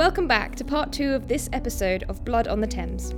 [0.00, 3.12] Welcome back to part two of this episode of Blood on the Thames.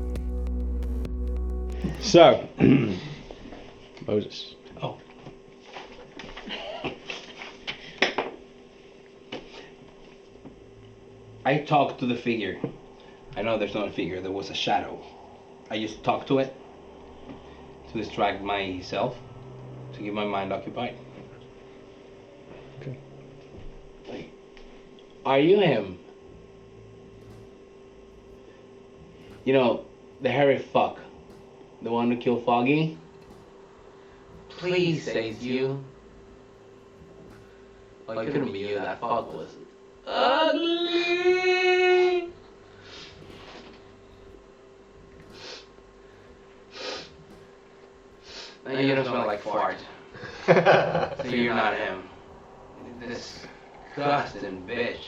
[2.00, 2.48] So,
[4.08, 4.57] Moses.
[4.83, 4.99] Oh.
[11.45, 12.61] I talked to the figure.
[13.37, 15.01] I know there's not a figure, there was a shadow.
[15.71, 16.53] I just talked to it
[17.93, 19.17] to distract myself,
[19.93, 20.96] to keep my mind occupied.
[22.80, 22.99] Okay.
[24.09, 24.33] Like,
[25.25, 26.01] are you him?
[29.45, 29.84] You know,
[30.20, 30.98] the hairy fuck.
[31.83, 32.98] The one who killed Foggy?
[34.48, 35.83] Please say it's you.
[38.09, 39.48] Oh, it couldn't be you, that fuck was
[40.06, 40.73] ugly.
[48.64, 49.77] Now you don't smell like fart.
[50.47, 52.05] so you're not him.
[53.00, 53.41] This
[53.95, 55.00] disgusting bitch.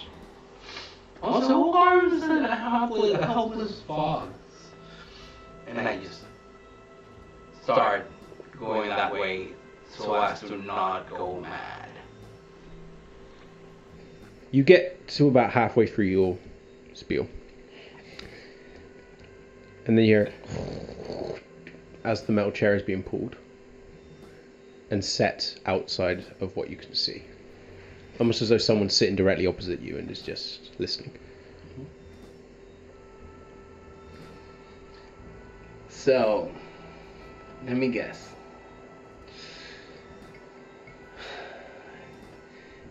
[1.23, 4.29] Also, who harms a helpless, a helpless fox?
[5.67, 6.23] And I just
[7.63, 8.07] start
[8.59, 9.49] going that way
[9.89, 11.89] so as to not go mad.
[14.51, 16.39] You get to about halfway through your
[16.93, 17.27] spiel.
[19.87, 20.33] And then you hear
[22.05, 23.37] as the metal chair is being pulled
[24.91, 27.25] and set outside of what you can see.
[28.21, 31.11] Almost as though someone's sitting directly opposite you and is just listening.
[35.89, 36.51] So,
[37.67, 38.35] let me guess.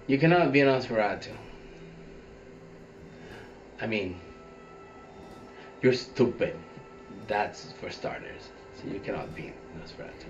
[0.07, 1.31] You cannot be an Nosferatu.
[3.79, 4.19] I mean,
[5.81, 6.55] you're stupid.
[7.27, 8.49] That's for starters.
[8.75, 10.27] So you cannot be Nosferatu.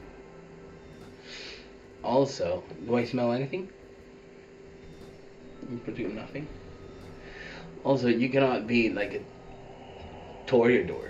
[2.03, 3.69] Also, do I smell anything?
[5.69, 6.47] You produce nothing.
[7.83, 11.09] Also, you cannot be like a Toreador.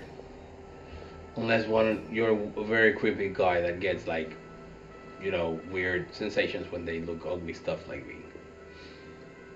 [1.36, 4.36] Unless one you're a very creepy guy that gets like,
[5.20, 8.16] you know, weird sensations when they look ugly stuff like me.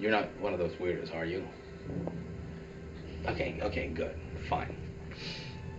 [0.00, 1.46] You're not one of those weirdos, are you?
[3.26, 4.14] Okay, okay, good,
[4.48, 4.74] fine.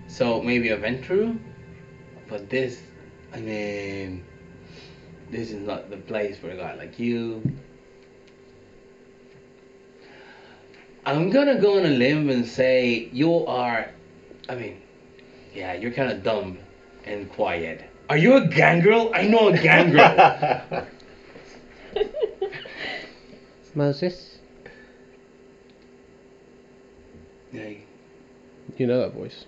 [0.08, 1.40] So maybe a Ventrue,
[2.28, 2.82] but this,
[3.34, 4.26] I mean,
[5.32, 7.42] this is not the place for a guy like you.
[11.10, 13.90] I'm gonna go on a limb and say you are,
[14.48, 14.80] I mean,
[15.56, 16.60] yeah, you're kind of dumb
[17.04, 17.84] and quiet.
[18.10, 19.12] Are you a gangrel?
[19.16, 20.86] I know a gangrel.
[23.76, 24.38] Moses?
[27.52, 27.70] yeah,
[28.78, 29.46] You know that voice.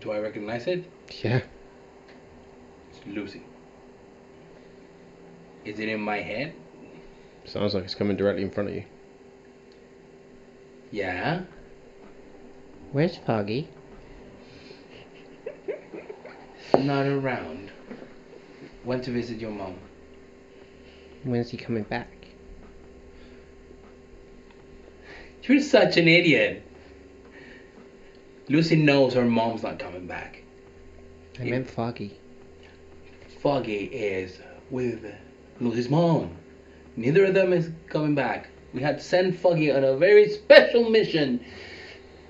[0.00, 0.84] do I recognize it?
[1.22, 1.42] Yeah.
[2.90, 3.42] It's Lucy.
[5.64, 6.54] Is it in my head?
[7.44, 8.84] Sounds like it's coming directly in front of you.
[10.90, 11.42] Yeah.
[12.92, 13.68] Where's Foggy?
[16.78, 17.70] Not around.
[18.84, 19.76] Went to visit your mom.
[21.24, 22.08] When's he coming back?
[25.42, 26.62] You're such an idiot.
[28.48, 30.42] Lucy knows her mom's not coming back.
[31.38, 31.50] I Yeah.
[31.52, 32.18] meant Foggy.
[33.40, 34.38] Foggy is
[34.70, 35.04] with
[35.60, 36.36] Lucy's mom.
[36.96, 38.48] Neither of them is coming back.
[38.74, 41.40] We had to send Foggy on a very special mission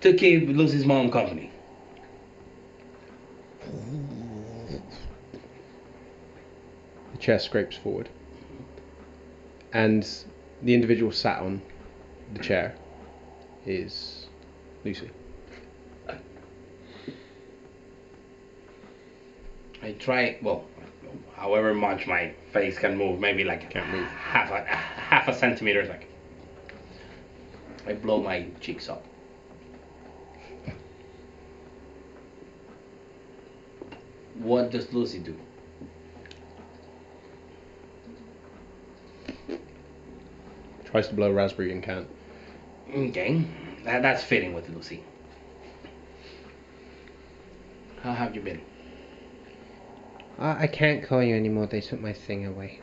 [0.00, 1.50] to keep Lucy's mom company.
[7.12, 8.08] The chair scrapes forward.
[9.72, 10.08] And
[10.62, 11.60] the individual sat on
[12.32, 12.74] the chair
[13.66, 14.26] is
[14.84, 15.10] Lucy.
[19.80, 20.64] I try, well,
[21.36, 24.06] however much my face can move, maybe like Can't move.
[24.08, 26.07] half a half a centimeter, like
[27.88, 29.02] I blow my cheeks up.
[34.34, 35.34] What does Lucy do?
[40.84, 42.06] Tries to blow a raspberry and can't.
[42.94, 43.44] Okay,
[43.84, 45.02] that, that's fitting with Lucy.
[48.02, 48.60] How have you been?
[50.38, 51.66] I, I can't call you anymore.
[51.66, 52.80] They took my thing away.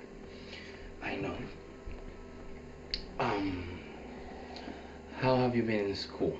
[1.04, 1.36] I know.
[3.20, 3.76] Um,
[5.18, 6.38] how have you been in school?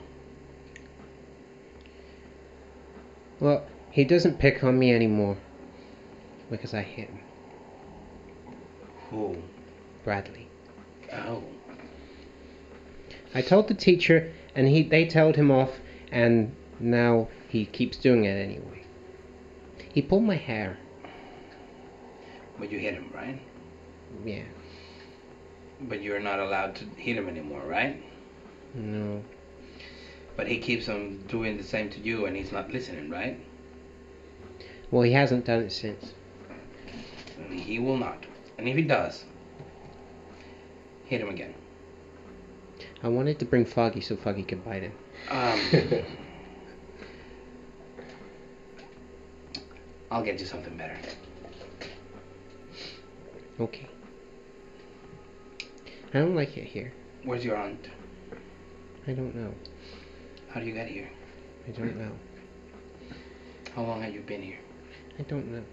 [3.40, 5.38] Well, he doesn't pick on me anymore.
[6.52, 7.20] Because I hit him.
[9.10, 9.38] Who?
[10.04, 10.50] Bradley.
[11.14, 11.44] Oh.
[13.34, 15.80] I told the teacher, and he they told him off,
[16.12, 18.84] and now he keeps doing it anyway.
[19.94, 20.78] He pulled my hair.
[22.60, 23.42] But you hit him, right?
[24.26, 24.44] Yeah.
[25.82, 28.02] But you're not allowed to hit him anymore, right?
[28.76, 29.24] No.
[30.36, 33.40] But he keeps on doing the same to you, and he's not listening, right?
[34.92, 36.14] Well, he hasn't done it since.
[37.50, 38.26] He will not.
[38.58, 39.24] And if he does,
[41.06, 41.54] hit him again.
[43.02, 44.94] I wanted to bring Foggy so Foggy could bite him.
[45.30, 45.60] Um,
[50.12, 50.98] I'll get you something better.
[53.60, 53.88] Okay.
[56.14, 56.94] I don't like it here.
[57.24, 57.90] Where's your aunt?
[59.08, 59.54] I don't know.
[60.50, 61.10] How do you get here?
[61.68, 62.12] I don't know.
[63.76, 64.58] How long have you been here?
[65.20, 65.64] I don't know.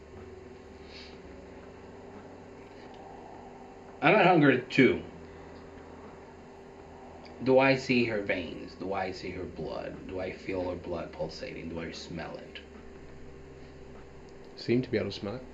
[4.03, 5.01] I'm at hunger too.
[7.45, 8.73] Do I see her veins?
[8.79, 10.09] Do I see her blood?
[10.09, 11.71] Do I feel her blood pulsating?
[11.71, 12.61] Do I smell it?
[14.57, 15.45] Seem to be able to smell it.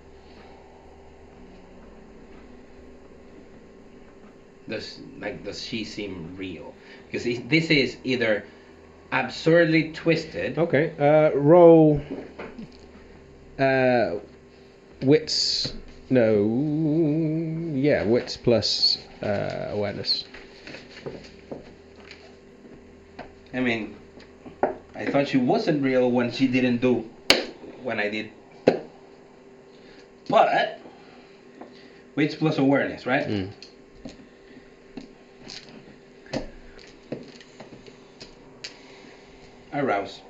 [4.68, 6.74] Does like does she seem real?
[7.10, 8.44] Because this is either
[9.10, 10.58] absurdly twisted.
[10.58, 10.92] Okay.
[10.98, 12.00] Uh, roll.
[13.58, 14.20] Uh,
[15.02, 15.72] wits.
[16.10, 17.74] No.
[17.74, 20.24] Yeah, wits plus uh, awareness.
[23.54, 23.96] I mean,
[24.94, 27.08] I thought she wasn't real when she didn't do
[27.82, 28.30] when I did.
[30.28, 30.80] But
[32.14, 33.26] wits plus awareness, right?
[33.26, 33.52] Mm.
[39.78, 40.20] Arouse.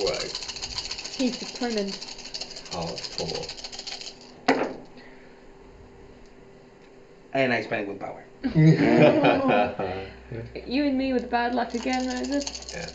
[0.00, 0.32] Right.
[1.16, 1.94] He's determined.
[2.72, 3.46] Oh, Hard four.
[7.32, 8.24] And I spend willpower.
[10.66, 12.44] You and me with bad luck again, Moses.
[12.72, 12.88] yeah.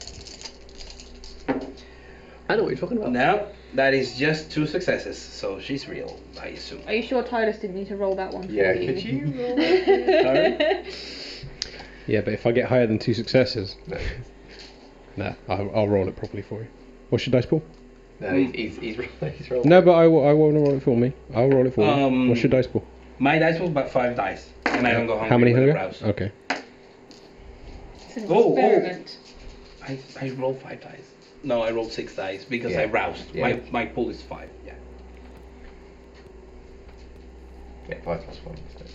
[2.50, 3.12] I know what you're talking about.
[3.12, 6.82] No, that is just two successes, so she's real, I assume.
[6.88, 8.88] Are you sure Titus didn't need to roll that one for Yeah, you?
[8.94, 9.58] could you roll
[12.08, 13.98] Yeah, but if I get higher than two successes, No.
[15.20, 16.68] Nah, I'll, I'll roll it properly for you.
[17.10, 17.62] What's your dice pool?
[18.20, 19.06] No, he's, he's, he's, ro-
[19.38, 19.70] he's rolling.
[19.70, 21.14] No, but I, will- I won't roll it for me.
[21.36, 21.90] I'll roll it for you.
[21.92, 22.86] Um, What's your dice pool?
[23.20, 25.76] My dice was about five dice, and I don't go hungry How many with hunger?
[25.76, 26.02] arouse.
[26.04, 26.32] Okay.
[26.50, 28.58] It's an Oh, oh.
[28.58, 29.18] experiment.
[29.86, 31.12] I, I rolled five dice.
[31.44, 32.92] No, I rolled six dice because I Yeah.
[32.92, 33.34] roused.
[33.34, 33.42] Yeah.
[33.48, 34.50] My my pool is five.
[34.66, 34.74] Yeah.
[37.90, 38.58] Yeah, five plus one.
[38.78, 38.86] So.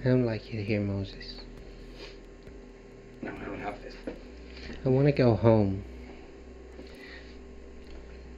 [0.00, 1.36] I don't like it here, Moses.
[3.24, 3.94] No, I don't have this.
[4.84, 5.82] I want to go home.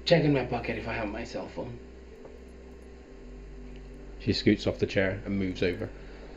[0.05, 1.77] Check in my pocket if I have my cell phone.
[4.21, 5.88] She scoots off the chair and moves over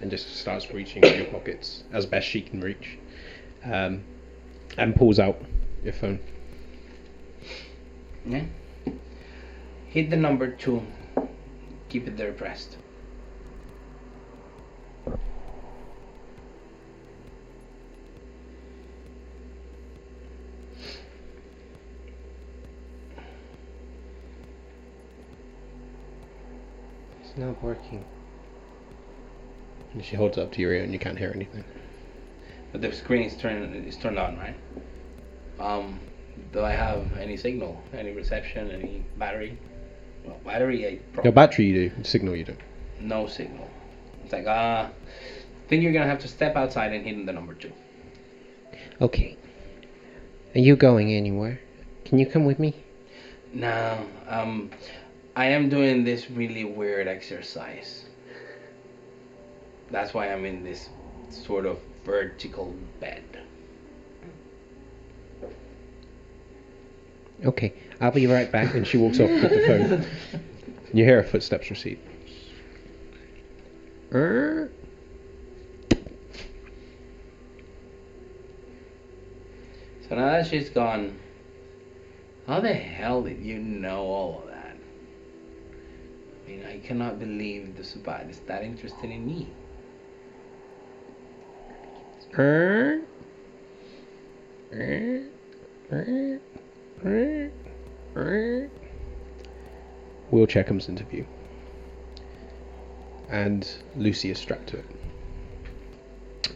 [0.02, 2.98] and just starts reaching in your pockets as best she can reach.
[3.64, 4.04] Um,
[4.78, 5.40] and pulls out
[5.84, 6.20] your phone.
[8.26, 8.46] Yeah.
[9.88, 10.82] Hit the number two.
[11.90, 12.78] Keep it there pressed.
[27.40, 28.06] Not working.
[29.94, 31.64] And she holds it up to your ear and you can't hear anything.
[32.72, 34.56] But the screen is turned is turned on, right?
[35.60, 36.00] Um,
[36.54, 39.58] do I have any signal, any reception, any battery?
[40.24, 42.60] Well, battery, I Your probably battery you do, signal you don't.
[43.00, 43.68] no signal.
[44.24, 44.52] It's like ah,
[44.86, 44.90] uh,
[45.68, 47.72] think you're gonna have to step outside and hit in the number two.
[49.02, 49.38] Okay.
[50.56, 51.60] Are you going anywhere?
[52.06, 52.76] Can you come with me?
[53.54, 54.70] No, um,
[55.40, 58.04] I am doing this really weird exercise.
[59.90, 60.90] That's why I'm in this
[61.30, 63.24] sort of vertical bed.
[67.46, 68.76] Okay, I'll be right back.
[68.76, 70.42] And she walks off with the phone.
[70.94, 72.00] You hear her footsteps recede.
[74.12, 74.72] Er,
[80.10, 81.18] So now that she's gone,
[82.46, 84.49] how the hell did you know all of
[86.50, 89.48] mean, I cannot believe the Sabbat is that interested in me.
[92.38, 93.02] er,
[94.74, 95.24] er,
[95.92, 96.40] er,
[97.06, 97.52] er,
[98.16, 98.70] er.
[100.32, 101.26] Wheelchair comes into view.
[103.30, 104.86] And Lucy is strapped to it.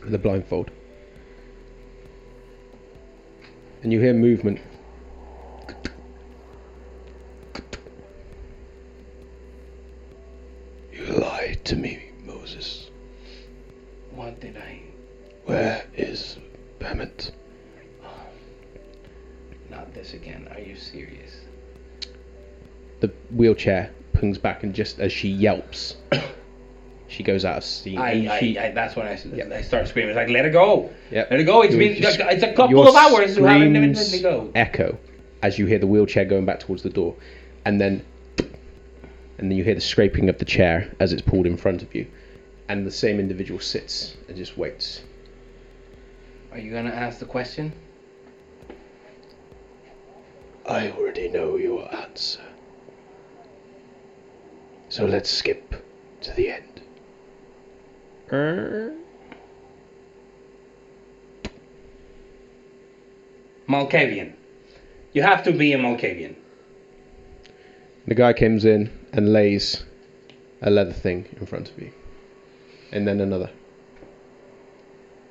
[0.03, 0.71] With a blindfold.
[3.83, 4.59] And you hear movement.
[10.93, 11.05] You
[11.65, 12.89] to me, Moses.
[14.15, 14.82] What did I?
[15.46, 16.38] Where is
[16.79, 17.32] Bemet?
[18.03, 18.10] Um,
[19.70, 20.48] not this again.
[20.53, 21.41] Are you serious?
[23.00, 25.98] The wheelchair pings back, and just as she yelps,
[27.08, 28.00] she goes out of steam.
[28.00, 29.51] I, she- I, that's when I, Yep.
[29.51, 30.12] I start screaming.
[30.12, 30.89] It's like, let it go.
[31.12, 31.32] Yep.
[31.32, 31.62] Let it go.
[31.63, 34.51] It's been, your it's a couple of hours you haven't even let screams go.
[34.55, 34.98] Echo
[35.41, 37.15] as you hear the wheelchair going back towards the door,
[37.65, 38.05] and then
[39.37, 41.93] and then you hear the scraping of the chair as it's pulled in front of
[41.95, 42.07] you,
[42.69, 45.03] and the same individual sits and just waits.
[46.51, 47.73] Are you gonna ask the question?
[50.65, 52.41] I already know your answer.
[54.89, 55.73] So let's skip
[56.21, 56.81] to the end.
[58.31, 58.95] Er?
[63.67, 64.33] Malkavian.
[65.13, 66.35] You have to be a Malkavian.
[68.05, 69.84] The guy comes in and lays
[70.62, 71.91] a leather thing in front of you.
[72.91, 73.50] And then another.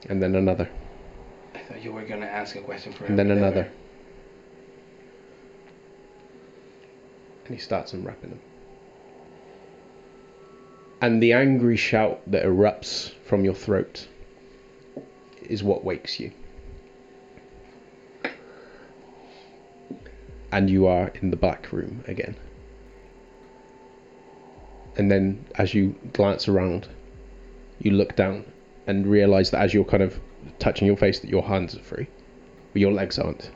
[0.08, 0.68] And then another.
[1.54, 3.10] I thought you were gonna ask a question for him.
[3.10, 3.70] And then another.
[7.46, 8.40] And he starts unwrapping them.
[11.00, 14.06] And the angry shout that erupts from your throat
[15.42, 16.30] is what wakes you.
[20.52, 22.36] And you are in the back room again.
[24.96, 26.88] And then as you glance around,
[27.80, 28.44] you look down
[28.86, 30.20] and realize that as you're kind of
[30.58, 32.06] touching your face that your hands are free,
[32.72, 33.50] but your legs aren't.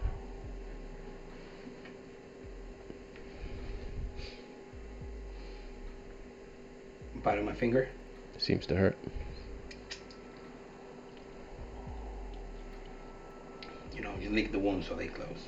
[7.23, 7.89] Bite of my finger.
[8.39, 8.97] Seems to hurt.
[13.95, 15.29] You know, you lick the wounds so they close.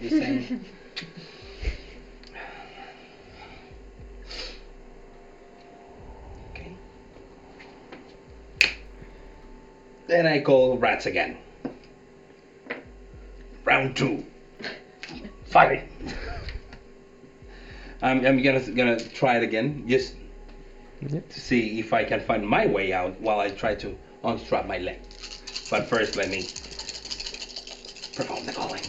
[0.00, 0.64] You saying?
[10.14, 11.36] Then I call rats again.
[13.64, 14.24] Round two.
[15.46, 15.88] Fight.
[18.00, 20.14] I'm, I'm gonna gonna try it again, just
[21.00, 21.28] Yep.
[21.30, 24.78] to see if I can find my way out while I try to unstrap my
[24.78, 25.00] leg.
[25.68, 26.46] But first, let me
[28.14, 28.82] perform the calling.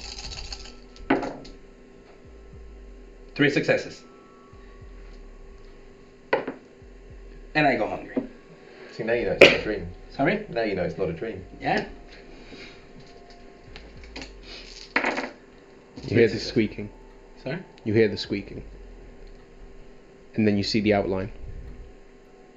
[3.34, 4.04] Three successes.
[7.56, 8.16] And I go hungry.
[8.92, 9.88] See, now you know it's a dream.
[10.16, 10.46] Sorry?
[10.50, 11.44] Now you know it's not a dream.
[11.60, 11.86] Yeah?
[16.08, 16.90] You hear the squeaking.
[17.44, 17.60] Sorry?
[17.84, 18.64] You hear the squeaking.
[20.36, 21.32] And then you see the outline.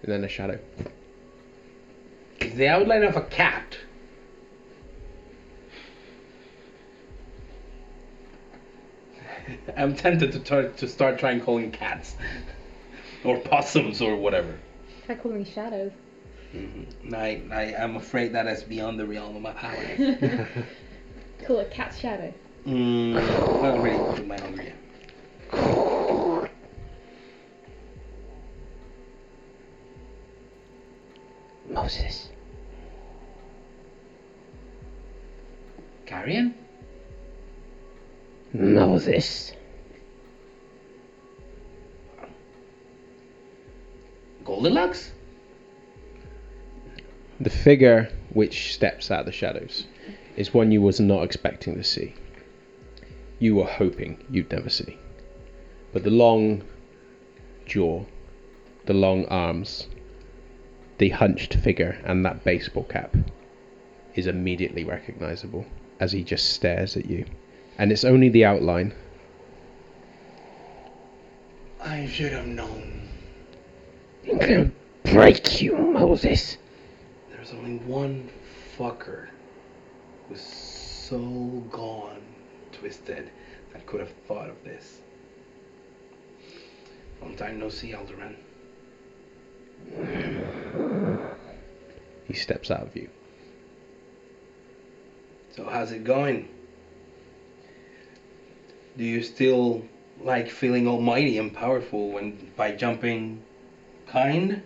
[0.02, 0.60] And then a shadow.
[2.38, 3.76] It's the outline of a cat.
[9.76, 12.14] I'm tempted to, tar- to start trying calling cats.
[13.24, 14.56] or possums or whatever.
[15.06, 15.90] Try calling shadows.
[16.54, 17.12] Mhm.
[17.12, 19.76] I, I am afraid that is beyond the realm of my power.
[21.44, 22.32] Call it cat's shadow.
[22.66, 24.72] mm, I don't really do my hungry.
[31.68, 32.28] Moses.
[36.06, 36.54] Carrion?
[38.54, 39.52] Moses.
[44.44, 45.12] Goldilocks?
[47.40, 49.86] The figure which steps out of the shadows
[50.36, 52.14] is one you was not expecting to see.
[53.38, 54.98] You were hoping you'd never see.
[55.92, 56.64] But the long
[57.64, 58.04] jaw,
[58.86, 59.86] the long arms,
[60.98, 63.16] the hunched figure, and that baseball cap
[64.16, 65.64] is immediately recognizable
[66.00, 67.24] as he just stares at you.
[67.78, 68.94] And it's only the outline.
[71.80, 73.08] I should have known.
[74.28, 74.70] I'm gonna
[75.04, 76.58] break you, Moses.
[77.48, 78.28] There's only one
[78.76, 79.28] fucker
[80.28, 81.18] who's so
[81.70, 82.20] gone
[82.72, 83.30] twisted
[83.72, 85.00] that could have thought of this.
[87.22, 88.36] Long time no see, Alderman.
[92.26, 93.08] He steps out of view.
[95.56, 96.50] So how's it going?
[98.98, 99.84] Do you still
[100.20, 103.42] like feeling almighty and powerful when by jumping
[104.06, 104.60] kind?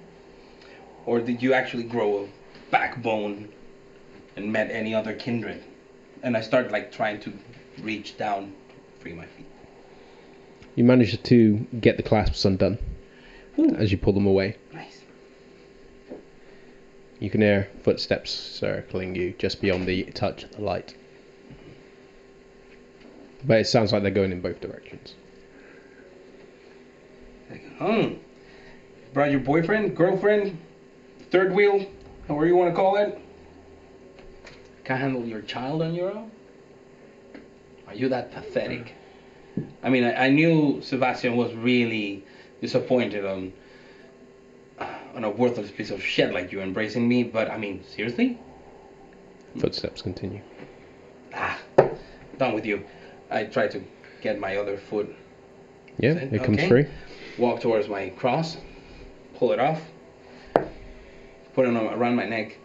[1.07, 2.29] Or did you actually grow
[2.73, 3.49] backbone
[4.35, 5.63] and met any other kindred?
[6.25, 7.33] And I started like trying to
[7.81, 8.53] reach down,
[8.99, 9.47] free my feet.
[10.75, 12.79] You manage to get the clasps undone
[13.59, 14.57] Ooh, as you pull them away.
[14.73, 15.03] nice.
[17.21, 20.97] You can hear footsteps circling you just beyond the touch of the light.
[23.45, 25.15] But it sounds like they're going in both directions.
[27.51, 28.13] Like, oh,
[29.13, 30.59] brought your boyfriend, girlfriend,
[31.31, 31.87] third wheel,
[32.33, 33.19] however you want to call it.
[34.85, 36.31] Can't handle your child on your own?
[37.87, 38.95] Are you that pathetic?
[39.83, 42.25] I mean, I, I knew Sebastian was really
[42.61, 43.53] disappointed on
[45.15, 48.39] on a worthless piece of shit like you embracing me, but I mean, seriously?
[49.59, 50.41] Footsteps continue.
[51.35, 51.59] Ah,
[52.39, 52.83] done with you.
[53.31, 53.85] I try to
[54.23, 55.15] get my other foot,
[55.99, 56.69] Yeah, Then, it comes okay.
[56.69, 56.87] free.
[57.37, 58.57] walk towards my cross,
[59.35, 59.83] pull it off,
[61.55, 62.59] put it around my neck,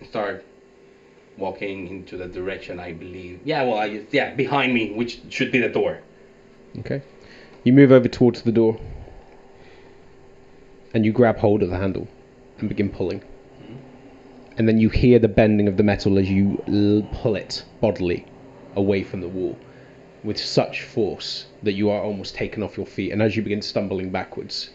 [0.00, 0.44] and start
[1.36, 3.40] walking into the direction I believe.
[3.44, 6.00] Yeah, well, I just, yeah behind me, which should be the door.
[6.78, 7.02] Okay.
[7.64, 8.78] You move over towards the door.
[10.94, 12.08] And you grab hold of the handle
[12.58, 13.20] and begin pulling.
[13.20, 13.74] Mm-hmm.
[14.56, 18.26] And then you hear the bending of the metal as you l- pull it bodily
[18.76, 19.58] away from the wall
[20.24, 23.12] with such force that you are almost taken off your feet.
[23.12, 24.70] And as you begin stumbling backwards,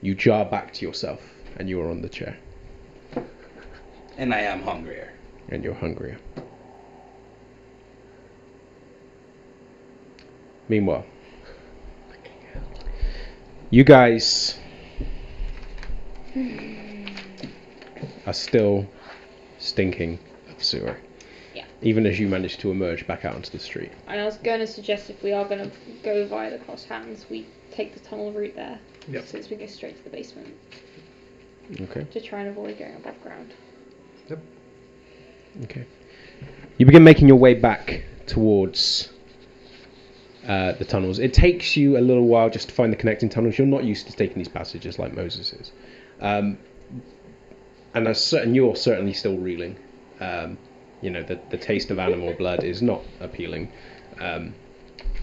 [0.00, 1.20] you jar back to yourself
[1.56, 2.36] and you are on the chair.
[4.18, 5.12] And I am hungrier.
[5.48, 6.18] and you're hungrier.
[10.68, 11.04] Meanwhile,
[13.70, 14.58] you guys
[18.26, 18.86] are still
[19.58, 20.18] stinking
[20.50, 20.96] of sewer.
[21.54, 21.64] Yeah.
[21.82, 23.92] Even as you manage to emerge back out onto the street.
[24.08, 26.84] And I was going to suggest if we are going to go via the cross
[26.84, 28.80] hands, we take the tunnel route there.
[29.08, 29.26] Yep.
[29.26, 30.52] Since we go straight to the basement
[31.80, 32.04] Okay.
[32.12, 33.52] to try and avoid going above ground.
[35.64, 35.86] Okay.
[36.78, 39.08] You begin making your way back towards
[40.46, 41.18] uh, the tunnels.
[41.18, 43.58] It takes you a little while just to find the connecting tunnels.
[43.58, 45.72] You're not used to taking these passages like Moses is.
[46.20, 46.58] Um,
[47.94, 49.76] and as certain, you're certainly still reeling.
[50.20, 50.58] Um,
[51.00, 53.72] you know, the, the taste of animal blood is not appealing.
[54.20, 54.54] Um,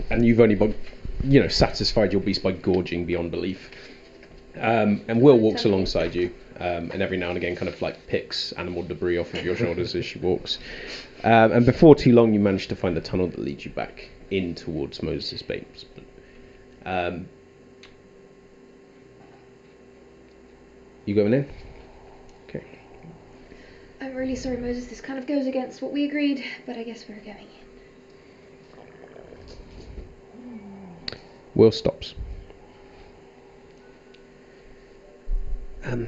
[0.10, 0.74] and you've only, bu-
[1.24, 3.70] you know, satisfied your beast by gorging beyond belief.
[4.56, 8.08] Um, and Will walks alongside you, um, and every now and again kind of like
[8.08, 10.60] picks animal debris off of your shoulders as she walks.
[11.24, 14.10] Um, and before too long, you manage to find the tunnel that leads you back
[14.30, 15.86] in towards Moses' base.
[16.86, 17.28] Um,
[21.06, 21.50] you going in?
[22.48, 22.64] Okay.
[24.02, 24.88] I'm really sorry, Moses.
[24.88, 27.64] This kind of goes against what we agreed, but I guess we're going in.
[31.56, 32.16] Will stops.
[35.86, 36.08] Um,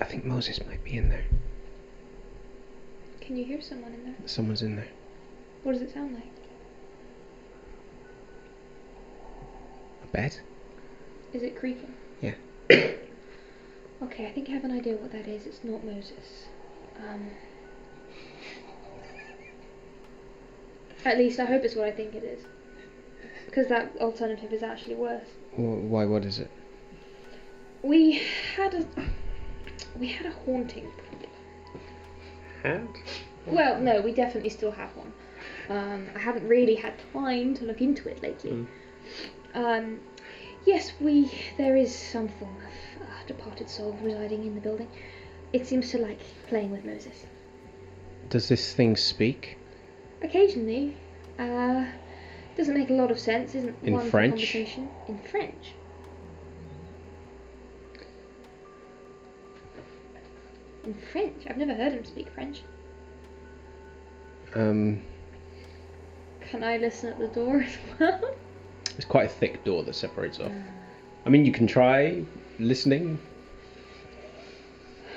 [0.00, 1.24] I think Moses might be in there.
[3.20, 4.14] Can you hear someone in there?
[4.26, 4.88] Someone's in there.
[5.62, 6.22] What does it sound like?
[10.04, 10.38] A bed?
[11.32, 11.94] Is it creaking?
[12.20, 12.34] Yeah.
[12.70, 15.46] okay, I think I have an idea what that is.
[15.46, 16.46] It's not Moses.
[16.98, 17.30] Um,
[21.04, 22.44] at least I hope it's what I think it is.
[23.46, 25.26] Because that alternative is actually worse.
[25.56, 26.04] Why?
[26.04, 26.50] What is it?
[27.82, 28.22] We
[28.56, 28.84] had a
[29.98, 30.90] we had a haunting.
[32.62, 32.88] Had?
[33.46, 35.12] Well, no, we definitely still have one.
[35.68, 38.66] Um, I haven't really had time to look into it lately.
[39.54, 40.00] Um,
[40.66, 44.88] yes, we there is some form of uh, departed soul residing in the building.
[45.52, 47.26] It seems to like playing with Moses.
[48.30, 49.58] Does this thing speak?
[50.22, 50.96] Occasionally,
[51.38, 51.86] uh,
[52.56, 53.54] doesn't make a lot of sense.
[53.54, 54.32] Isn't In one French?
[54.32, 54.88] conversation.
[55.06, 55.74] In French.
[60.86, 61.42] In French.
[61.48, 62.62] I've never heard him speak French.
[64.54, 65.02] Um,
[66.40, 68.34] Can I listen at the door as well?
[68.96, 70.52] it's quite a thick door that separates off.
[71.26, 72.22] I mean, you can try
[72.60, 73.18] listening.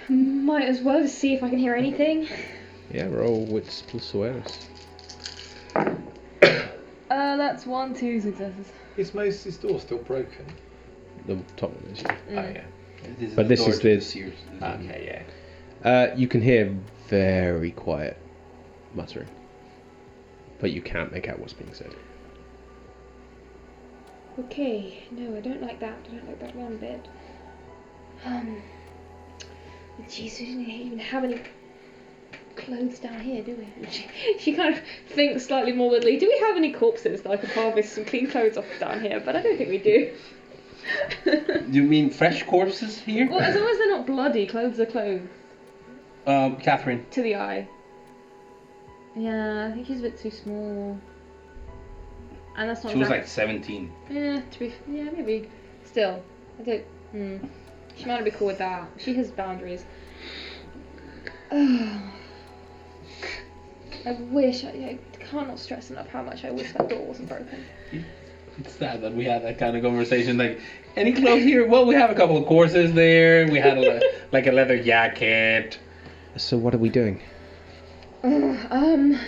[0.09, 2.27] Might as well to see if I can hear anything.
[2.91, 4.67] Yeah, roll wits plus awareness.
[5.75, 8.71] Uh, that's one, two successes.
[8.97, 10.45] Is Moses' door still broken?
[11.27, 12.03] The top one is.
[12.07, 12.63] Oh yeah.
[13.19, 14.33] This But the this is the- Sears.
[14.61, 15.21] Okay, yeah.
[15.83, 16.75] Uh, you can hear
[17.07, 18.17] very quiet
[18.93, 19.29] muttering,
[20.59, 21.91] but you can't make out what's being said.
[24.37, 25.97] Okay, no, I don't like that.
[26.05, 27.07] I don't like that one bit.
[28.25, 28.61] Um,
[30.03, 31.41] jeez, we didn't even have any
[32.57, 33.87] clothes down here, do we?
[33.89, 34.05] She,
[34.37, 36.17] she kind of thinks slightly morbidly.
[36.17, 39.21] Do we have any corpses that I could harvest some clean clothes off down here?
[39.23, 40.13] But I don't think we do.
[41.23, 41.65] do.
[41.69, 43.29] You mean fresh corpses here?
[43.29, 45.27] well, as long as they're not bloody, clothes are clothes
[46.25, 47.05] Um, Catherine.
[47.11, 47.67] to the eye.
[49.15, 50.99] Yeah, I think she's a bit too small.
[52.55, 53.91] And that's not She was like 17.
[54.09, 55.49] Yeah, to be yeah, maybe.
[55.85, 56.21] Still,
[56.59, 56.83] I don't.
[57.11, 57.37] Hmm.
[57.95, 58.87] She might not be cool with that.
[58.97, 59.85] She has boundaries.
[61.51, 62.11] I
[64.31, 67.65] wish I, I can't stress enough how much I wish that door wasn't broken.
[68.59, 70.37] It's sad that we had that kind of conversation.
[70.37, 70.59] Like,
[70.95, 71.65] any clothes here?
[71.65, 73.47] Well, we have a couple of courses there.
[73.47, 74.01] We had a,
[74.31, 75.79] like a leather jacket.
[76.37, 77.21] So what are we doing?
[78.23, 79.19] Ugh, um.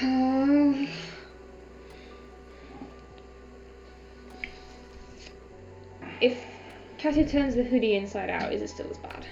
[0.00, 0.88] um,
[6.20, 6.44] if
[6.98, 9.26] Katya turns the hoodie inside out, is it still as bad?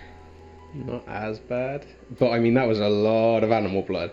[0.74, 1.84] Not as bad,
[2.18, 4.12] but I mean that was a lot of animal blood.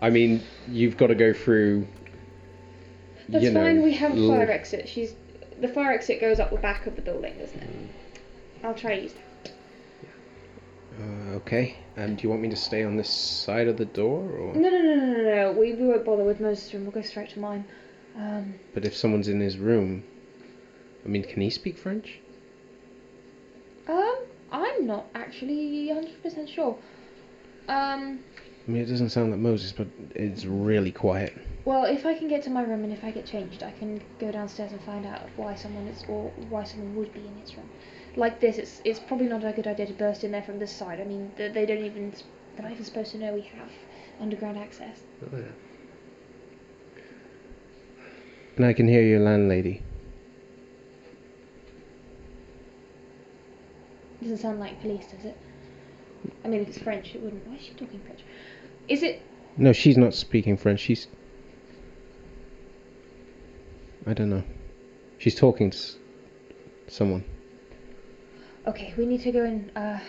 [0.00, 1.86] I mean, you've got to go through.
[3.28, 3.82] That's you know, fine.
[3.82, 4.88] We have a l- fire exit.
[4.88, 5.14] She's
[5.60, 7.68] the fire exit goes up the back of the building, doesn't it?
[8.64, 9.27] I'll try to use that.
[10.98, 11.76] Uh, okay.
[11.96, 14.54] Um, do you want me to stay on this side of the door, or?
[14.54, 15.52] No, no, no, no, no, no.
[15.52, 16.82] We, we won't bother with Moses' room.
[16.84, 17.64] We'll go straight to mine.
[18.16, 20.02] Um, But if someone's in his room,
[21.04, 22.18] I mean, can he speak French?
[23.88, 24.18] um,
[24.50, 26.76] I'm not actually 100% sure.
[27.68, 28.18] Um,
[28.66, 31.32] I mean, it doesn't sound like Moses, but it's really quiet.
[31.64, 34.02] well, if I can get to my room and if I get changed, I can
[34.18, 37.56] go downstairs and find out why someone is or why someone would be in his
[37.56, 37.68] room.
[38.18, 40.72] Like this, it's it's probably not a good idea to burst in there from this
[40.72, 41.00] side.
[41.00, 42.12] I mean, they, they don't even
[42.56, 43.70] they're not even supposed to know we have
[44.20, 45.02] underground access.
[45.22, 45.44] Oh, yeah.
[48.56, 49.82] And I can hear your landlady.
[54.20, 55.36] doesn't sound like police, does it?
[56.44, 57.46] I mean, if it's French, it wouldn't.
[57.46, 58.24] Why is she talking French?
[58.88, 59.22] Is it?
[59.56, 60.80] No, she's not speaking French.
[60.80, 61.06] She's.
[64.08, 64.42] I don't know.
[65.18, 65.78] She's talking to
[66.88, 67.24] someone.
[68.66, 69.70] Okay, we need to go in.
[69.76, 70.00] Uh,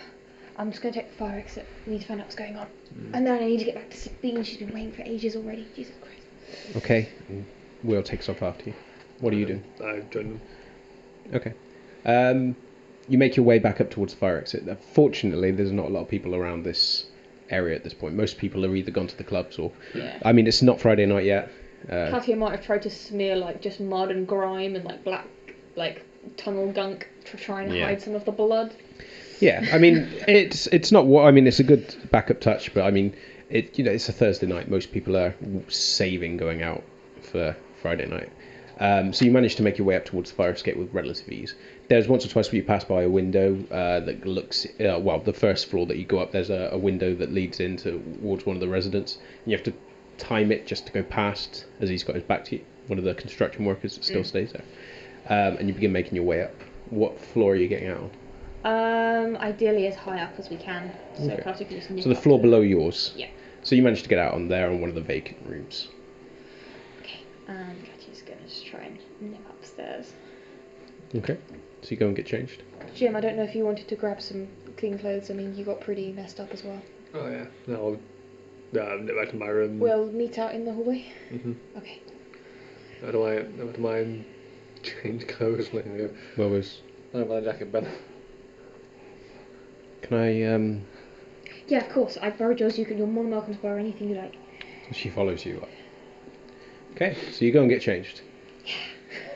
[0.56, 1.66] I'm just going to take the fire exit.
[1.86, 2.66] We need to find out what's going on.
[3.14, 4.42] And then I need to get back to Sabine.
[4.44, 5.66] She's been waiting for ages already.
[5.74, 6.76] Jesus Christ.
[6.76, 7.08] Okay.
[7.28, 7.46] and
[7.82, 8.74] Will takes off after you.
[9.20, 9.64] What are you doing?
[9.82, 10.40] I joined them.
[11.34, 11.54] Okay.
[12.04, 12.56] Um,
[13.08, 14.64] you make your way back up towards the fire exit.
[14.92, 17.06] Fortunately, there's not a lot of people around this
[17.48, 18.14] area at this point.
[18.14, 19.72] Most people are either gone to the clubs or.
[19.94, 20.18] Yeah.
[20.24, 21.50] I mean, it's not Friday night yet.
[21.88, 25.26] Uh, Katya might have tried to smear like just mud and grime and like black
[25.76, 26.04] like
[26.36, 27.86] tunnel gunk to try and Yeah.
[27.86, 28.72] hide some of the blood.
[29.40, 31.46] yeah, I mean, it's it's not what I mean.
[31.46, 33.14] It's a good backup touch, but I mean,
[33.48, 34.70] it you know, it's a Thursday night.
[34.70, 35.34] Most people are
[35.68, 36.82] saving going out
[37.22, 38.30] for Friday night.
[38.78, 41.28] Um, so you manage to make your way up towards the fire escape with relative
[41.30, 41.54] ease.
[41.88, 45.18] There's once or twice where you pass by a window uh, that looks uh, well.
[45.20, 48.46] The first floor that you go up, there's a, a window that leads into towards
[48.46, 49.18] one of the residents.
[49.44, 49.74] And you have to
[50.16, 52.64] time it just to go past as he's got his back to you.
[52.86, 54.64] One of the construction workers that still stays there,
[55.28, 56.54] um, and you begin making your way up.
[56.90, 58.10] What floor are you getting out on?
[58.62, 61.42] Um, ideally as high up as we can, so Okay.
[61.42, 63.12] Katya can just So the floor to below yours.
[63.16, 63.28] Yeah.
[63.62, 65.88] So you managed to get out on there on one of the vacant rooms.
[67.00, 67.20] Okay.
[67.48, 70.12] Um, Katya's gonna just try and nip upstairs.
[71.14, 71.38] Okay.
[71.82, 72.62] So you go and get changed.
[72.94, 75.30] Jim, I don't know if you wanted to grab some clean clothes.
[75.30, 76.80] I mean, you got pretty messed up as well.
[77.14, 77.46] Oh, yeah.
[77.66, 77.98] No,
[78.74, 79.78] I'll uh, nip back to my room.
[79.78, 81.06] We'll meet out in the hallway.
[81.30, 82.00] hmm Okay.
[83.06, 84.24] I don't mind, I don't mind
[84.82, 85.72] change clothes.
[85.72, 86.14] Like, you.
[86.36, 86.80] Where was?
[87.14, 87.86] I don't a jacket, Ben.
[90.02, 90.42] Can I?
[90.44, 90.82] Um.
[91.68, 92.18] Yeah, of course.
[92.20, 92.78] I borrowed yours.
[92.78, 92.98] You can.
[92.98, 94.34] You're more than welcome to borrow anything you like.
[94.92, 95.64] She follows you.
[96.92, 97.16] Okay.
[97.32, 98.22] So you go and get changed.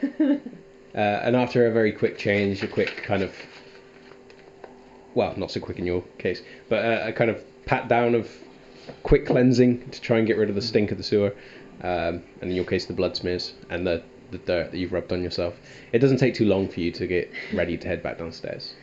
[0.95, 3.35] Uh, and after a very quick change, a quick kind of,
[5.15, 8.31] well, not so quick in your case, but uh, a kind of pat down of
[9.03, 11.35] quick cleansing to try and get rid of the stink of the sewer,
[11.83, 14.05] um, and in your case, the blood smears and the,
[14.35, 15.55] the dirt that you've rubbed on yourself.
[15.93, 18.75] It doesn't take too long for you to get ready to head back downstairs.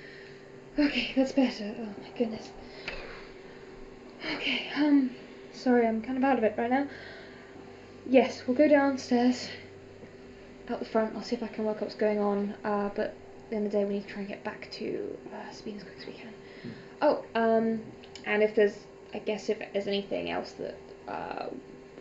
[0.80, 1.76] Okay, that's better.
[1.78, 2.50] Oh my goodness.
[4.36, 4.70] Okay.
[4.76, 5.12] Um.
[5.54, 6.88] Sorry, I'm kind of out of it right now.
[8.08, 9.50] Yes, we'll go downstairs.
[10.70, 11.16] Out the front.
[11.16, 12.54] I'll see if I can work out what's going on.
[12.64, 13.16] Uh, but at
[13.50, 15.78] the end of the day, we need to try and get back to uh, Sabine
[15.78, 16.34] as quick as we can.
[17.02, 17.26] Oh.
[17.36, 17.82] Um.
[18.26, 18.78] And if there's,
[19.14, 20.78] I guess, if there's anything else that.
[21.08, 21.48] Uh,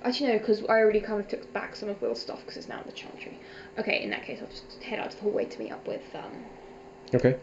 [0.02, 2.68] Actually, no, because I already kind of took back some of Will's stuff because it's
[2.68, 3.38] now in the chantry.
[3.78, 6.02] Okay, in that case, I'll just head out to the hallway to meet up with
[6.14, 6.44] um,
[7.14, 7.36] Okay.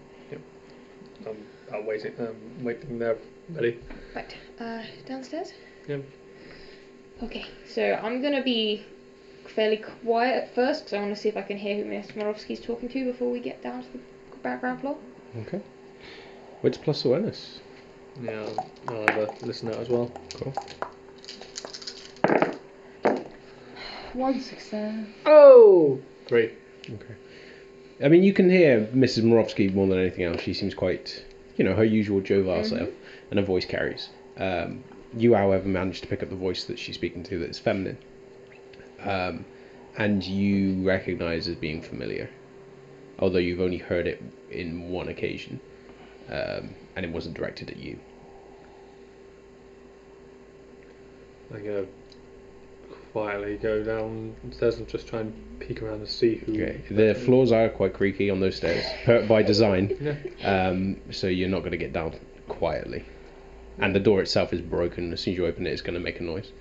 [1.26, 3.18] I'm, I'm waiting, um, waiting there,
[3.50, 3.80] ready.
[4.16, 5.52] Right, uh, downstairs?
[5.88, 6.04] Yep.
[7.24, 8.86] Okay, so I'm gonna be
[9.48, 12.14] fairly quiet at first because I want to see if I can hear who Mr.
[12.14, 14.00] Morovsky's talking to before we get down to the
[14.44, 14.98] background ground floor.
[15.48, 15.62] Okay.
[16.62, 17.60] Which plus awareness?
[18.22, 18.48] Yeah,
[18.88, 20.12] I'll have a listen out as well.
[20.36, 20.54] Cool.
[24.14, 25.06] One success.
[25.26, 26.00] Oh!
[26.28, 26.52] Three.
[26.90, 27.16] Okay.
[28.04, 29.24] I mean, you can hear Mrs.
[29.24, 30.42] Morovsky more than anything else.
[30.42, 31.24] She seems quite,
[31.56, 32.90] you know, her usual jovial self,
[33.30, 34.10] and her voice carries.
[34.38, 34.84] Um,
[35.16, 37.98] you, however, manage to pick up the voice that she's speaking to that's feminine,
[39.02, 39.46] um,
[39.98, 42.30] and you recognise as being familiar,
[43.20, 45.60] although you've only heard it in one occasion,
[46.30, 48.00] um, and it wasn't directed at you.
[51.54, 51.86] I'm gonna
[53.18, 56.54] quietly go downstairs and just try and peek around to see who.
[56.54, 56.82] Okay.
[56.92, 59.86] The floors are quite creaky on those stairs, per, by design.
[60.40, 60.68] Yeah.
[60.70, 62.14] Um, so you're not going to get down
[62.48, 63.04] quietly.
[63.80, 65.12] And the door itself is broken.
[65.14, 66.52] As soon as you open it, it's going to make a noise.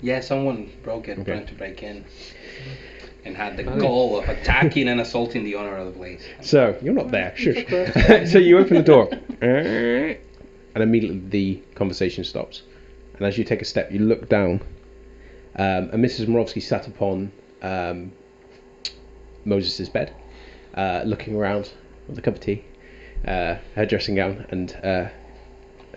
[0.00, 1.32] Yeah, someone broke it Okay.
[1.32, 2.04] trying to break in.
[3.24, 6.22] and had the goal of attacking and assaulting the owner of the place.
[6.42, 7.32] So you're not there.
[7.36, 7.64] Shush.
[8.30, 9.08] so you open the door,
[9.40, 10.18] and
[10.82, 12.62] immediately the conversation stops.
[13.16, 14.60] And as you take a step, you look down,
[15.56, 16.26] um, and Mrs.
[16.26, 18.12] Morovsky sat upon um,
[19.44, 20.12] Moses' bed,
[20.74, 21.70] uh, looking around
[22.08, 22.64] with a cup of tea,
[23.26, 25.08] uh, her dressing gown, and uh,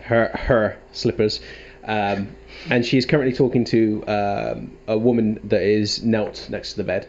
[0.02, 1.42] her her slippers.
[1.84, 2.36] Um,
[2.70, 7.08] and she's currently talking to um, a woman that is knelt next to the bed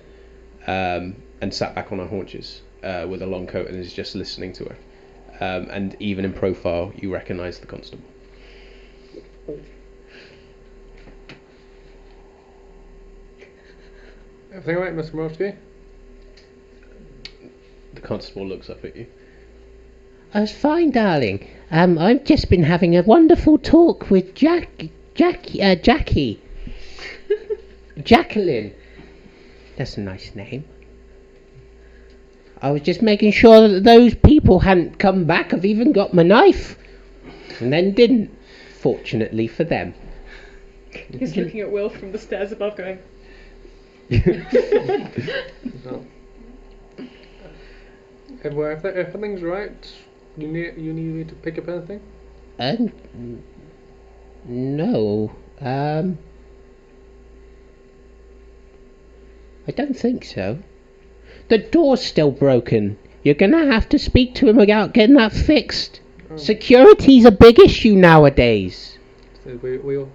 [0.69, 4.15] um, and sat back on her haunches uh, with a long coat and is just
[4.15, 4.77] listening to her.
[5.41, 8.05] Um, and even in profile, you recognise the constable.
[14.53, 15.13] Everything alright, Mr.
[15.13, 15.57] Morovsky?
[17.95, 19.07] The constable looks up at you.
[20.33, 21.49] I was fine, darling.
[21.71, 26.41] Um, I've just been having a wonderful talk with Jack, Jack, uh, Jackie,
[28.03, 28.75] Jacqueline.
[29.77, 30.65] That's a nice name.
[32.61, 35.53] I was just making sure that those people hadn't come back.
[35.53, 36.77] I've even got my knife,
[37.61, 38.37] and then didn't.
[38.81, 39.93] Fortunately for them.
[41.19, 42.99] He's looking at Will from the stairs above, going.
[45.85, 46.05] So,
[48.43, 49.93] everywhere, if everything's right,
[50.37, 52.01] you need you need me to pick up anything?
[52.59, 53.43] Um,
[54.47, 55.31] no.
[55.61, 56.19] Um,
[59.67, 60.61] I don't think so.
[61.49, 62.99] The door's still broken.
[63.23, 66.01] You're gonna have to speak to him about getting that fixed.
[66.37, 68.97] Security's a big issue nowadays.
[69.45, 70.09] So we we'll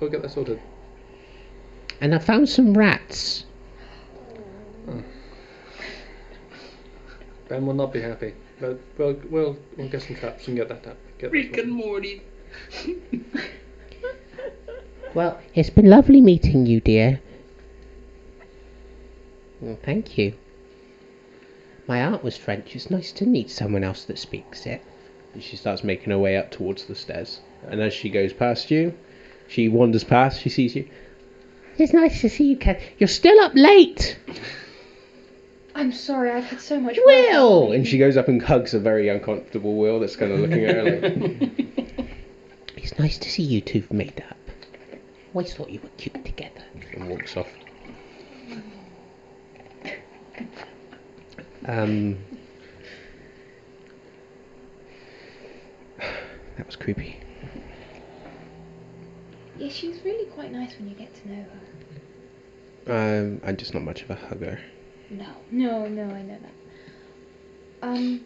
[0.00, 0.60] we'll get that sorted.
[2.02, 3.46] And I found some rats.
[7.48, 10.84] Ben will not be happy, but we'll we'll, we'll get some traps and get that
[10.84, 10.96] up.
[11.18, 12.22] Get that Rick and Morty.
[15.14, 17.20] Well, it's been lovely meeting you, dear.
[19.60, 20.34] Well, thank you.
[21.86, 22.74] My aunt was French.
[22.74, 24.82] It's nice to meet someone else that speaks it.
[25.34, 27.38] And she starts making her way up towards the stairs.
[27.68, 28.92] And as she goes past you,
[29.46, 30.88] she wanders past, she sees you.
[31.78, 32.80] It's nice to see you, Kat.
[32.98, 34.16] You're still up late.
[35.74, 36.98] I'm sorry, I've had so much.
[37.04, 37.68] Will!
[37.68, 40.64] on And she goes up and hugs a very uncomfortable Will that's kind of looking
[40.64, 41.50] at her like.
[42.76, 44.36] It's nice to see you two've made up.
[45.34, 46.62] Always thought you were cute together.
[46.94, 47.48] and walks off.
[51.64, 52.18] Um,
[56.56, 57.20] That was creepy.
[59.62, 61.44] Yeah, she's really quite nice when you get to know
[62.84, 63.20] her.
[63.20, 64.58] Um, I'm just not much of a hugger.
[65.08, 67.86] No, no, no, I know that.
[67.86, 68.24] Um,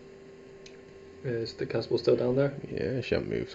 [1.25, 2.55] Is the constable still down there?
[2.71, 3.55] Yeah, she hasn't moved.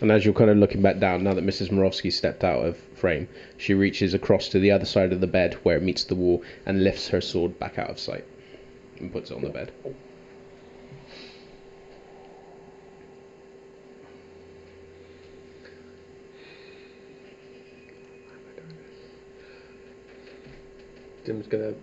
[0.00, 1.70] And as you're kind of looking back down, now that Mrs.
[1.70, 5.54] Morovsky stepped out of frame, she reaches across to the other side of the bed
[5.62, 8.24] where it meets the wall and lifts her sword back out of sight
[8.98, 9.70] and puts it on the bed.
[21.24, 21.74] Jim's gonna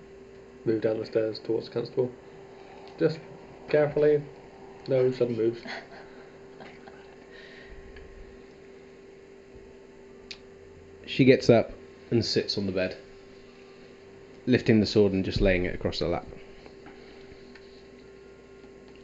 [0.66, 2.12] move down the stairs towards the constable.
[2.98, 3.20] Just
[3.70, 4.22] carefully,
[4.88, 5.62] no sudden moves.
[11.06, 11.72] She gets up
[12.12, 12.98] and sits on the bed,
[14.46, 16.28] lifting the sword and just laying it across her lap.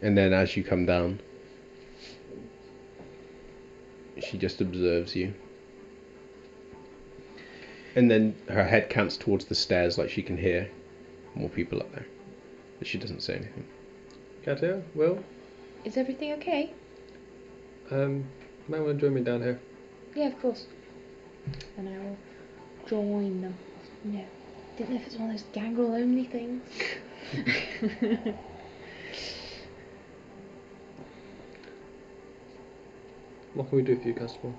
[0.01, 1.19] And then as you come down,
[4.19, 5.33] she just observes you.
[7.95, 10.69] And then her head cants towards the stairs like she can hear
[11.34, 12.05] more people up there.
[12.77, 13.65] But she doesn't say anything.
[14.43, 15.23] Katya, Will,
[15.86, 16.73] is everything okay?
[17.91, 18.25] um,
[18.67, 19.60] might want to join me down here.
[20.15, 20.65] Yeah, of course.
[21.77, 22.17] And I will
[22.88, 23.55] join them.
[24.03, 24.25] No,
[24.77, 26.62] didn't know if it's one of those gangrel only things.
[33.55, 34.53] What can we do for you, constable?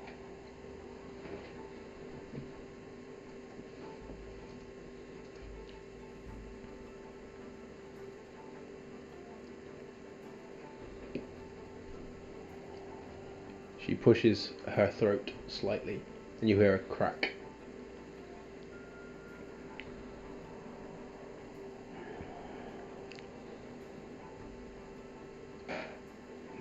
[14.07, 16.01] Pushes her throat slightly,
[16.41, 17.33] and you hear a crack.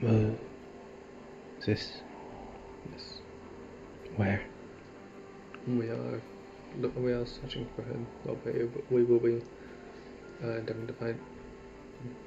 [0.01, 0.35] Mo.
[1.59, 1.91] Is this?
[2.91, 3.21] Yes.
[4.15, 4.41] Where?
[5.67, 6.19] We are
[6.79, 8.07] look, we are searching for him.
[8.23, 8.53] Well, we,
[8.89, 9.43] we will be
[10.43, 11.19] uh, endeavouring to find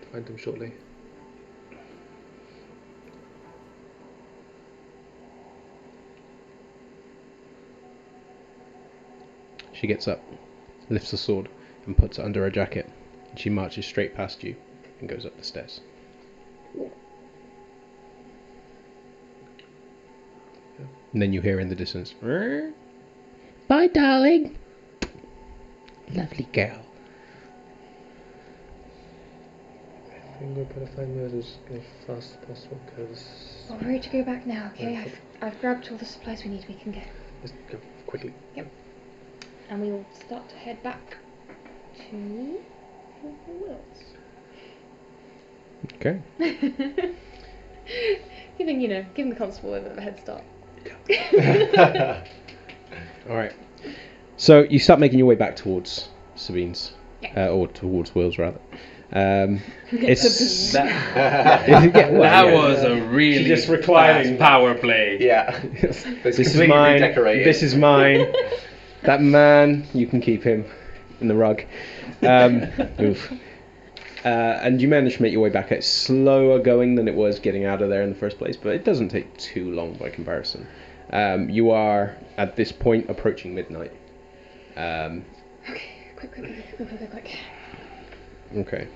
[0.00, 0.74] to find him shortly.
[9.80, 10.20] She gets up,
[10.88, 11.48] lifts the sword,
[11.86, 12.90] and puts it under her jacket.
[13.30, 14.56] And she marches straight past you
[14.98, 15.80] and goes up the stairs.
[21.12, 22.12] And then you hear in the distance.
[23.68, 24.58] Bye, darling.
[26.12, 26.84] Lovely girl.
[30.10, 33.28] I think we're better find murders as fast as possible because
[33.68, 34.96] Well, we're ready to go back now, okay?
[34.96, 36.64] I've, I've grabbed all the supplies we need.
[36.68, 37.02] We can go.
[37.42, 38.34] let's go quickly.
[39.70, 41.18] And we will start to head back
[42.10, 42.58] to
[43.48, 44.04] Wills.
[45.94, 46.20] Okay.
[48.58, 50.42] giving, you know, giving the constable a bit of a head start.
[53.28, 53.52] All right.
[54.36, 57.46] So you start making your way back towards Sabine's, Yeah.
[57.46, 58.60] uh, or towards Will's rather.
[59.12, 60.86] Um, it's That,
[61.68, 62.54] Yeah, well, that yeah.
[62.54, 64.38] was a really just reclining.
[64.38, 65.18] power play.
[65.20, 65.58] yeah.
[66.22, 67.00] This is mine.
[67.00, 68.32] This is mine.
[69.02, 70.64] That man, you can keep him
[71.20, 71.62] in the rug.
[72.22, 72.66] Um,
[73.00, 73.32] oof.
[74.24, 75.70] Uh, and you manage to make your way back.
[75.70, 78.74] It's slower going than it was getting out of there in the first place, but
[78.74, 80.66] it doesn't take too long by comparison.
[81.12, 83.92] Um, you are at this point approaching midnight.
[84.76, 85.24] Um,
[85.70, 85.82] Okay,
[86.16, 87.38] quick, quick, quick, quick, quick, quick, quick.
[88.56, 88.88] Okay.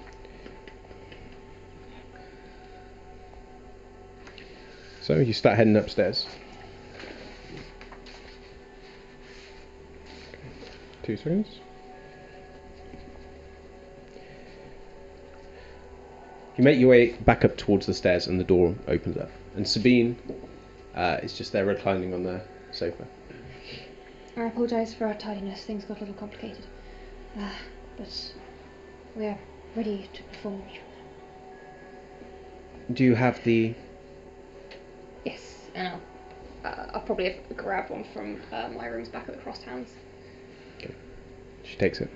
[5.03, 6.27] So you start heading upstairs.
[11.03, 11.49] Two seconds.
[16.57, 19.31] You make your way back up towards the stairs, and the door opens up.
[19.57, 20.17] And Sabine
[20.95, 23.07] uh, is just there reclining on the sofa.
[24.37, 25.65] I apologise for our tardiness.
[25.65, 26.65] Things got a little complicated.
[27.39, 27.51] Uh,
[27.97, 28.33] but
[29.17, 29.39] we are
[29.75, 30.85] ready to perform the ritual.
[32.93, 33.75] Do you have the?
[35.25, 36.01] Yes, and I'll,
[36.71, 39.89] uh, I'll probably grab one from uh, my rooms back at the Crosstowns.
[41.73, 42.11] She takes it.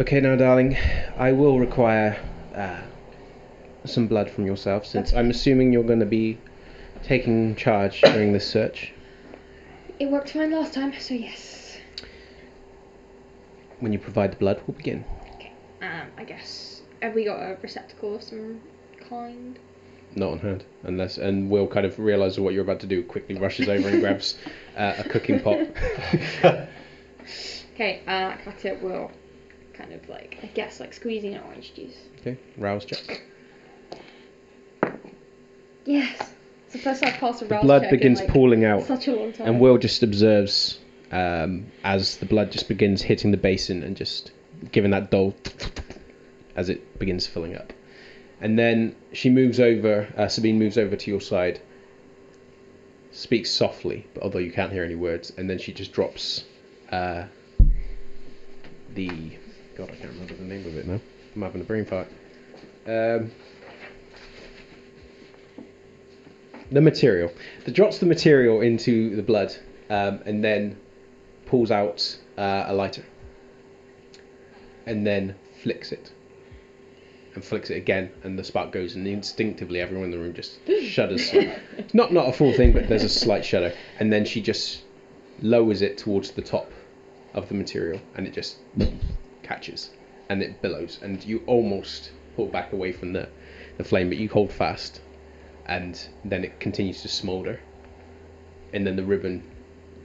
[0.00, 0.78] Okay, now, darling,
[1.18, 2.18] I will require
[2.54, 2.80] uh,
[3.84, 6.38] some blood from yourself, since I'm assuming you're going to be
[7.02, 8.94] taking charge during this search.
[9.98, 11.76] It worked fine last time, so yes.
[13.80, 15.04] When you provide the blood, we'll begin.
[15.34, 15.52] Okay.
[15.82, 16.80] Um, I guess.
[17.02, 18.62] Have we got a receptacle of some
[19.06, 19.58] kind?
[20.14, 23.34] Not on hand, unless and Will kind of realizes what you're about to do, quickly
[23.34, 24.38] rushes over and grabs
[24.78, 25.58] uh, a cooking pot.
[27.76, 29.10] Okay, uh, Katya will
[29.74, 31.94] kind of like, I guess, like squeezing an orange juice.
[32.20, 33.20] okay, rouse check.
[35.84, 36.32] Yes!
[36.64, 38.84] It's the first time I've passed a rouse blood check begins in, like, pooling out.
[38.84, 39.46] such a long time.
[39.46, 40.78] And Will just observes
[41.12, 44.30] um, as the blood just begins hitting the basin and just
[44.72, 45.34] giving that dull
[46.56, 47.74] as it begins filling up.
[48.40, 51.60] And then she moves over, uh, Sabine moves over to your side,
[53.12, 56.44] speaks softly, but although you can't hear any words, and then she just drops
[56.90, 57.24] uh,
[58.96, 59.08] the.
[59.76, 61.00] God, I can't remember the name of it now.
[61.34, 62.08] I'm having a brain fart.
[62.86, 63.30] Um,
[66.72, 67.30] the material.
[67.64, 69.54] The drops the material into the blood,
[69.90, 70.78] um, and then
[71.44, 73.04] pulls out uh, a lighter,
[74.86, 76.10] and then flicks it,
[77.34, 80.58] and flicks it again, and the spark goes, and instinctively everyone in the room just
[80.82, 81.32] shudders.
[81.92, 84.82] not not a full thing, but there's a slight shudder, and then she just
[85.42, 86.70] lowers it towards the top
[87.36, 88.56] of the material, and it just
[89.42, 89.90] catches,
[90.28, 93.28] and it billows, and you almost pull back away from the
[93.76, 95.00] the flame, but you hold fast,
[95.66, 97.60] and then it continues to smolder,
[98.72, 99.42] and then the ribbon,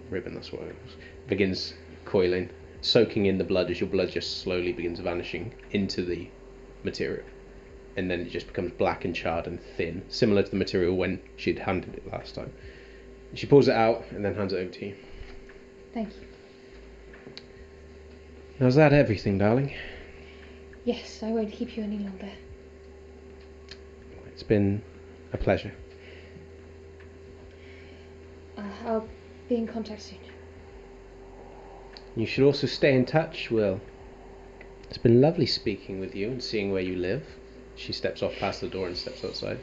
[0.10, 0.96] ribbon that's what it was,
[1.28, 2.50] begins coiling,
[2.82, 6.28] soaking in the blood as your blood just slowly begins vanishing into the
[6.84, 7.24] material,
[7.96, 11.22] and then it just becomes black and charred and thin, similar to the material when
[11.38, 12.52] she'd handed it last time.
[13.34, 14.96] She pulls it out and then hands it over to you.
[15.94, 16.28] Thank you.
[18.60, 19.74] Now, is that everything, darling?
[20.86, 22.30] Yes, I won't keep you any longer.
[24.28, 24.82] It's been
[25.34, 25.74] a pleasure.
[28.58, 29.08] Uh, I'll
[29.48, 30.19] be in contact soon.
[32.15, 33.80] You should also stay in touch, Will.
[34.90, 37.23] It's been lovely speaking with you and seeing where you live.
[37.75, 39.60] She steps off past the door and steps outside.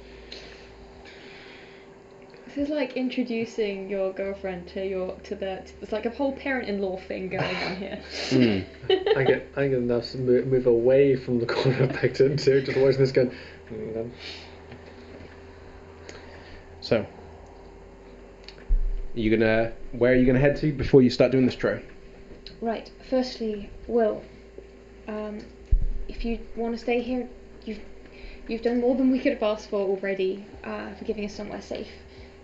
[2.59, 5.63] This is like introducing your girlfriend to your to the.
[5.65, 8.03] To, it's like a whole parent-in-law thing going on here.
[8.31, 9.17] Mm.
[9.17, 12.61] I get I get enough to move, move away from the corner I backed into,
[12.61, 13.31] just watching this going.
[13.71, 14.13] "Mm, then."
[16.81, 17.07] So,
[19.15, 21.81] you gonna where are you gonna head to before you start doing this tro?
[22.61, 22.91] Right.
[23.09, 24.25] Firstly, Will,
[25.07, 25.39] um,
[26.09, 27.29] if you want to stay here,
[27.65, 27.83] you've
[28.49, 31.63] you've done more than we could have asked for already uh, for giving us somewhere
[31.63, 31.87] safe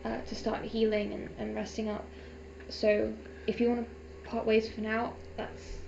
[0.04, 2.04] uh, to start healing and, and resting up.
[2.68, 3.12] So
[3.46, 5.78] if you want to part ways for now, that's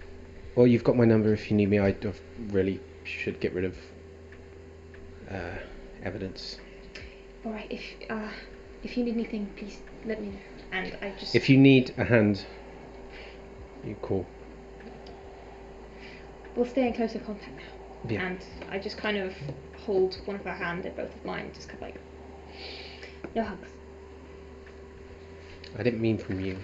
[0.54, 1.78] Well, you've got my number if you need me.
[1.78, 1.94] I
[2.48, 3.76] really should get rid of
[5.30, 5.56] uh,
[6.02, 6.58] evidence.
[7.44, 7.66] All right.
[7.70, 8.28] If uh,
[8.82, 10.38] if you need anything, please let me know.
[10.72, 12.44] And I just If you need a hand,
[13.84, 14.26] you call.
[16.56, 18.10] we'll stay in closer contact now.
[18.10, 18.26] Yeah.
[18.26, 18.38] And
[18.70, 19.34] I just kind of
[19.78, 22.00] hold one of her hand in both of mine, just kind of like
[23.34, 23.68] no hugs.
[25.78, 26.58] I didn't mean from you.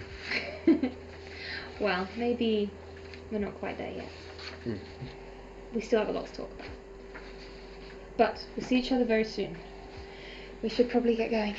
[1.79, 2.69] well, maybe
[3.31, 4.09] we're not quite there yet.
[4.63, 4.75] Hmm.
[5.73, 6.67] We still have a lot to talk about.
[8.17, 9.57] But we'll see each other very soon.
[10.61, 11.55] We should probably get going.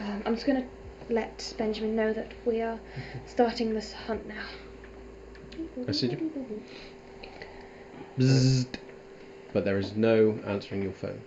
[0.00, 0.68] Um, I'm just going to
[1.12, 2.78] let Benjamin know that we are
[3.26, 4.44] starting this hunt now.
[5.86, 6.18] Message
[8.18, 8.76] Bzzzt.
[9.52, 11.20] But there is no answering your phone.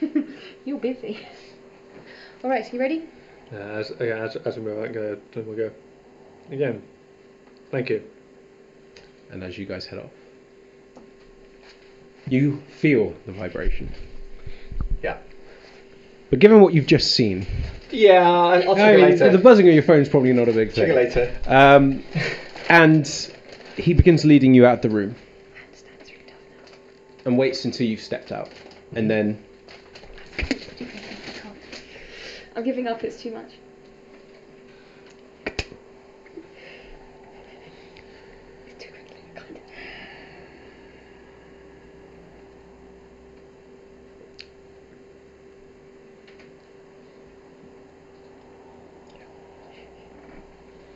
[0.64, 1.26] You're busy.
[2.42, 3.08] Alright, are you ready?
[3.52, 5.70] Uh, as, yeah, as, as we move out, go, then we'll go.
[6.50, 6.82] Again,
[7.70, 8.02] thank you.
[9.30, 10.10] And as you guys head off,
[12.28, 13.92] you feel the vibration.
[15.02, 15.18] Yeah.
[16.30, 17.46] But given what you've just seen,
[17.90, 19.30] Yeah, I'll, I'll check I it mean, later.
[19.30, 20.90] the buzzing of your phone is probably not a big check thing.
[20.90, 21.36] it later.
[21.46, 22.02] Um,
[22.68, 23.06] and
[23.76, 25.14] he begins leading you out the room
[25.54, 28.50] I understand it's really tough and waits until you've stepped out.
[28.94, 29.42] And then
[30.38, 30.44] now.
[32.56, 33.50] I'm giving up, it's too much.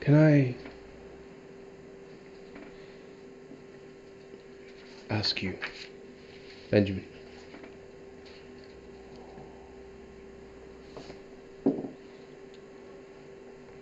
[0.01, 0.55] Can I
[5.11, 5.59] ask you,
[6.71, 7.05] Benjamin?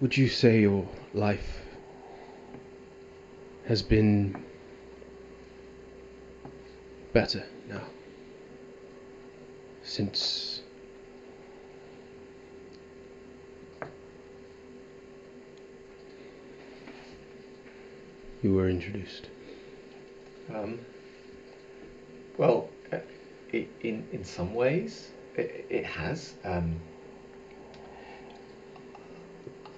[0.03, 1.59] Would you say your life
[3.67, 4.45] has been
[7.15, 7.81] better now?
[9.83, 10.61] Since
[18.43, 19.29] you were introduced?
[20.55, 20.79] Um,
[22.37, 22.99] well, uh,
[23.55, 26.35] in in some ways, it, it has.
[26.45, 26.79] Um,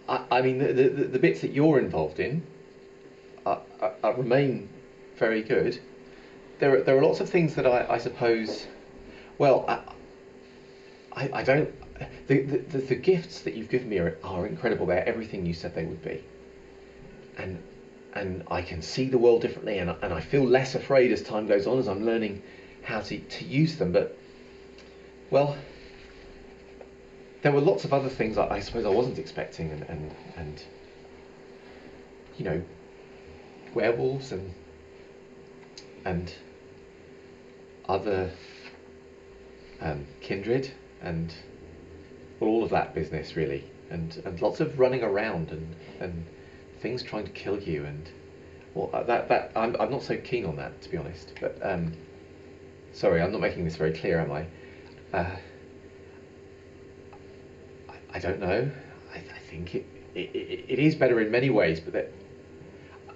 [0.09, 2.43] I, I mean, the, the the bits that you're involved in,
[3.45, 4.69] uh, uh, uh, remain
[5.17, 5.79] very good.
[6.59, 8.67] There are, there are lots of things that I, I suppose.
[9.39, 9.79] Well, I,
[11.13, 11.73] I, I don't.
[12.29, 14.87] The, the, the, gifts that you've given me are, are incredible.
[14.87, 16.23] They're everything you said they would be.
[17.37, 17.61] And
[18.15, 21.47] and I can see the world differently, and, and I feel less afraid as time
[21.47, 22.43] goes on as I'm learning
[22.83, 23.93] how to, to use them.
[23.93, 24.17] But,
[25.31, 25.57] well,
[27.43, 30.63] there were lots of other things I, I suppose I wasn't expecting, and, and, and
[32.37, 32.63] you know,
[33.75, 34.53] werewolves and
[36.05, 36.33] and
[37.89, 38.31] other
[39.81, 40.71] um, kindred
[41.03, 41.35] and
[42.41, 46.25] well, all of that business really, and and lots of running around and and
[46.81, 48.09] things trying to kill you and
[48.75, 51.33] well uh, that that I'm I'm not so keen on that to be honest.
[51.41, 51.93] But um,
[52.93, 54.47] sorry, I'm not making this very clear, am I?
[55.13, 55.37] Uh,
[58.13, 58.71] I, don't know.
[59.15, 62.11] I, I think it, it it it is better in many ways, but that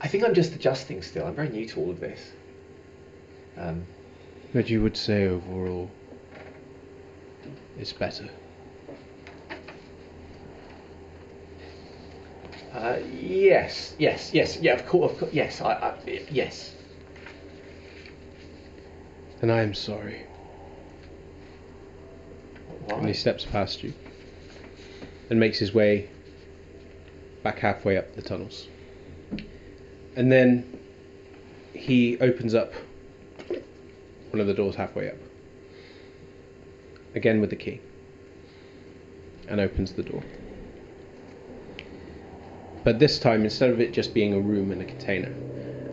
[0.01, 1.27] I think I'm just adjusting still.
[1.27, 2.33] I'm very new to all of this.
[3.57, 3.87] Um,
[4.53, 5.91] But you would say overall
[7.79, 8.29] it's better.
[12.75, 16.75] uh, yes, yes, yes, yeah, of course, of course yes, I, I, yes.
[19.41, 20.27] And I am sorry.
[22.89, 23.93] And he steps past you
[25.33, 26.11] and makes his way
[27.43, 28.69] back halfway up the tunnels.
[30.15, 30.79] And then
[31.73, 32.75] he opens up
[34.29, 35.17] one of the doors halfway up.
[37.15, 37.81] Again with the key.
[39.49, 40.23] And opens the door.
[42.85, 45.33] But this time, instead of it just being a room and a container,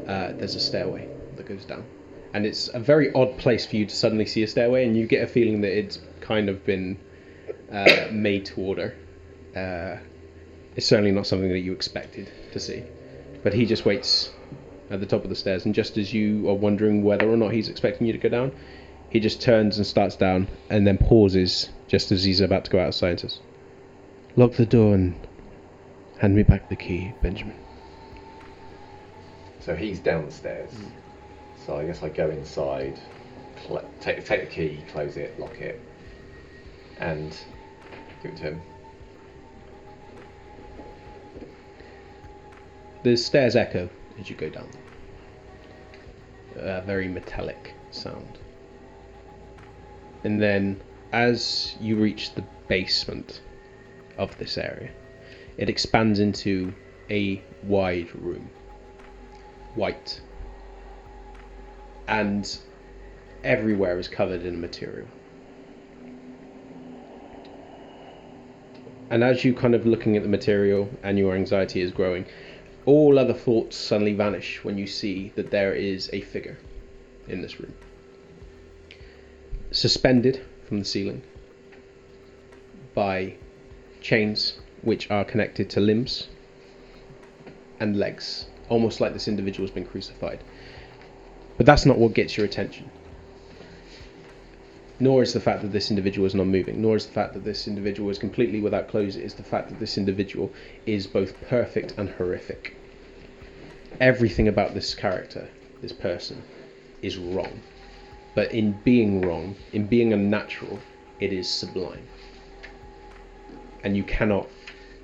[0.06, 1.86] uh, there's a stairway that goes down.
[2.34, 5.08] And it's a very odd place for you to suddenly see a stairway, and you
[5.08, 7.00] get a feeling that it's kind of been
[7.72, 8.96] uh, made to order.
[9.56, 9.97] Uh,
[10.76, 12.84] it's certainly not something that you expected to see.
[13.43, 14.32] But he just waits
[14.89, 17.54] at the top of the stairs, and just as you are wondering whether or not
[17.54, 18.52] he's expecting you to go down,
[19.10, 22.80] he just turns and starts down, and then pauses just as he's about to go
[22.80, 23.39] outside and says,
[24.36, 25.16] Lock the door and
[26.20, 27.56] hand me back the key, Benjamin.
[29.60, 30.72] So he's downstairs.
[30.72, 30.91] the stairs.
[31.66, 33.00] So I guess I go inside,
[33.68, 35.80] cl- take take the key, close it, lock it,
[37.00, 37.36] and
[38.24, 38.62] give it to him.
[43.02, 43.89] The stairs echo
[44.20, 44.68] as you go down.
[46.56, 48.38] a very metallic sound.
[50.26, 50.82] And then,
[51.14, 53.41] as you reach the basement
[54.18, 54.89] of this area,
[55.58, 56.74] it expands into
[57.10, 58.50] a wide room,
[59.76, 60.20] white,
[62.08, 62.58] and
[63.43, 65.08] everywhere is covered in material.
[69.10, 72.26] And as you kind of looking at the material and your anxiety is growing,
[72.90, 76.58] all other thoughts suddenly vanish when you see that there is a figure
[77.28, 77.72] in this room.
[79.70, 81.22] Suspended from the ceiling
[82.96, 83.36] by
[84.02, 86.30] chains which are connected to limbs
[87.80, 90.40] and legs, almost like this individual has been crucified.
[91.58, 92.90] But that's not what gets your attention.
[95.00, 97.44] Nor is the fact that this individual is not moving, nor is the fact that
[97.44, 100.52] this individual is completely without clothes, it is the fact that this individual
[100.88, 102.79] is both perfect and horrific.
[104.00, 105.50] Everything about this character,
[105.82, 106.41] this person,
[107.02, 107.60] is wrong.
[108.34, 110.80] But in being wrong, in being unnatural,
[111.20, 112.08] it is sublime.
[113.84, 114.47] And you cannot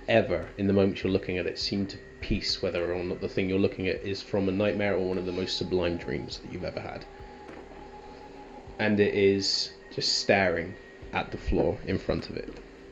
[0.08, 3.28] ever, in the moment you're looking at it, seem to piece whether or not the
[3.28, 6.40] thing you're looking at is from a nightmare or one of the most sublime dreams
[6.40, 7.04] that you've ever had.
[8.80, 10.74] And it is just staring
[11.12, 12.50] at the floor in front of it.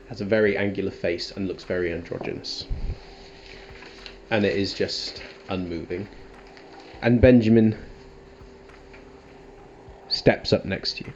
[0.08, 2.66] Has a very angular face and looks very androgynous.
[4.30, 6.08] And it is just unmoving.
[7.02, 7.76] And Benjamin
[10.08, 11.12] steps up next to you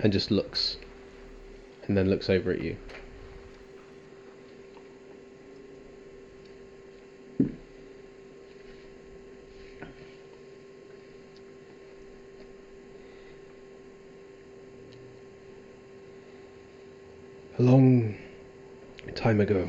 [0.00, 0.76] and just looks
[1.86, 2.76] and then looks over at you.
[17.58, 18.16] A long
[19.16, 19.68] time ago,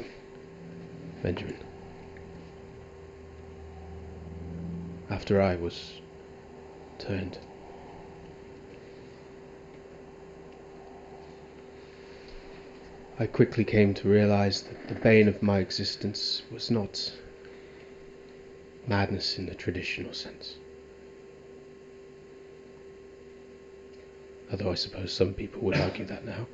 [1.24, 1.68] Benjamin.
[5.10, 5.93] After I was
[6.99, 7.39] turned.
[13.18, 17.12] I quickly came to realize that the bane of my existence was not
[18.88, 20.55] madness in the traditional sense.
[24.51, 26.47] Although I suppose some people would argue that now.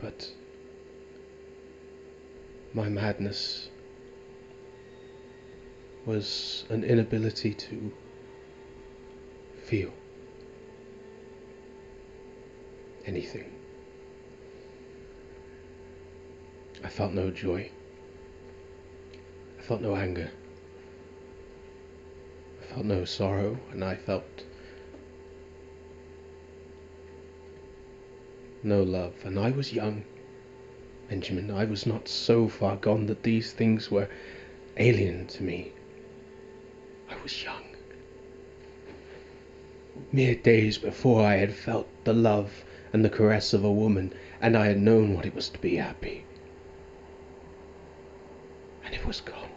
[0.00, 0.32] But
[2.76, 3.70] my madness
[6.04, 7.90] was an inability to
[9.64, 9.90] feel
[13.06, 13.50] anything.
[16.84, 17.70] I felt no joy.
[19.58, 20.30] I felt no anger.
[22.60, 24.44] I felt no sorrow, and I felt
[28.62, 29.14] no love.
[29.24, 30.04] And I was young,
[31.08, 31.50] Benjamin.
[31.50, 34.08] I was not so far gone that these things were
[34.76, 35.72] alien to me.
[37.08, 37.62] I was young.
[40.12, 44.56] Mere days before I had felt the love and the caress of a woman, and
[44.56, 46.24] I had known what it was to be happy.
[48.84, 49.50] And it was gone.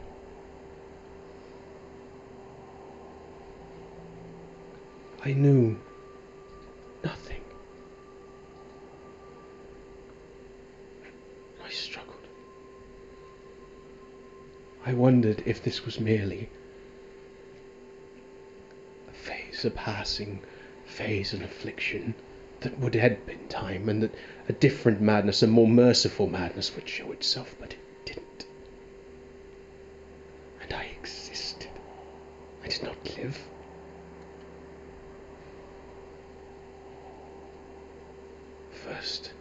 [5.24, 5.78] I knew
[7.04, 7.42] nothing.
[11.64, 12.16] I struggled.
[14.90, 16.50] I wondered if this was merely
[19.08, 20.42] a phase, a passing
[20.84, 22.16] phase, an affliction
[22.62, 24.16] that would end in time, and that
[24.48, 28.46] a different madness, a more merciful madness, would show itself, but it didn't.
[30.64, 31.70] And I existed.
[32.64, 33.38] I did not live.
[38.72, 39.34] First,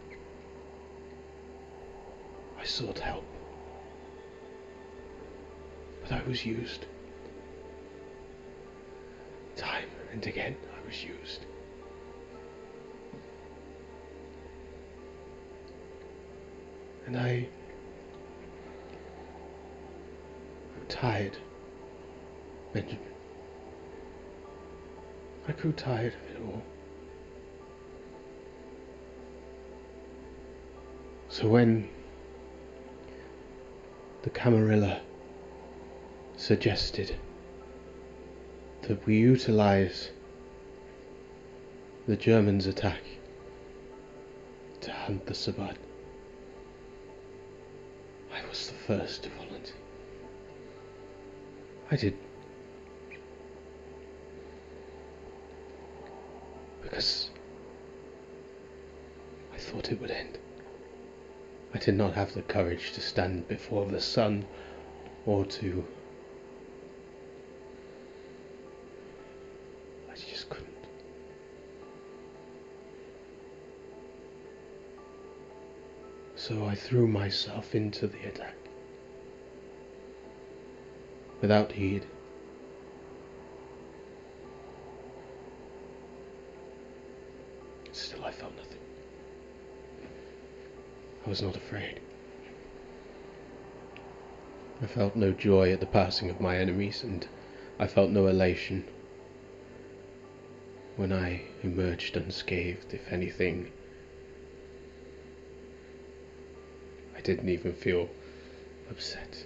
[2.59, 3.25] I sought help,
[6.01, 6.85] but I was used.
[9.55, 11.45] Time and again, I was used.
[17.09, 17.47] and I
[20.75, 21.35] grew tired,
[22.71, 22.99] Benjamin.
[25.47, 26.61] I grew tired of it all.
[31.29, 31.89] So when
[34.21, 35.01] the Camarilla
[36.39, 37.13] suggested
[38.83, 40.09] that we utilize
[42.07, 43.01] the Germans' attack
[44.79, 45.75] to hunt the Sabbat.
[48.33, 49.75] I was the first to volunteer.
[51.91, 52.17] I did.
[56.81, 57.29] Because
[59.53, 60.37] I thought it would end.
[61.73, 64.45] I did not have the courage to stand before the sun
[65.25, 65.85] or to.
[76.49, 78.55] So I threw myself into the attack.
[81.41, 82.07] Without heed.
[87.91, 88.79] Still, I felt nothing.
[91.23, 91.99] I was not afraid.
[94.81, 97.27] I felt no joy at the passing of my enemies, and
[97.77, 98.85] I felt no elation
[100.95, 103.71] when I emerged unscathed, if anything.
[107.19, 108.07] I didn't even feel
[108.89, 109.43] upset.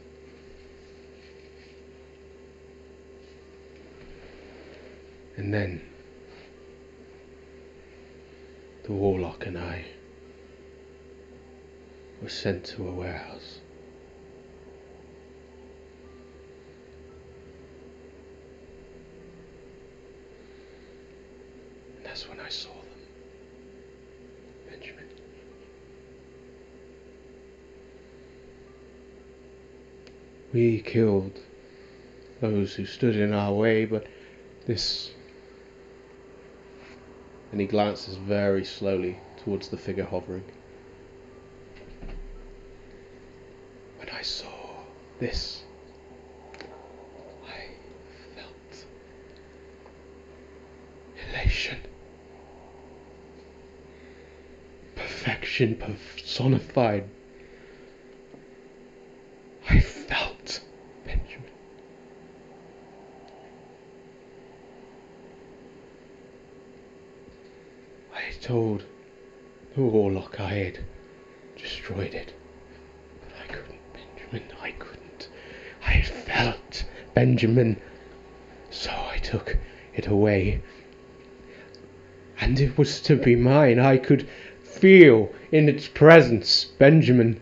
[5.38, 5.82] And then
[8.84, 9.86] the warlock and I
[12.22, 13.58] were sent to a warehouse.
[21.98, 23.00] And that's when I saw them.
[24.70, 25.08] Benjamin.
[30.54, 31.40] We killed
[32.40, 34.06] those who stood in our way, but
[34.68, 35.12] this.
[37.52, 40.44] And he glances very slowly towards the figure hovering.
[43.98, 44.48] When I saw
[45.20, 45.64] this,
[47.48, 47.68] I
[48.36, 48.86] felt
[51.32, 51.78] elation.
[54.96, 57.10] Perfection personified.
[59.70, 60.62] I felt
[61.06, 61.50] Benjamin.
[68.14, 68.84] I told
[69.76, 70.80] the warlock I had
[71.56, 72.34] destroyed it.
[73.22, 75.30] But I couldn't, Benjamin, I couldn't.
[75.86, 76.84] I felt
[77.14, 77.80] Benjamin.
[78.72, 79.58] So I took
[79.94, 80.62] it away.
[82.42, 83.78] And it was to be mine.
[83.80, 84.28] I could
[84.64, 87.40] feel in its presence Benjamin.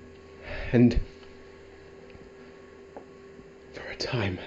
[0.73, 0.99] And
[3.73, 4.39] for a time,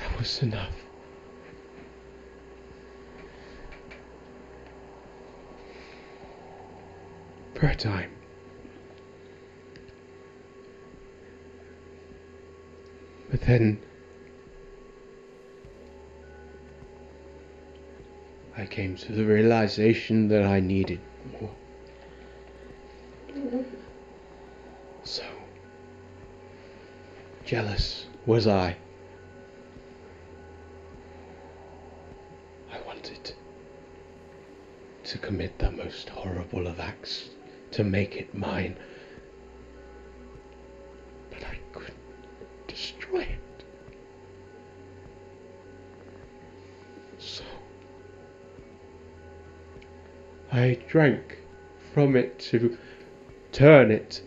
[0.00, 0.83] that was enough.
[7.64, 8.10] A time.
[13.30, 13.82] But then
[18.56, 21.00] I came to the realization that I needed
[21.40, 21.50] more.
[25.02, 25.24] So
[27.44, 28.76] jealous was I.
[32.70, 33.32] I wanted
[35.04, 37.30] to commit the most horrible of acts,
[37.74, 38.76] to make it mine.
[41.30, 41.96] But I couldn't
[42.66, 43.64] destroy it.
[47.18, 47.44] So
[50.52, 51.38] I drank
[51.92, 52.76] from it to
[53.52, 54.22] turn it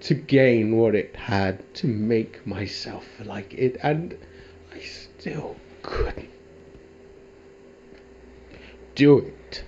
[0.00, 4.16] to gain what it had, to make myself like it, and
[4.72, 6.28] I still couldn't
[8.94, 9.64] do it.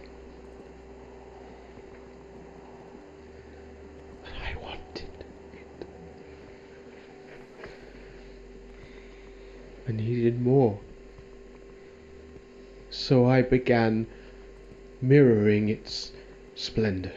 [4.22, 5.86] But I wanted it.
[9.87, 10.78] I needed more.
[12.90, 14.06] So I began
[15.00, 16.12] mirroring its
[16.54, 17.12] splendor.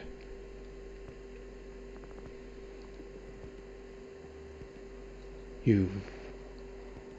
[5.64, 6.02] You've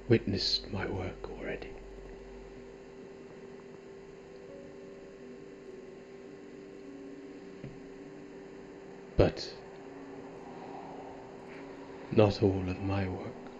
[0.10, 1.70] witnessed my work already.
[9.16, 9.54] But
[12.12, 13.53] not all of my work.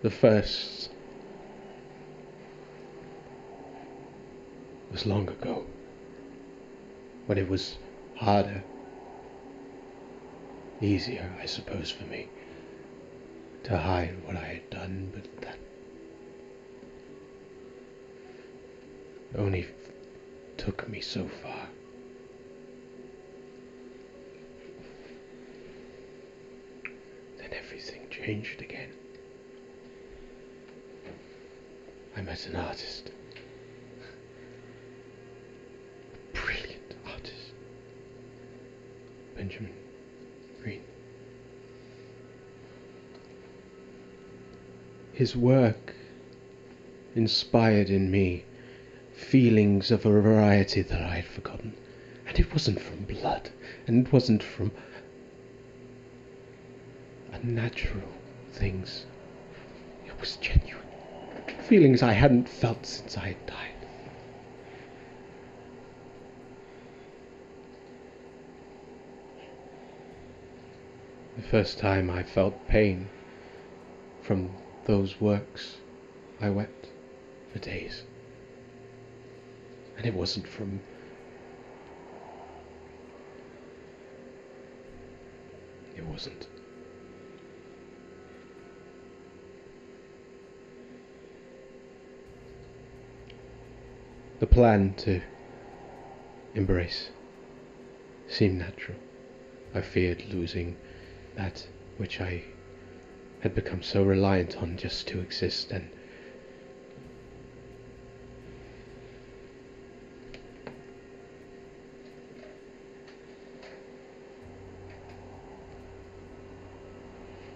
[0.00, 0.90] The first
[4.92, 5.66] was long ago,
[7.26, 7.76] when it was
[8.14, 8.62] harder,
[10.80, 12.28] easier, I suppose, for me
[13.64, 15.58] to hide what I had done, but that
[19.36, 19.66] only
[20.56, 21.68] took me so far.
[27.38, 28.90] Then everything changed again.
[32.18, 33.12] I met an artist.
[36.34, 37.52] A brilliant artist.
[39.36, 39.72] Benjamin
[40.60, 40.82] Green.
[45.12, 45.94] His work
[47.14, 48.44] inspired in me
[49.12, 51.76] feelings of a variety that I had forgotten.
[52.26, 53.50] And it wasn't from blood,
[53.86, 54.72] and it wasn't from
[57.32, 58.08] unnatural
[58.50, 59.06] things.
[60.04, 60.87] It was genuine.
[61.68, 63.74] Feelings I hadn't felt since I had died.
[71.36, 73.08] The first time I felt pain
[74.22, 74.50] from
[74.86, 75.76] those works,
[76.40, 76.88] I wept
[77.52, 78.02] for days.
[79.96, 80.80] And it wasn't from
[85.96, 86.46] It wasn't.
[94.40, 95.20] The plan to
[96.54, 97.10] embrace
[98.28, 98.96] seemed natural.
[99.74, 100.76] I feared losing
[101.34, 101.66] that
[101.96, 102.42] which I
[103.40, 105.88] had become so reliant on just to exist and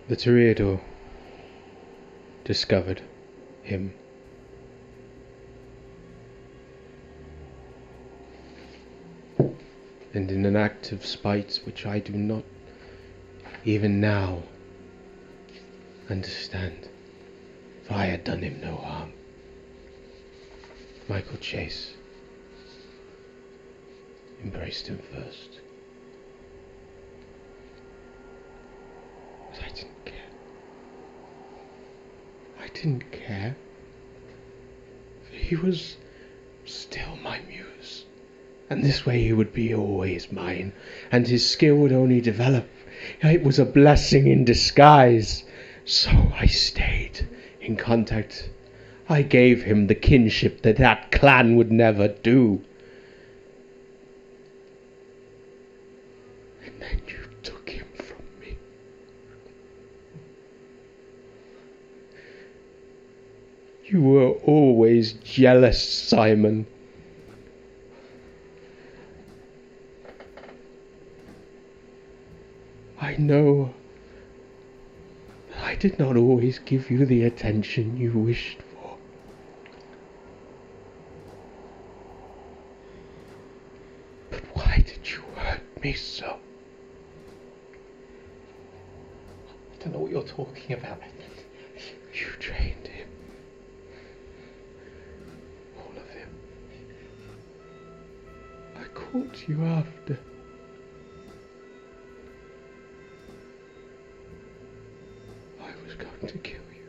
[0.09, 0.80] the Toreador
[2.45, 3.03] discovered
[3.62, 3.95] him.
[10.15, 12.45] And in an act of spite which I do not
[13.65, 14.43] even now
[16.11, 16.89] understand,
[17.87, 19.13] for I had done him no harm.
[21.09, 21.95] Michael Chase
[24.43, 25.61] embraced him first.
[29.51, 30.15] But I didn't care.
[32.61, 33.57] I didn't care.
[35.31, 35.97] He was
[36.67, 37.72] still my muse.
[38.73, 40.73] And this way he would be always mine,
[41.11, 42.66] and his skill would only develop.
[43.20, 45.45] It was a blessing in disguise.
[45.85, 47.29] So I stayed
[47.61, 48.49] in contact.
[49.11, 52.62] I gave him the kinship that that clan would never do.
[56.64, 58.57] And then you took him from me.
[63.85, 66.66] You were always jealous, Simon.
[73.13, 73.75] I know
[75.51, 78.97] that I did not always give you the attention you wished for.
[84.31, 86.39] But why did you hurt me so?
[89.75, 90.99] I don't know what you're talking about.
[92.15, 93.09] You trained him.
[95.77, 96.31] All of him.
[98.75, 100.19] I caught you after.
[105.97, 106.88] Was going to kill you.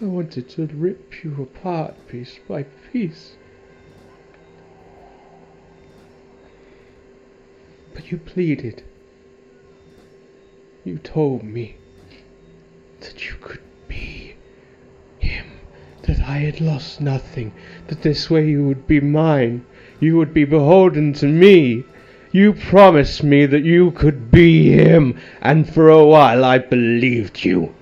[0.00, 3.36] I wanted to rip you apart piece by piece.
[7.94, 8.82] But you pleaded.
[10.84, 11.76] You told me
[13.00, 14.34] that you could be
[15.18, 15.46] him,
[16.02, 17.52] that I had lost nothing,
[17.86, 19.64] that this way you would be mine,
[20.00, 21.84] you would be beholden to me.
[22.32, 27.74] You promised me that you could be him, and for a while I believed you.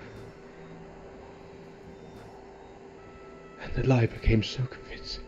[3.62, 5.22] And the lie became so convincing.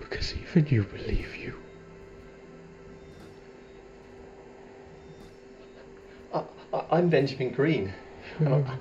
[0.00, 1.54] Because even you believe you.
[6.34, 6.42] I,
[6.90, 7.92] I'm Benjamin Green.
[8.40, 8.76] And, I,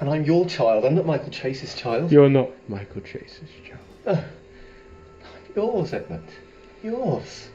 [0.00, 0.86] and I'm your child.
[0.86, 2.10] I'm not Michael Chase's child.
[2.10, 3.80] You're not Michael Chase's child.
[4.06, 4.22] Uh,
[5.54, 6.28] yours, Edmund.
[6.82, 7.48] Yours.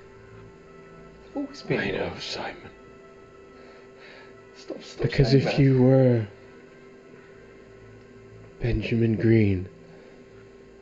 [1.29, 2.23] I've always been I know, yours.
[2.23, 2.55] Simon.
[4.55, 5.59] Stop, stop Because if that.
[5.59, 6.27] you were
[8.59, 9.69] Benjamin Green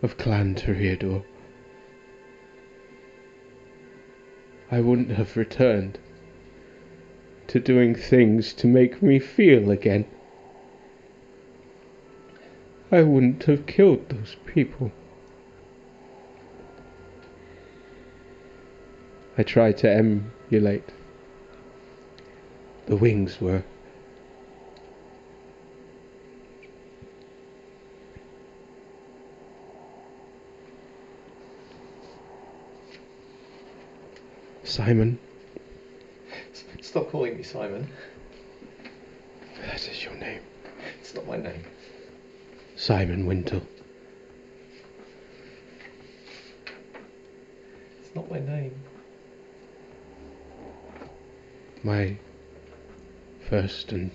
[0.01, 1.23] of Clan Toreador,
[4.71, 5.99] I wouldn't have returned
[7.47, 10.05] to doing things to make me feel again.
[12.91, 14.91] I wouldn't have killed those people.
[19.37, 19.89] I tried to
[20.51, 20.83] emulate.
[22.85, 23.63] The wings were
[34.63, 35.17] Simon,
[36.81, 37.87] Stop calling me Simon.
[39.65, 40.41] that is your name.
[40.99, 41.63] It's not my name.
[42.75, 43.61] Simon Wintle.
[48.01, 48.73] It's not my name.
[51.87, 52.17] My
[53.49, 54.11] first and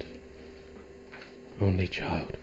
[1.59, 2.37] only child.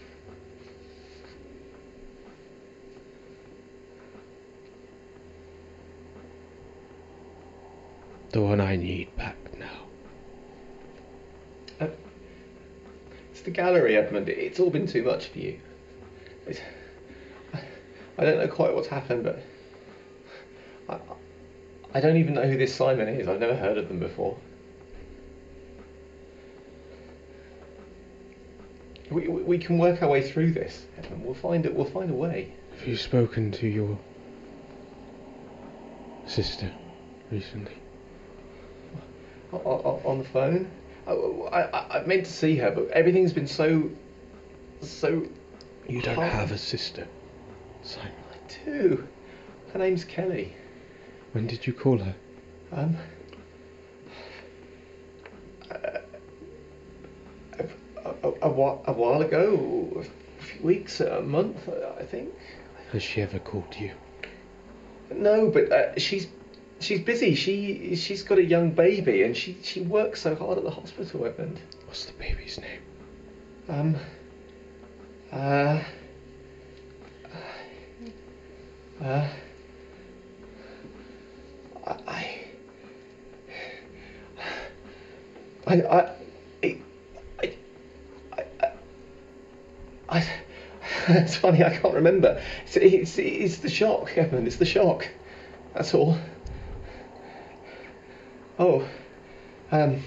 [8.32, 9.68] The one I need back now.
[11.80, 11.90] Uh,
[13.30, 14.30] it's the gallery, Edmund.
[14.30, 15.60] It's all been too much for you.
[16.48, 16.60] It's,
[17.54, 17.62] I,
[18.18, 19.44] I don't know quite what's happened, but
[20.90, 20.98] I,
[21.94, 23.28] I don't even know who this Simon is.
[23.28, 24.36] I've never heard of them before.
[29.12, 31.26] We, we, can work our way through this, Edmund.
[31.26, 31.74] We'll find it.
[31.74, 32.54] We'll find a way.
[32.78, 33.98] Have you spoken to your
[36.28, 36.72] sister
[37.32, 37.74] recently?
[39.52, 40.70] O- o- on the phone.
[41.08, 43.90] I, I, I meant to see her, but everything's been so,
[44.82, 45.26] so.
[45.88, 46.30] You don't hard.
[46.32, 47.08] have a sister,
[47.82, 48.12] Simon.
[48.32, 49.08] I do.
[49.74, 50.54] Her name's Kelly.
[51.32, 52.16] When did you call her?
[52.72, 52.96] Um.
[55.72, 55.76] uh,
[58.06, 60.04] A, a, a, whi- a while ago,
[60.40, 62.30] a few weeks, a month, I think.
[62.92, 63.92] Has she ever called you?
[65.12, 66.28] No, but uh, she's
[66.80, 67.36] she's busy.
[67.36, 71.26] She she's got a young baby, and she she works so hard at the hospital,
[71.26, 71.60] Edmund.
[71.86, 72.82] What's the baby's name?
[73.68, 73.96] Um.
[75.32, 75.84] Uh.
[79.04, 79.28] Uh.
[81.86, 81.88] I.
[81.88, 82.42] I.
[85.68, 85.74] I.
[85.74, 85.74] I.
[86.00, 86.16] I.
[90.10, 90.26] I
[91.08, 92.42] it's funny, I can't remember.
[92.66, 94.48] It's, it's, it's the shock, Evan.
[94.48, 95.08] It's the shock.
[95.74, 96.18] That's all.
[98.58, 98.88] Oh.
[99.72, 100.04] Um.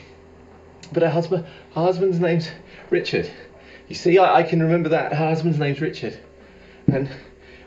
[0.93, 2.51] But her husband, her husband's name's
[2.91, 3.31] Richard.
[3.89, 5.13] You see, I, I can remember that.
[5.13, 6.19] Her husband's name's Richard,
[6.93, 7.09] and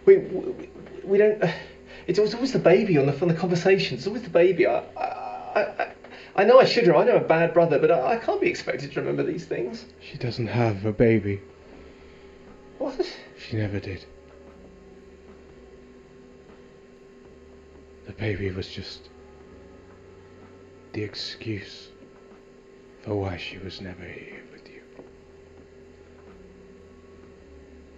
[0.05, 0.69] we we,
[1.03, 1.43] we don't.
[2.07, 3.97] It's always, the baby on the from the conversation.
[3.97, 4.67] It's always the baby.
[4.67, 5.03] I I,
[5.55, 5.91] I, I-
[6.37, 6.83] I know I should.
[6.89, 9.45] I know I'm a bad brother, but I, I can't be expected to remember these
[9.45, 9.85] things.
[10.01, 11.39] She doesn't have a baby.
[12.77, 13.17] What?
[13.37, 14.05] She never did.
[18.05, 19.09] The baby was just
[20.93, 21.89] the excuse
[23.01, 24.81] for why she was never here with you.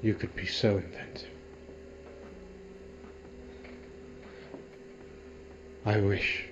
[0.01, 1.29] You could be so inventive.
[5.85, 6.45] I wish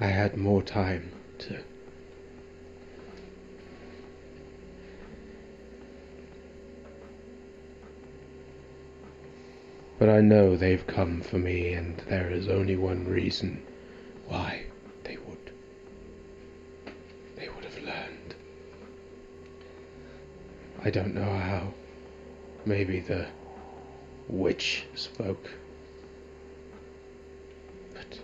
[0.00, 1.62] I had more time to
[10.02, 13.62] But I know they've come for me, and there is only one reason
[14.26, 14.64] why
[15.04, 15.52] they would.
[17.36, 18.34] They would have learned.
[20.82, 21.72] I don't know how.
[22.66, 23.28] Maybe the
[24.26, 25.48] witch spoke.
[27.94, 28.18] But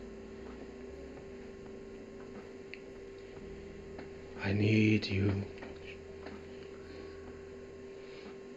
[4.43, 5.45] I need you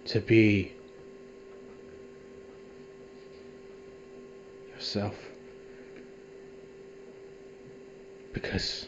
[0.06, 0.74] to be
[4.96, 5.16] yourself.
[8.34, 8.88] Because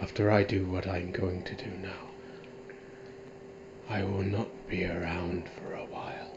[0.00, 2.10] after I do what I'm going to do now,
[3.88, 6.32] I will not be around for a while.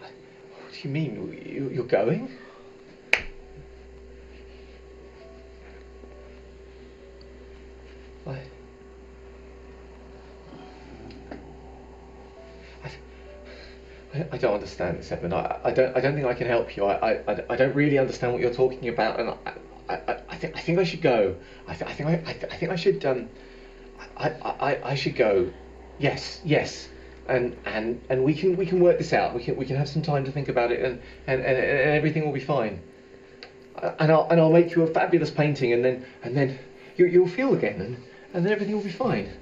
[0.00, 1.42] What do you mean?
[1.44, 2.30] You, you're going?
[14.42, 15.32] Don't understand this, Edmund.
[15.32, 15.96] I, I don't.
[15.96, 16.84] I don't think I can help you.
[16.84, 20.56] I, I, I don't really understand what you're talking about, and I, I, I, think
[20.56, 21.36] I think I should go.
[21.66, 23.04] I, th- I think I, I, th- I think I should.
[23.06, 23.28] Um,
[24.16, 25.50] I, I, I, should go.
[25.98, 26.88] Yes, yes,
[27.28, 29.34] and and and we can we can work this out.
[29.34, 31.90] We can we can have some time to think about it, and and, and, and
[31.90, 32.82] everything will be fine.
[33.98, 36.58] And I'll and I'll make you a fabulous painting, and then and then
[36.96, 37.96] you you'll feel again, and
[38.34, 39.32] and then everything will be fine.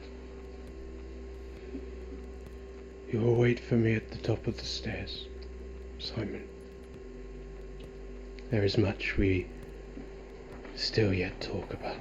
[3.13, 5.27] You will wait for me at the top of the stairs,
[5.99, 6.47] Simon.
[8.51, 9.47] There is much we
[10.77, 11.97] still yet talk about.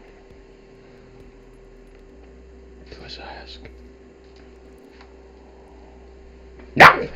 [2.91, 3.59] Do as I ask.
[6.75, 7.09] No!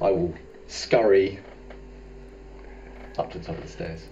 [0.00, 0.34] I will
[0.66, 1.38] scurry
[3.18, 4.08] up to the top of the stairs.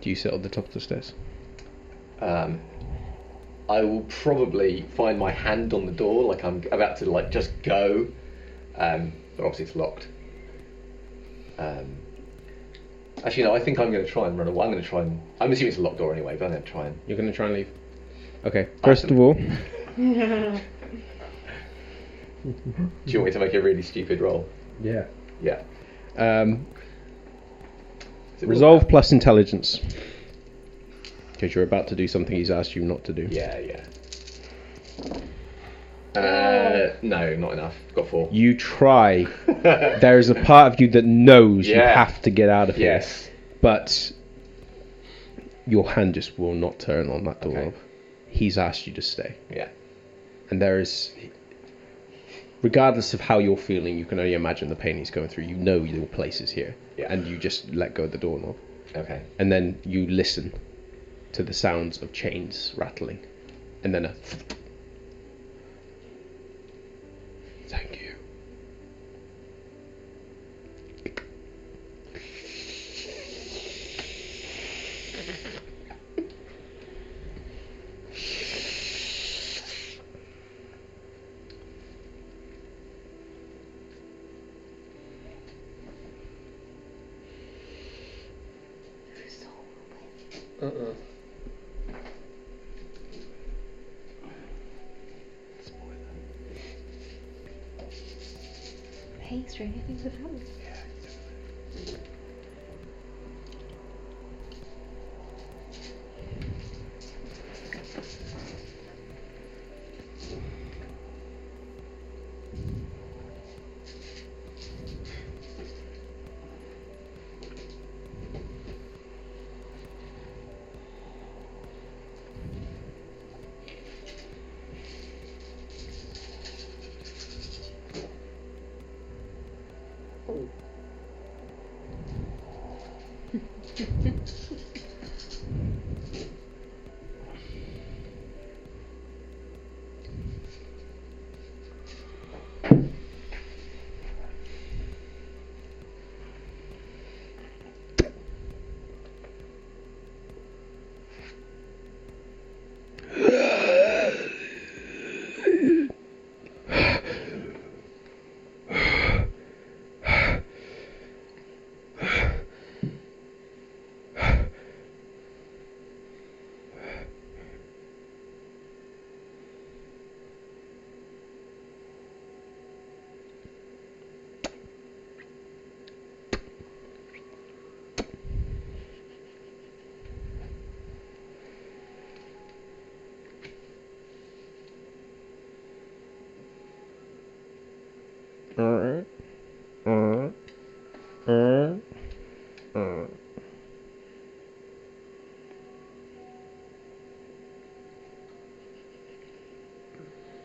[0.00, 1.12] Do you sit on the top of the stairs?
[2.22, 2.60] Um,
[3.70, 7.52] I will probably find my hand on the door, like I'm about to like just
[7.62, 8.08] go,
[8.76, 10.08] um, but obviously it's locked.
[11.56, 11.96] Um,
[13.24, 13.54] actually, no.
[13.54, 14.66] I think I'm going to try and run away.
[14.66, 15.22] I'm going to try and.
[15.40, 16.98] I'm assuming it's a locked door anyway, but I'm going to try and.
[17.06, 17.68] You're going to try and leave?
[18.44, 19.34] Okay, first of all,
[19.96, 20.60] Do
[23.06, 24.48] you want me to make a really stupid roll?
[24.82, 25.04] yeah.
[25.42, 25.62] Yeah.
[26.16, 26.66] Um,
[28.42, 29.80] resolve plus intelligence.
[31.40, 33.26] Because you're about to do something he's asked you not to do.
[33.30, 33.84] Yeah, yeah.
[36.14, 37.74] Uh, no, not enough.
[37.94, 38.28] Got four.
[38.30, 39.24] You try.
[39.46, 41.94] there is a part of you that knows you Yeah.
[41.94, 42.92] have to get out of here.
[42.92, 43.30] yes.
[43.62, 44.12] But
[45.66, 47.56] your hand just will not turn on that door.
[47.56, 47.76] Okay.
[48.28, 49.34] He's asked you to stay.
[49.50, 49.68] Yeah.
[50.50, 51.14] And there is.
[52.60, 55.44] Regardless of how you're feeling, you can only imagine the pain he's going through.
[55.44, 56.76] You know your place is here.
[56.98, 57.10] Yeah.
[57.10, 58.56] And you just let go of the doorknob.
[58.94, 59.22] Okay.
[59.38, 60.52] And then you listen
[61.32, 63.18] to the sounds of chains rattling.
[63.82, 64.14] And then a.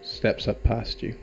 [0.01, 1.15] Steps up past you.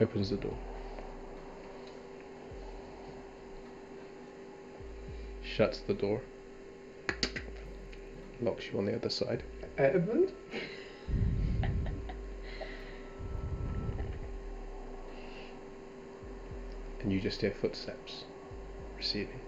[0.00, 0.56] Opens the door.
[5.54, 6.20] Shuts the door.
[8.40, 9.44] Locks you on the other side.
[9.78, 10.32] Edmund?
[17.04, 18.24] and you just hear footsteps
[18.96, 19.38] receding.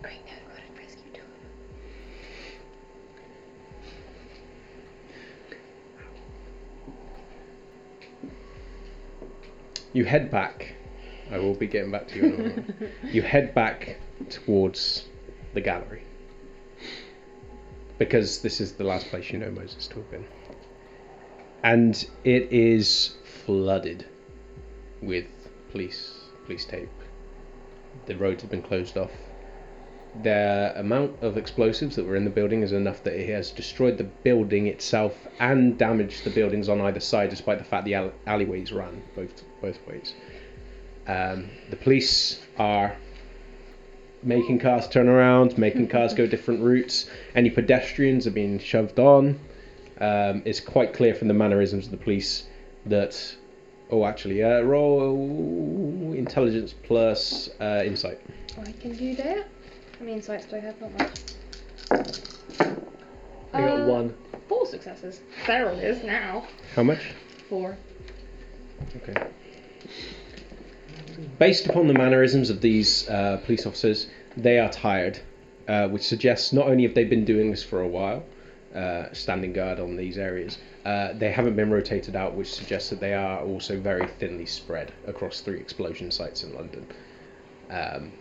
[0.00, 1.24] Great, now I've got a rescue tool.
[9.92, 10.69] You head back.
[11.30, 12.74] I will be getting back to you in a moment.
[13.04, 15.04] you head back towards
[15.54, 16.02] the gallery.
[17.98, 20.26] Because this is the last place you know Moses to have been.
[21.62, 24.06] And it is flooded
[25.02, 25.26] with
[25.70, 26.14] police
[26.44, 26.88] police tape.
[28.06, 29.12] The roads have been closed off.
[30.24, 33.98] The amount of explosives that were in the building is enough that it has destroyed
[33.98, 38.72] the building itself and damaged the buildings on either side, despite the fact the alleyways
[38.72, 40.14] ran both both ways.
[41.06, 42.96] Um, the police are
[44.22, 47.08] making cars turn around, making cars go different routes.
[47.34, 49.40] Any pedestrians are being shoved on.
[50.00, 52.44] Um, it's quite clear from the mannerisms of the police
[52.86, 53.36] that.
[53.92, 58.20] Oh, actually, uh, roll intelligence plus uh, insight.
[58.64, 59.38] I can do that.
[59.98, 60.80] How many insights do I have?
[60.80, 61.18] Not much.
[63.52, 64.14] I got Uh, one.
[64.48, 65.20] Four successes.
[65.48, 66.46] There is now.
[66.76, 67.00] How much?
[67.48, 67.76] Four.
[68.96, 69.20] Okay.
[71.38, 74.06] Based upon the mannerisms of these uh, police officers,
[74.36, 75.18] they are tired,
[75.68, 78.24] uh, which suggests not only have they been doing this for a while,
[78.74, 83.00] uh, standing guard on these areas, uh, they haven't been rotated out, which suggests that
[83.00, 86.86] they are also very thinly spread across three explosion sites in London.
[87.68, 88.12] Um,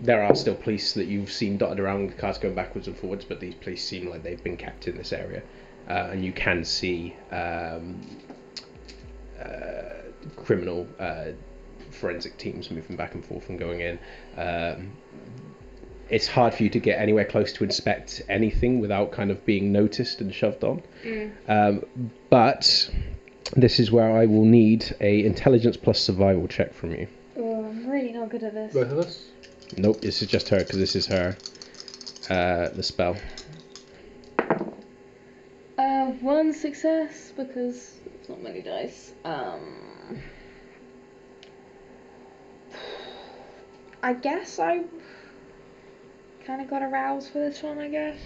[0.00, 3.24] there are still police that you've seen dotted around with cars going backwards and forwards,
[3.24, 5.42] but these police seem like they've been kept in this area,
[5.88, 8.00] uh, and you can see um,
[9.40, 10.86] uh, criminal
[12.02, 13.98] forensic teams moving back and forth and going in.
[14.36, 14.92] Um,
[16.10, 19.70] it's hard for you to get anywhere close to inspect anything without kind of being
[19.70, 20.82] noticed and shoved on.
[21.48, 21.86] Um,
[22.28, 22.90] but
[23.56, 27.06] this is where I will need a intelligence plus survival check from you.
[27.36, 28.74] Oh, I'm really not good at this.
[28.74, 29.26] Both of us?
[29.78, 31.36] Nope, this is just her because this is her
[32.28, 33.16] uh, the spell.
[35.78, 39.12] Uh, one success because it's not many dice.
[39.24, 40.20] Um,
[44.02, 44.82] I guess I
[46.44, 47.78] kind of got aroused for this one.
[47.78, 48.18] I guess.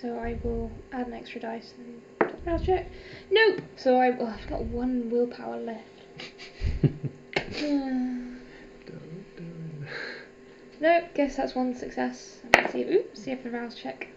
[0.00, 2.02] So I will add an extra dice and
[2.44, 2.90] rouse check.
[3.30, 3.60] Nope.
[3.76, 5.88] So I, oh, I've got one willpower left.
[10.80, 11.04] Nope.
[11.14, 12.40] Guess that's one success.
[12.56, 12.82] Let's see.
[12.82, 13.22] Oops.
[13.22, 14.08] See if the rouse check.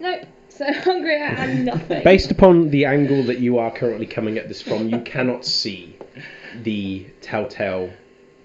[0.00, 0.22] Nope.
[0.48, 2.02] So hungry and nothing.
[2.02, 5.98] Based upon the angle that you are currently coming at this from, you cannot see
[6.62, 7.90] the telltale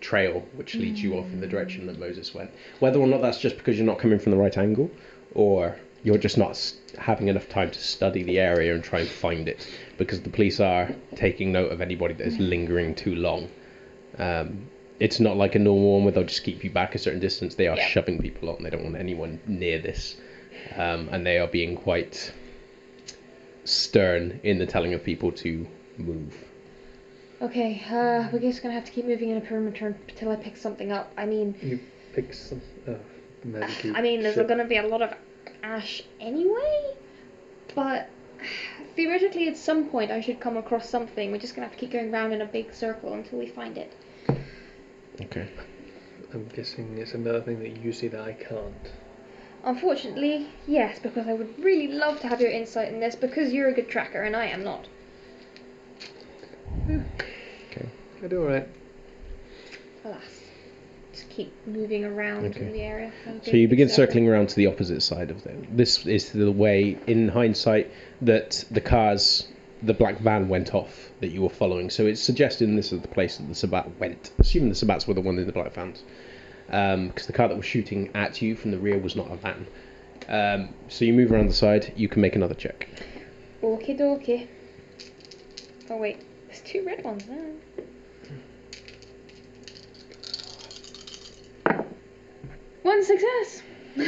[0.01, 2.51] trail which leads you off in the direction that Moses went.
[2.79, 4.89] Whether or not that's just because you're not coming from the right angle,
[5.35, 9.47] or you're just not having enough time to study the area and try and find
[9.47, 13.49] it, because the police are taking note of anybody that is lingering too long.
[14.17, 14.67] Um,
[14.99, 17.55] it's not like a normal one where they'll just keep you back a certain distance.
[17.55, 17.87] They are Yeah.
[17.87, 18.63] shoving people on.
[18.63, 20.17] They don't want anyone near this,
[20.75, 22.31] um, and they are being quite
[23.63, 26.33] stern in the telling of people to move.
[27.41, 30.57] Okay, uh, we're just gonna have to keep moving in a perimeter until I pick
[30.57, 31.13] something up.
[31.17, 31.79] I mean, You
[32.13, 32.61] pick some.
[33.45, 33.95] Magic.
[33.95, 35.13] I mean, there's gonna be a lot of
[35.63, 36.93] ash anyway,
[37.73, 38.09] but
[38.97, 41.31] theoretically, at some point, I should come across something.
[41.31, 43.77] We're just gonna have to keep going round in a big circle until we find
[43.77, 43.93] it.
[45.21, 45.47] Okay.
[46.33, 48.91] I'm guessing it's another thing that you see that I can't.
[49.63, 53.69] Unfortunately, yes, because I would really love to have your insight in this because you're
[53.69, 54.87] a good tracker and I am not.
[56.87, 58.67] I do alright.
[60.05, 60.21] Alas.
[61.13, 62.61] Just keep moving around Okay.
[62.65, 63.11] in the area.
[63.43, 64.05] So you begin circle.
[64.05, 65.67] circling around to the opposite side of them.
[65.71, 69.47] This is the way, in hindsight, that the cars,
[69.83, 71.89] the black van went off that you were following.
[71.89, 74.31] So it's suggesting this is the place that the Sabbat went.
[74.39, 76.03] Assuming the Sabbats were the one in the black vans.
[76.67, 79.67] Because the car that was shooting at you from the rear was not a van.
[80.27, 82.87] Um, so you move around the side, you can make another check.
[83.63, 84.47] Okie dokie.
[85.89, 86.28] Oh wait, there's
[86.69, 87.59] two red ones then.
[92.83, 93.63] One success.
[93.95, 94.05] Do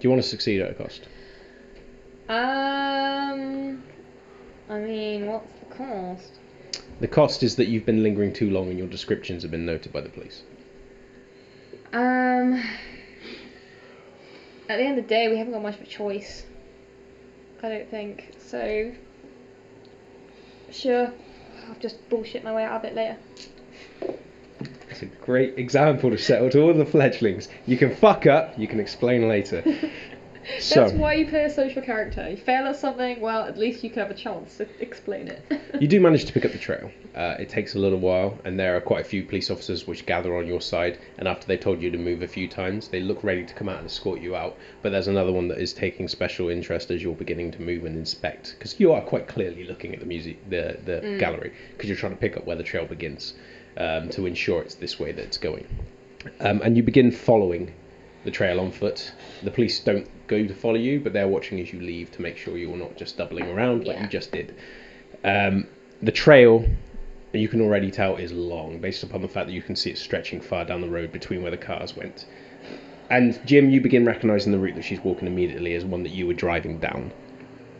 [0.00, 1.08] you want to succeed at a cost?
[2.28, 3.82] Um,
[4.68, 6.32] I mean, what's the cost?
[7.00, 9.92] The cost is that you've been lingering too long and your descriptions have been noted
[9.92, 10.42] by the police.
[11.92, 12.62] Um,
[14.68, 16.44] at the end of the day, we haven't got much of a choice.
[17.62, 18.92] I don't think so.
[20.70, 21.12] Sure,
[21.68, 23.16] I'll just bullshit my way out of it later.
[24.90, 27.48] It's a great example to settle to all the fledglings.
[27.66, 29.62] You can fuck up, you can explain later.
[30.58, 32.28] so, That's why you play a social character.
[32.28, 35.42] You fail at something, well, at least you can have a chance to explain it.
[35.80, 36.90] you do manage to pick up the trail.
[37.16, 40.04] Uh, it takes a little while, and there are quite a few police officers which
[40.04, 40.98] gather on your side.
[41.16, 43.70] And after they've told you to move a few times, they look ready to come
[43.70, 44.58] out and escort you out.
[44.82, 47.96] But there's another one that is taking special interest as you're beginning to move and
[47.96, 51.96] inspect, because you are quite clearly looking at the music, the the gallery, because you're
[51.96, 53.32] trying to pick up where the trail begins,
[53.78, 55.66] um, to ensure it's this way that it's going.
[56.40, 57.72] Um, and you begin following
[58.26, 59.12] the trail on foot.
[59.42, 62.36] The police don't go to follow you, but they're watching as you leave to make
[62.36, 64.02] sure you're not just doubling around like Yeah.
[64.02, 64.54] you just did.
[65.24, 65.66] Um,
[66.02, 66.64] the trail,
[67.32, 69.98] you can already tell, is long based upon the fact that you can see it
[69.98, 72.26] stretching far down the road between where the cars went.
[73.08, 76.26] And Jim, you begin recognizing the route that she's walking immediately as one that you
[76.26, 77.12] were driving down.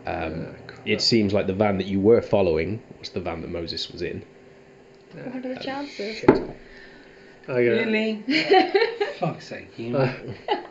[0.06, 0.54] Um,
[0.84, 4.02] it seems like the van that you were following was the van that Moses was
[4.02, 4.22] in.
[5.14, 6.24] what are the chances?
[7.46, 7.54] Shit.
[7.56, 8.24] I got Really?
[9.18, 10.12] Fuck's sake, you Uh,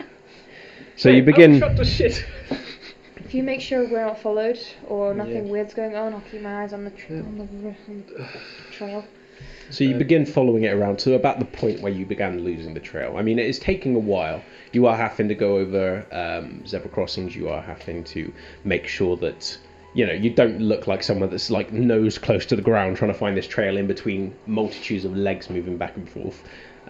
[0.98, 1.60] So you begin.
[1.60, 2.26] Shut the shit.
[3.18, 5.52] If you make sure we're not followed or nothing Yeah.
[5.52, 8.28] weird's going on, I'll keep my eyes on the, tr- on the, r- on the
[8.72, 9.04] trail.
[9.72, 12.80] So you begin following it around to about the point where you began losing the
[12.80, 13.18] trail.
[13.18, 14.42] I mean, it is taking a while.
[14.74, 17.36] You are having to go over um, zebra crossings.
[17.36, 18.32] You are having to
[18.64, 19.58] make sure that
[19.96, 23.12] you know you don't look like someone that's like nose close to the ground trying
[23.12, 26.44] to find this trail in between multitudes of legs moving back and forth.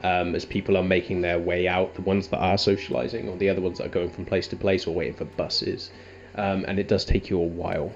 [0.03, 3.49] Um, as people are making their way out, the ones that are socializing, or the
[3.49, 5.89] other ones that are going from place to place or waiting for buses,
[6.35, 7.93] um, and it does take you a while.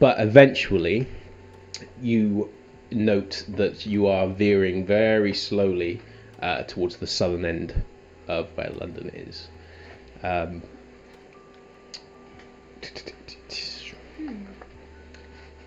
[0.00, 1.06] But eventually,
[2.00, 2.48] you
[2.90, 6.00] note that you are veering very slowly
[6.40, 7.82] uh, towards the southern end
[8.28, 9.48] of where London is.
[10.22, 10.62] Um,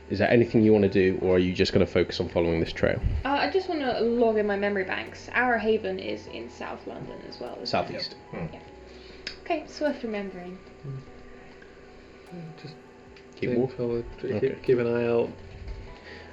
[0.10, 2.30] Is there anything you want to do, or are you just going to focus on
[2.30, 3.00] following this trail?
[3.26, 5.30] Uh, I just want to log in my memory banks.
[5.34, 7.52] Our haven is in South London as well.
[7.54, 7.68] isn't it?
[7.68, 8.16] Southeast.
[9.46, 10.58] Okay, it's worth remembering.
[12.62, 12.74] Just
[13.36, 13.78] Keep think walking.
[13.78, 14.56] forward, Okay.
[14.64, 15.30] keep an eye out.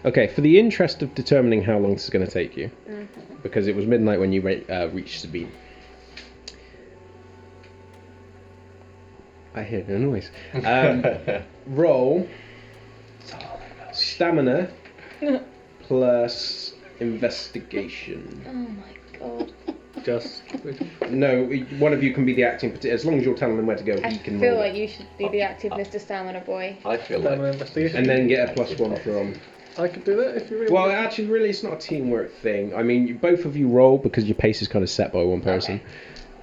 [0.07, 3.07] Okay, for the interest of determining how long this is going to take you, Mhm.
[3.43, 5.51] because it was midnight when you re- uh, reached Sabine.
[9.55, 10.31] I hear no noise.
[10.65, 11.05] Um,
[11.67, 12.29] roll
[14.17, 14.69] stamina
[15.83, 18.45] plus investigation.
[18.49, 19.53] Oh my god.
[20.05, 20.43] Just
[21.11, 21.45] No,
[21.79, 22.71] one of you can be the acting.
[22.71, 24.61] parti- As long as you're telling them where to go, I he can feel roll
[24.61, 24.79] like it.
[24.79, 26.01] you should be the active Mr.
[26.01, 26.79] Stamina Boy.
[26.85, 27.29] I feel like.
[27.29, 27.97] Stamina like investigation.
[27.99, 29.35] And then get a plus one from.
[29.79, 30.95] I could do that if you really Well, want.
[30.95, 32.75] actually, really, it's not a teamwork thing.
[32.75, 35.23] I mean, you, both of you roll because your pace is kind of set by
[35.23, 35.81] one person.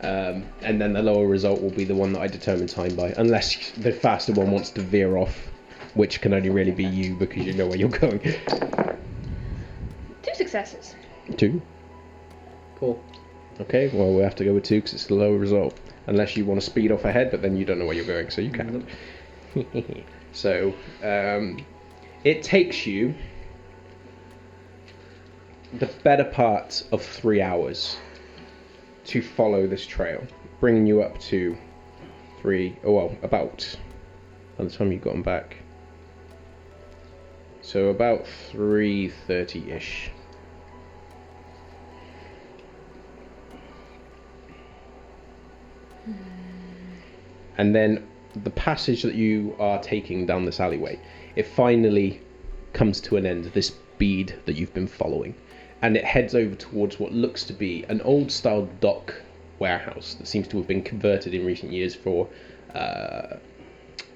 [0.01, 3.13] Um, and then the lower result will be the one that I determine time by,
[3.17, 5.49] unless the faster one wants to veer off,
[5.93, 8.19] which can only really be you because you know where you're going.
[8.21, 8.33] Two
[10.35, 10.95] successes.
[11.37, 11.61] Two.
[12.77, 13.01] Cool.
[13.61, 15.79] Okay, well, we have to go with two because it's the lower result.
[16.07, 18.29] Unless you want to speed off ahead, but then you don't know where you're going,
[18.29, 18.85] so you can't.
[20.33, 21.63] so, um,
[22.23, 23.13] it takes you
[25.79, 27.97] the better part of three hours
[29.05, 30.25] to follow this trail,
[30.59, 31.57] bringing you up to
[32.41, 33.77] three, oh well, about
[34.57, 35.62] by the time you've gotten back.
[37.63, 40.11] So about three thirty ish.
[47.57, 48.07] and then
[48.43, 50.99] the passage that you are taking down this alleyway,
[51.35, 52.21] it finally
[52.73, 53.45] comes to an end.
[53.53, 55.35] This bead that you've been following,
[55.81, 59.13] and it heads over towards what looks to be an old-style dock
[59.59, 62.27] warehouse that seems to have been converted in recent years for
[62.73, 63.37] uh,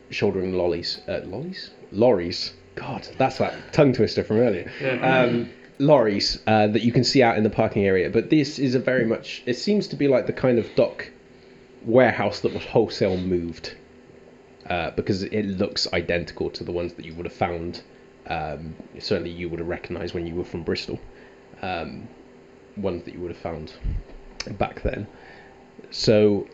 [0.09, 2.53] shouldering lollies, uh, lollies, lorries.
[2.77, 4.71] God, that's that tongue twister from earlier.
[5.01, 5.49] Um,
[5.79, 8.79] lorries uh, that you can see out in the parking area, but this is a
[8.79, 9.43] very much.
[9.45, 11.09] It seems to be like the kind of dock
[11.83, 13.75] warehouse that was wholesale moved
[14.69, 17.81] uh, because it looks identical to the ones that you would have found.
[18.27, 20.99] Um, certainly, you would have recognised when you were from Bristol.
[21.61, 22.07] Um,
[22.75, 23.73] ones that you would have found
[24.57, 25.07] back then.
[25.89, 26.47] So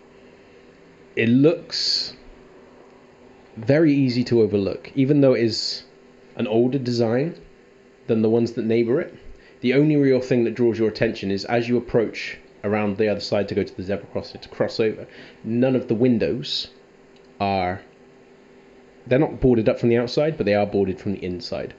[1.16, 2.14] it looks
[3.58, 5.84] very easy to overlook, even though it is
[6.36, 7.36] an older design
[8.08, 9.14] than the ones that neighbour it.
[9.62, 13.20] The only real thing that draws your attention is as you approach around the other
[13.20, 15.08] side to go to the zebra crossing to cross over,
[15.44, 16.70] none of the windows
[17.40, 17.82] are.
[19.06, 21.74] They're not boarded up from the outside, but they are boarded from the inside.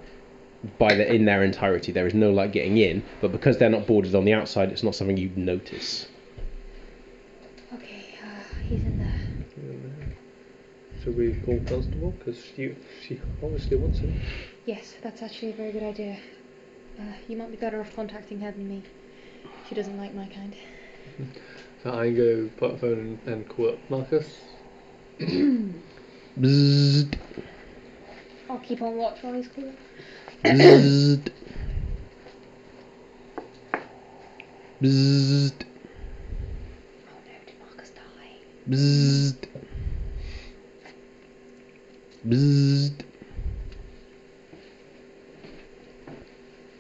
[0.79, 3.87] By the in their entirety, there is no light getting in, but because they're not
[3.87, 6.07] boarded on the outside, it's not something you'd notice.
[7.75, 9.24] Okay, uh, he's in there.
[11.05, 12.13] Should we call constable?
[12.19, 12.75] Because she
[13.07, 14.19] she obviously wants him.
[14.65, 16.17] Yes, that's actually a very good idea.
[16.99, 18.83] Uh, you might be better off contacting her than me.
[19.69, 20.55] She doesn't like my kind.
[21.83, 24.27] So I go put a phone and, and call up Marcus.
[25.21, 27.15] Bzzzt,
[28.49, 29.77] I'll keep on watch while he's calling.
[30.43, 31.29] bzzzt.
[34.81, 35.65] Bzzzt,
[37.07, 38.39] Oh no, did Marcus die?
[38.67, 39.54] bzzzt.
[42.27, 43.05] Bzzzt.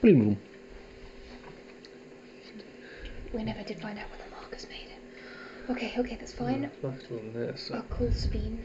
[0.00, 0.38] Bloom.
[3.32, 5.70] We never did find out whether Marcus made it.
[5.70, 6.70] Okay, okay, that's fine.
[6.82, 8.64] Marcus wasn't there, so I'll call Sabine.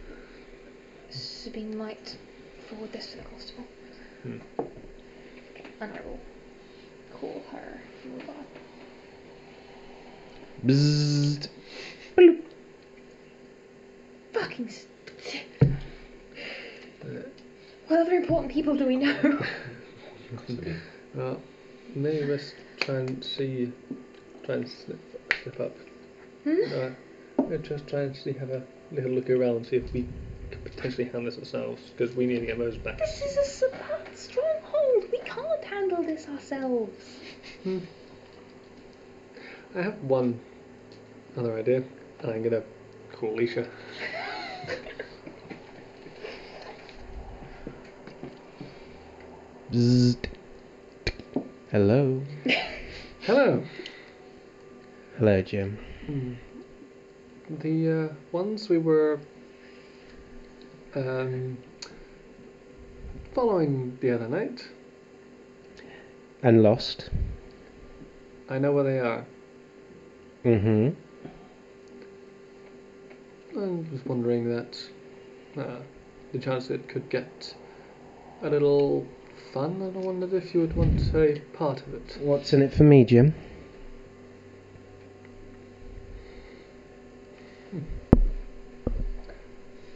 [1.10, 2.18] Sabine might
[2.70, 3.66] forward this to the constable.
[4.24, 4.38] Hmm.
[5.82, 6.20] And I will
[7.14, 7.82] call her.
[10.66, 11.50] Bzzzt.
[14.34, 14.70] Fucking.
[17.88, 19.40] What other important people do we know?
[21.16, 21.42] well,
[21.96, 23.72] maybe let's try and see,
[24.44, 25.00] try and slip,
[25.44, 25.76] slip up.
[26.44, 26.58] Hmm?
[26.74, 26.90] Uh,
[27.38, 30.08] we'll just try and see, have a little look around, see if we
[30.52, 32.98] could potentially handle this ourselves, because we need to get those back.
[33.00, 35.06] This is a Sabbat stronghold.
[35.12, 37.20] We can't handle this ourselves.
[37.64, 37.80] Hmm.
[39.76, 40.40] I have one
[41.38, 41.84] other idea,
[42.20, 42.64] and I'm gonna
[43.14, 43.68] call Alicia.
[49.72, 50.16] Hello.
[53.22, 53.64] Hello.
[55.20, 55.78] Hello, Jim.
[56.08, 56.34] Hmm.
[57.60, 59.20] The uh, ones we were
[60.96, 61.60] um,
[63.36, 64.68] following the other night,
[66.42, 67.12] And lost.
[68.50, 69.24] I know where they are.
[70.46, 70.90] Mm-hmm.
[73.56, 74.84] I was wondering that
[75.56, 75.82] uh,
[76.32, 77.54] the chance it could get
[78.42, 79.06] a little
[79.54, 82.18] fun, and I wondered if you would want a part of it.
[82.22, 83.34] What's in it for me, Jim?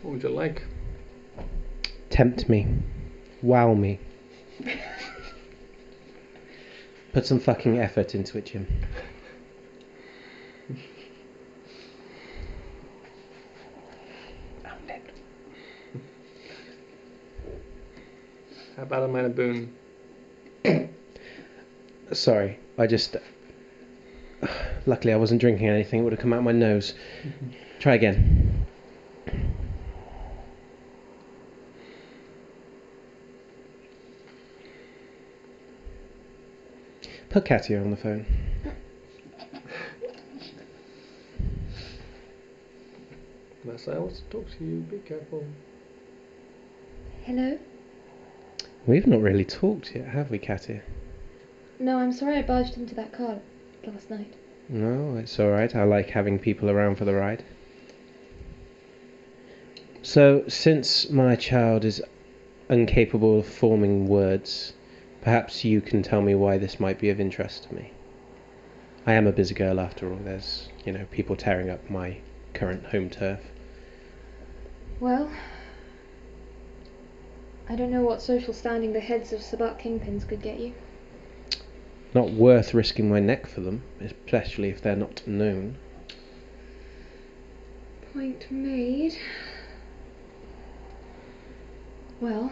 [0.01, 0.63] What would you like?
[2.09, 2.67] Tempt me.
[3.41, 3.99] Wow me.
[7.13, 8.67] Put some fucking effort into it, Jim.
[18.75, 19.75] How about a minor boon?
[22.11, 23.17] Sorry, I just.
[24.85, 25.99] Luckily, I wasn't drinking anything.
[25.99, 26.95] It would have come out my nose.
[27.23, 27.51] Mm-hmm.
[27.79, 28.65] Try again.
[37.29, 38.25] Put Katya on the phone.
[43.63, 44.79] Massa wants to talk to you.
[44.81, 45.43] Be careful.
[47.23, 47.57] Hello?
[48.85, 50.81] We've not really talked yet, have we, Katya?
[51.79, 53.39] No, I'm sorry I barged into that car
[53.85, 54.33] last night.
[54.67, 55.75] No, it's alright.
[55.75, 57.43] I like having people around for the ride.
[60.01, 62.01] So, since my child is
[62.69, 64.73] incapable of forming words,
[65.21, 67.91] perhaps you can tell me why this might be of interest to me.
[69.05, 70.19] I am a busy girl after all.
[70.23, 72.17] There's, you know, people tearing up my
[72.53, 73.39] current home turf.
[74.99, 75.29] Well,
[77.69, 80.73] I don't know what social standing the heads of Sabbat kingpins could get you.
[82.13, 85.77] Not worth risking my neck for them, especially if they're not known.
[88.13, 89.17] Point made.
[92.19, 92.51] Well,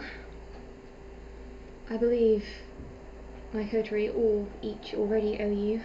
[1.90, 2.44] I believe
[3.52, 5.82] my coterie all each already owe you.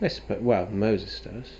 [0.00, 1.50] I suppose, well, Moses does.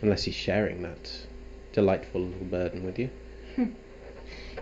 [0.00, 1.26] Unless he's sharing that
[1.72, 3.10] delightful little burden with you.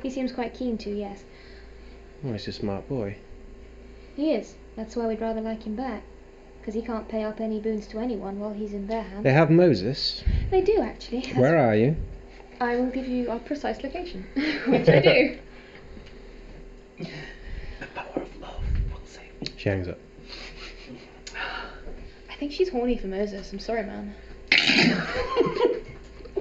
[0.02, 1.24] He seems quite keen to, yes.
[2.24, 3.16] Oh, he's a smart boy.
[4.16, 4.54] He is.
[4.76, 6.02] That's why we'd rather like him back.
[6.60, 9.24] Because he can't pay up any boons to anyone while he's in their hands.
[9.24, 10.22] They have Moses.
[10.50, 11.20] They do, actually.
[11.20, 11.96] That's- Where are you?
[12.60, 14.26] I will give you our precise location,
[14.66, 15.38] which I do.
[17.80, 18.62] The power of love
[18.92, 19.48] will save me.
[19.56, 19.98] She hangs up.
[22.28, 23.50] I think she's horny for Moses.
[23.52, 24.14] I'm sorry, man.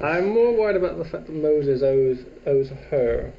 [0.01, 3.34] I'm more worried about the fact that Moses owes owes her.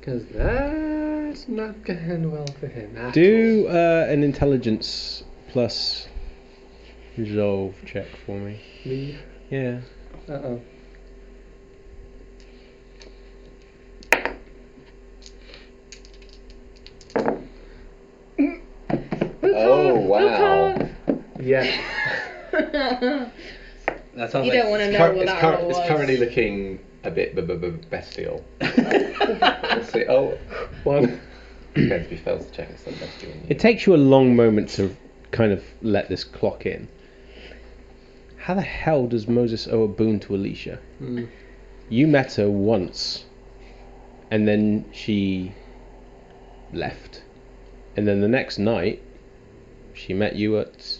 [0.00, 2.96] Because that's not going to end well for him.
[2.96, 6.08] at Do uh, an intelligence plus
[7.16, 8.60] resolve check for me.
[8.84, 9.18] Me?
[9.50, 9.80] Yeah.
[10.28, 10.60] Uh oh.
[19.56, 20.88] Oh, wow.
[21.40, 23.30] Yeah.
[24.16, 25.78] That sounds You like don't want to know Cur- what it's, that cur- roll it's
[25.78, 25.88] was.
[25.88, 28.44] currently looking a bit b- b- b- bestial.
[28.60, 30.04] We'll see.
[30.08, 30.38] Oh,
[30.84, 31.20] One.
[31.74, 33.32] depends if he fails to check it's not bestial.
[33.48, 34.94] It takes you a long moment to
[35.32, 36.86] kind of let this clock in.
[38.36, 40.78] How the hell does Moses owe a boon to Alicia?
[40.98, 41.24] Hmm.
[41.88, 43.24] You met her once,
[44.30, 45.52] and then she
[46.72, 47.22] left.
[47.96, 49.02] And then the next night,
[49.94, 50.98] she met you at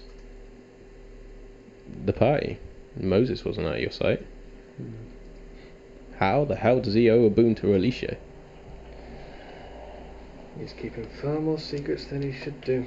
[2.04, 2.58] the party.
[2.96, 4.24] Moses wasn't at your site.
[6.16, 8.16] How the hell does he owe a boon to Alicia?
[10.58, 12.86] He's keeping far more secrets than he should do.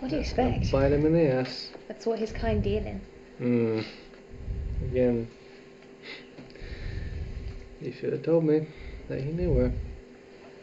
[0.00, 0.72] What do you expect?
[0.72, 1.70] Bite him in the ass.
[1.88, 3.00] That's what his kind deal in.
[3.38, 3.80] Hmm.
[4.86, 5.28] Again.
[7.80, 8.66] He should have told me
[9.08, 9.72] that he knew her.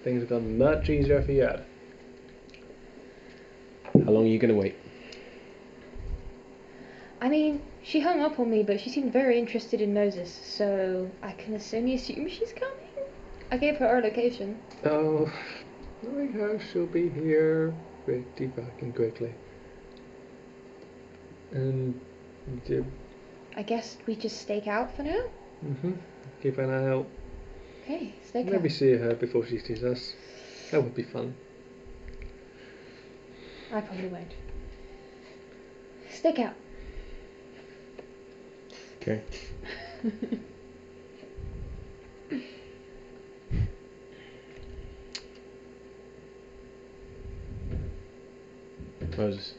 [0.04, 1.64] Things have gone much easier if he had.
[3.94, 4.76] How long are you going to wait?
[7.22, 11.10] I mean, she hung up on me, but she seemed very interested in Moses, so
[11.22, 12.90] I can only assume she's coming.
[13.52, 14.60] I gave her our location.
[14.84, 15.32] Oh,
[16.02, 19.34] knowing her, she'll be here pretty fucking quickly.
[21.52, 22.00] And
[22.68, 22.86] you,
[23.56, 25.22] I guess we just stake out for now.
[25.62, 25.92] hmm
[26.42, 27.08] keep an eye out.
[27.84, 28.54] Okay, stake out.
[28.54, 30.14] Maybe see her before she sees us.
[30.72, 31.36] That would be fun.
[33.72, 34.32] I probably won't.
[36.10, 36.54] Stake out.
[39.08, 39.22] Okay.
[49.16, 49.54] Moses.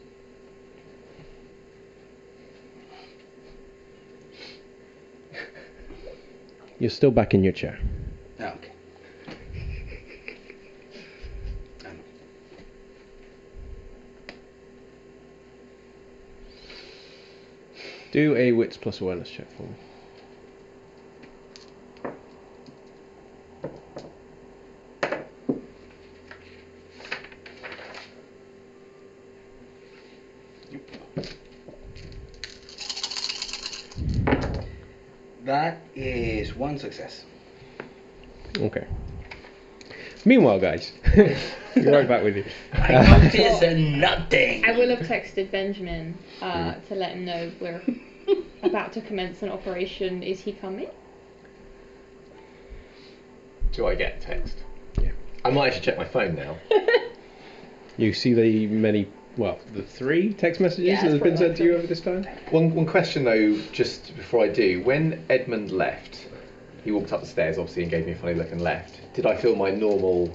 [6.80, 7.78] You're still back in your chair.
[18.16, 19.74] Do a wits plus awareness check for me.
[35.44, 37.26] That is one success.
[38.56, 38.86] Okay.
[40.24, 42.44] Meanwhile, guys, we're right back with you.
[42.72, 44.64] I nothing.
[44.64, 46.86] I will have texted Benjamin uh, hmm.
[46.86, 47.82] to let him know we're
[48.66, 50.22] about to commence an operation.
[50.22, 50.88] Is he coming?
[53.72, 54.58] Do I get a text?
[55.02, 55.12] Yeah.
[55.44, 56.56] I might actually check my phone now.
[57.98, 59.06] You see the many,
[59.38, 62.26] well, the three text messages Yeah, that have been sent to you over this time.
[62.50, 66.28] One, one question though, just before I do, when Edmund left,
[66.84, 69.00] he walked up the stairs obviously and gave me a funny look and left.
[69.14, 70.30] Did I feel my normal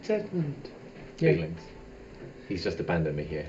[0.00, 0.70] it's Edmund
[1.18, 1.32] Yeah.
[1.32, 1.60] feelings?
[2.48, 3.46] He's just abandoned me here.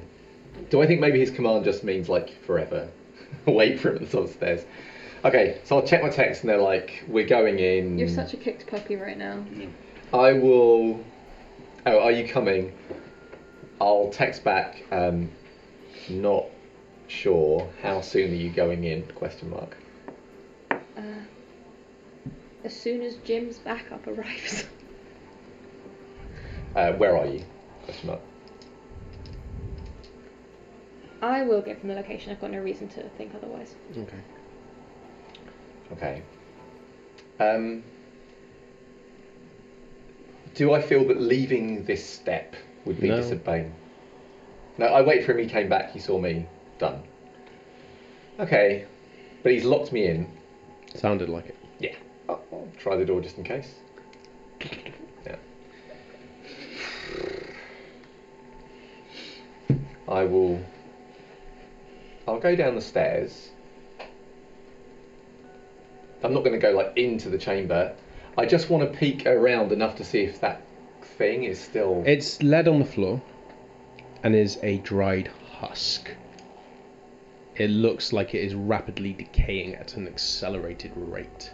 [0.69, 2.89] Do I think maybe his command just means like forever?
[3.45, 4.65] Wait for the top of the stairs.
[5.23, 7.99] Okay, so I'll check my text and they're like, we're going in.
[7.99, 9.43] You're such a kicked puppy right now.
[10.13, 11.03] I will.
[11.85, 12.73] Oh, are you coming?
[13.79, 14.83] I'll text back.
[14.91, 15.29] Um,
[16.09, 16.45] not
[17.07, 17.69] sure.
[17.81, 19.03] How soon are you going in?
[19.13, 19.77] Question mark.
[20.71, 21.01] Uh,
[22.63, 24.65] as soon as Jim's backup arrives.
[26.73, 27.43] Uh, where are you?
[27.83, 28.21] Question mark.
[31.21, 32.31] I will give him the location.
[32.31, 33.75] I've got no reason to think otherwise.
[33.95, 34.17] Okay.
[35.93, 36.21] Okay.
[37.39, 37.83] Um,
[40.55, 43.17] do I feel that leaving this step would be No.
[43.17, 43.73] disobeying?
[44.77, 45.39] No, I wait for him.
[45.39, 45.91] He came back.
[45.91, 46.45] He saw me.
[46.79, 47.03] Done.
[48.39, 48.85] Okay,
[49.43, 50.27] but he's locked me in.
[50.95, 51.55] Sounded like it.
[51.79, 51.95] Yeah.
[52.27, 53.69] I'll, I'll try the door just in case.
[55.25, 55.35] Yeah.
[60.07, 60.59] I will.
[62.27, 63.49] I'll go down the stairs.
[66.23, 67.95] I'm not going to go like into the chamber.
[68.37, 70.61] I just want to peek around enough to see if that
[71.17, 72.03] thing is still.
[72.05, 73.21] It's lead on the floor
[74.23, 75.29] and is a dried
[75.59, 76.11] husk.
[77.55, 81.51] It looks like it is rapidly decaying at an accelerated rate.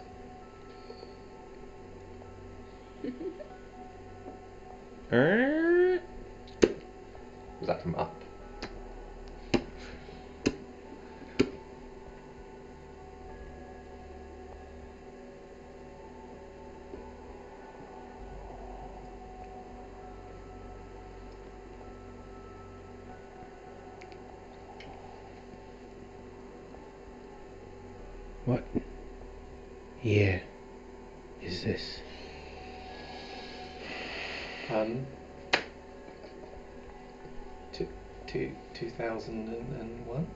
[5.10, 6.00] Er,
[6.62, 8.17] Was that from up?
[30.08, 30.42] Year
[31.42, 32.00] is this?
[34.70, 35.06] Um.
[37.72, 37.86] Two,
[38.26, 40.26] two, 2001?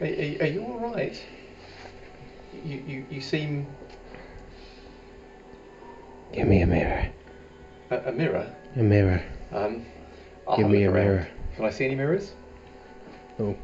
[0.00, 1.22] Are, are, are you alright?
[2.64, 3.66] You, you, you seem.
[6.32, 7.08] Give me a mirror.
[7.90, 8.52] A, a mirror?
[8.76, 9.22] A mirror.
[9.52, 9.84] Um,
[10.48, 11.04] I'll Give me a around.
[11.04, 11.28] mirror.
[11.56, 12.32] Can I see any mirrors?
[13.38, 13.54] Oh.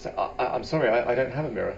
[0.00, 1.76] So, I, I'm sorry, I, I don't have a mirror.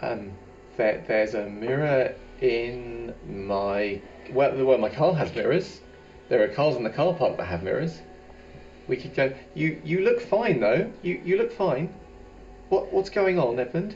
[0.00, 0.32] Um,
[0.78, 4.00] there, there's a mirror in my
[4.32, 5.82] well, well, my car has mirrors.
[6.30, 8.00] There are cars in the car park that have mirrors.
[8.86, 9.34] We could go.
[9.54, 10.90] You, you look fine though.
[11.02, 11.92] You, you look fine.
[12.70, 13.94] What, what's going on, Edmund?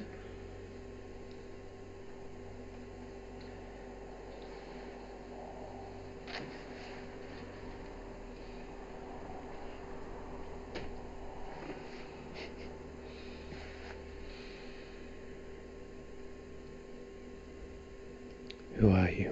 [18.83, 19.31] Who are you?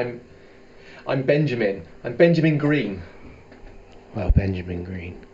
[0.00, 0.20] I'm,
[1.06, 1.86] I'm Benjamin.
[2.04, 3.02] I'm Benjamin Green.
[4.14, 5.26] Well, Benjamin Green.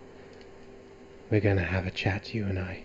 [1.31, 2.83] We're gonna have a chat, you and I.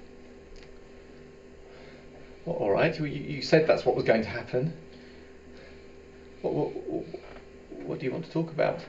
[2.46, 2.98] Well, all right.
[3.00, 4.74] You, you said that's what was going to happen.
[6.42, 7.06] What, what,
[7.86, 8.80] what do you want to talk about?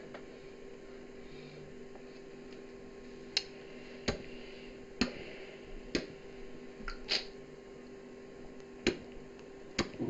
[10.01, 10.05] I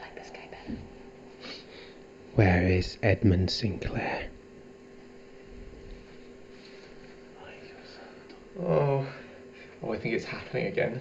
[0.00, 0.78] like this guy better.
[2.34, 4.28] Where is Edmund Sinclair?
[8.58, 9.06] Oh,
[9.80, 11.00] oh, I think it's happening again.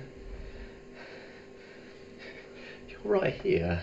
[2.88, 3.82] You're right here.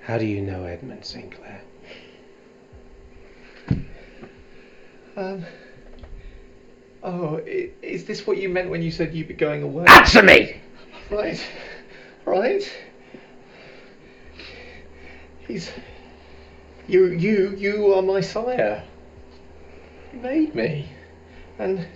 [0.00, 1.60] How do you know Edmund Sinclair?
[5.20, 5.44] Um.
[7.02, 9.84] Oh, is this what you meant when you said you'd be going away?
[9.86, 10.56] Answer me!
[11.10, 11.38] Right,
[12.24, 12.72] right.
[15.46, 15.70] He's.
[16.88, 18.82] You, you, you are my sire.
[20.14, 20.88] You made me,
[21.58, 21.86] and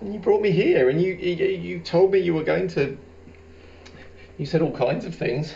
[0.00, 2.98] and you brought me here, and you, you, you told me you were going to.
[4.36, 5.54] You said all kinds of things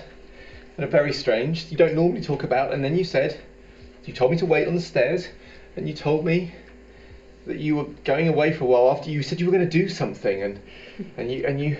[0.76, 1.66] that are very strange.
[1.68, 3.40] You don't normally talk about, and then you said,
[4.04, 5.26] you told me to wait on the stairs,
[5.76, 6.54] and you told me
[7.46, 9.78] that you were going away for a while after you said you were going to
[9.78, 10.60] do something, and
[11.16, 11.76] and you and you.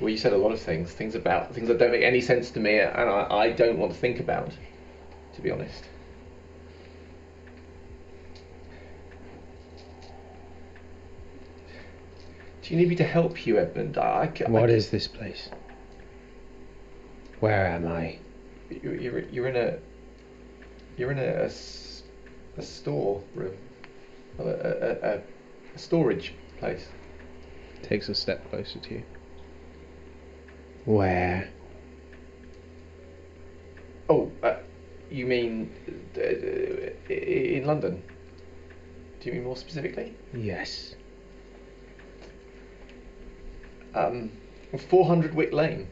[0.00, 2.50] Well, you said a lot of things, things about things that don't make any sense
[2.52, 4.50] to me, and I, I don't want to think about,
[5.36, 5.84] to be honest.
[12.62, 13.98] Do you need me to help you, Edmund?
[13.98, 15.50] I, I, ca- I is this place?
[17.40, 18.18] Where am I?
[18.70, 19.78] You're, you're, you're in a.
[20.96, 22.02] You're in a, a s-
[22.56, 23.54] a store room,
[24.38, 25.20] a, a,
[25.74, 26.88] a, storage place.
[27.82, 29.02] Takes a step closer to you.
[30.84, 31.50] Where?
[34.08, 34.56] Oh, uh,
[35.10, 35.72] you mean
[36.16, 38.02] uh, uh, in London?
[39.20, 40.14] Do you mean more specifically?
[40.34, 40.96] Yes.
[43.94, 44.32] Um,
[44.88, 45.88] 400 Wick Lane.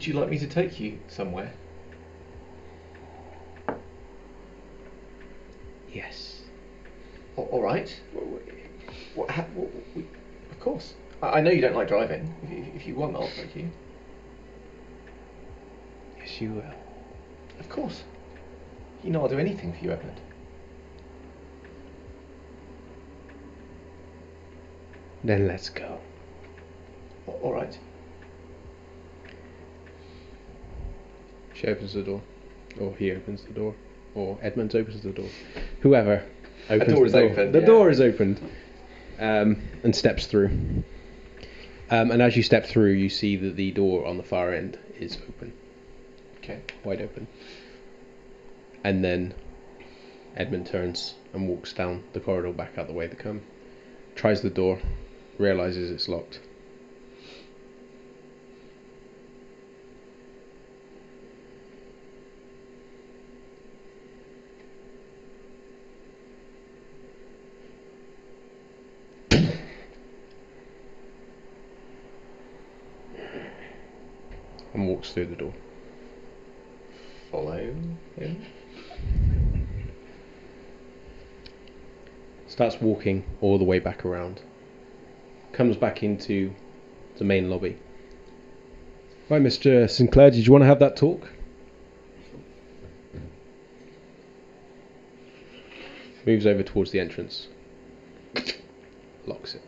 [0.00, 1.52] Would you like me to take you somewhere?
[5.92, 6.40] Yes.
[7.36, 8.00] All right.
[9.14, 10.08] What, ha- w- w-
[10.50, 10.94] of course.
[11.22, 12.34] I I know you don't like driving.
[12.42, 13.68] If you, if you want, I'll take you.
[16.16, 16.74] Yes, you will.
[17.58, 18.02] Of course.
[19.04, 20.18] You know I'll do anything for you, Edmund.
[25.22, 26.00] Then let's go.
[27.26, 27.78] All right.
[31.60, 32.22] She opens the door.
[32.80, 33.74] Or he opens the door.
[34.14, 35.28] Or Edmund opens the door.
[35.80, 36.24] Whoever
[36.70, 37.30] opens door is the door.
[37.30, 37.66] open, the yeah.
[37.66, 38.40] door is opened.
[39.18, 40.46] Um, and steps through.
[41.90, 44.78] Um, and as you step through, you see that the door on the far end
[44.98, 45.52] is open.
[46.38, 46.60] Okay.
[46.82, 47.26] Wide open.
[48.82, 49.34] And then
[50.36, 53.42] Edmund turns and walks down the corridor back out the way they come.
[54.14, 54.80] Tries the door,
[55.36, 56.40] realizes it's locked.
[74.80, 75.52] And walks through the door.
[77.30, 77.74] Follow
[78.16, 78.46] him.
[82.46, 84.40] starts walking all the way back around.
[85.52, 86.54] Comes back into
[87.18, 87.76] the main lobby.
[89.28, 89.88] Right, Mr.
[89.88, 91.28] Sinclair, did you want to have that talk?
[96.24, 97.48] Moves over towards the entrance.
[99.26, 99.62] Locks it.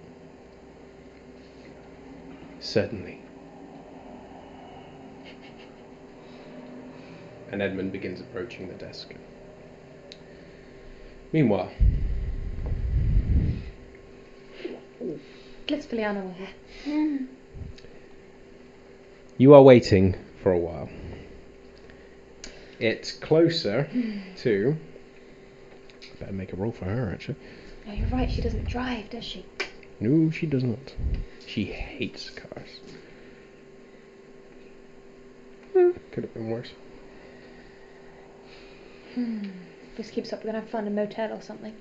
[2.61, 3.23] Certainly.
[7.53, 9.15] And Edmund begins approaching the desk.
[11.33, 11.70] Meanwhile,
[15.66, 16.49] Blissfully unaware.
[19.39, 20.89] You are waiting for a while.
[22.79, 23.89] It's closer
[24.39, 24.77] to.
[26.20, 27.37] Better make a roll for her, actually.
[27.87, 28.31] No, you're right.
[28.31, 29.45] She doesn't drive, does she?
[30.01, 30.95] No, she does not.
[31.47, 32.81] She hates cars.
[35.73, 36.73] Hmm, Could have been worse.
[39.15, 41.75] If this keeps up, we're gonna have to find a motel or something.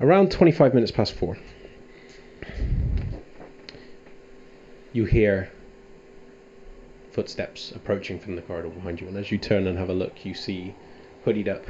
[0.00, 1.38] Around 25 minutes past four,
[4.92, 5.50] you hear
[7.12, 10.24] footsteps approaching from the corridor behind you, and as you turn and have a look,
[10.24, 10.74] you see
[11.24, 11.64] hoodied up,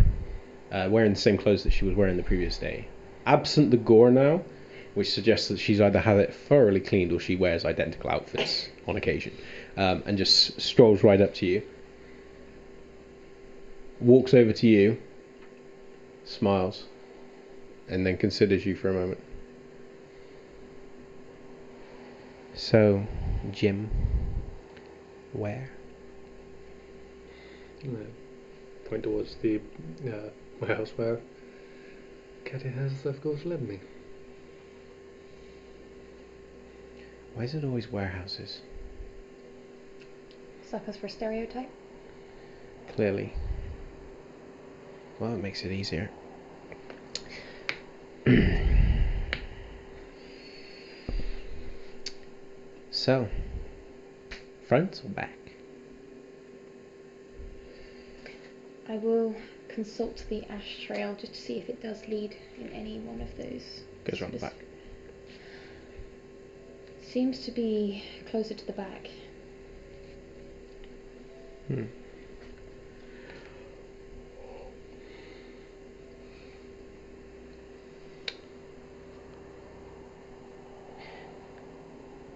[0.72, 2.88] uh, wearing the same clothes that she was wearing the previous day.
[3.26, 4.42] Absent the gore now,
[4.94, 8.96] which suggests that she's either had it thoroughly cleaned or she wears identical outfits on
[8.96, 9.32] occasion,
[9.76, 11.62] um, and just strolls right up to you,
[14.00, 15.00] walks over to you,
[16.24, 16.84] smiles,
[17.88, 19.20] and then considers you for a moment.
[22.54, 23.06] So,
[23.52, 23.90] Jim,
[25.32, 25.70] where?
[28.88, 29.60] Point towards the
[30.06, 30.30] uh,
[30.60, 31.20] warehouse where
[32.44, 33.80] Katy has, of course, led me.
[37.34, 38.62] Why is it always warehouses?
[40.68, 41.70] Suckers for stereotype.
[42.94, 43.32] Clearly.
[45.18, 46.10] Well, it makes it easier.
[52.90, 53.28] so,
[54.66, 55.38] Front or back?
[58.88, 59.36] I will
[59.68, 63.36] consult the ash trail just to see if it does lead in any one of
[63.36, 63.82] those.
[64.04, 64.56] Goes around the back.
[67.00, 69.08] Seems to be closer to the back.
[71.68, 71.84] Hmm.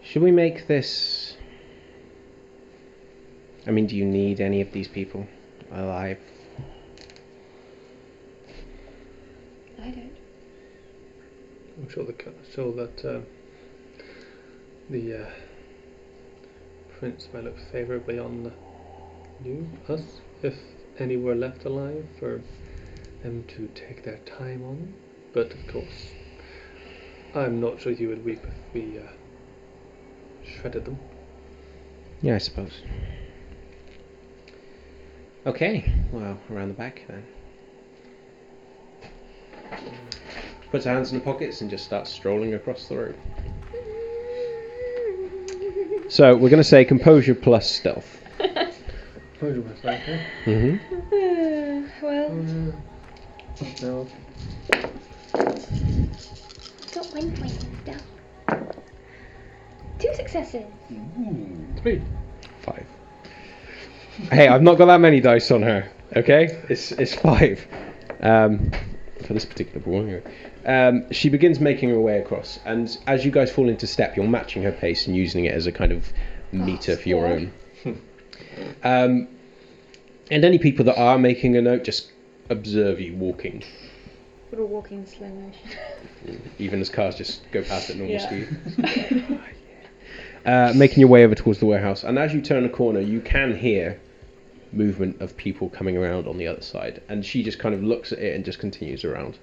[0.03, 1.37] Should we make this?
[3.65, 5.29] I mean, do you need any of these people
[5.71, 6.19] alive?
[9.81, 10.17] I don't.
[11.79, 12.15] I'm sure the
[12.53, 13.21] sure that uh,
[14.91, 15.31] the uh,
[16.99, 18.53] prince may look favourably on the,
[19.45, 20.55] you, us, if
[20.99, 22.41] any were left alive, for
[23.23, 24.93] them to take their time on.
[25.33, 26.11] But of course,
[27.35, 29.03] I'm not sure you would weep if we uh,
[30.45, 30.99] shredded them.
[32.23, 32.83] Yeah, I suppose.
[35.47, 37.25] Okay, well, around the back then.
[40.71, 43.15] Puts her hands in the pockets and just starts strolling across the room.
[46.09, 48.21] So we're going to say composure plus stealth.
[49.41, 50.01] Composure was that.
[50.45, 51.87] Mm-hmm.
[52.03, 52.31] well,
[53.81, 54.07] No.
[56.93, 57.97] got one point still.
[59.99, 60.65] Two successes.
[61.81, 62.03] Three.
[62.61, 62.85] Five.
[64.31, 65.91] Hey, I've not got that many dice on her.
[66.15, 67.67] Okay, it's it's five.
[68.21, 68.71] Um,
[69.25, 70.23] for this particular ball, anyway.
[70.67, 74.27] Um, she begins making her way across, and as you guys fall into step, you're
[74.29, 76.13] matching her pace and using it as a kind of
[76.53, 77.53] meter for your own.
[78.83, 79.29] Um,
[80.31, 82.11] and any people that are making a note, just
[82.49, 83.63] observe you walking,
[84.51, 86.41] We're all walking in slow motion.
[86.59, 88.27] even as cars just go past at normal Yeah.
[88.27, 88.49] speed.
[90.47, 93.21] uh, making your way over towards the warehouse, and as you turn a corner, you
[93.21, 94.01] can hear
[94.73, 98.13] movement of people coming around on the other side, and she just kind of looks
[98.13, 99.39] at it and just continues around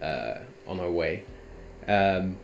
[0.00, 1.24] uh, on her way.
[1.88, 2.36] Um,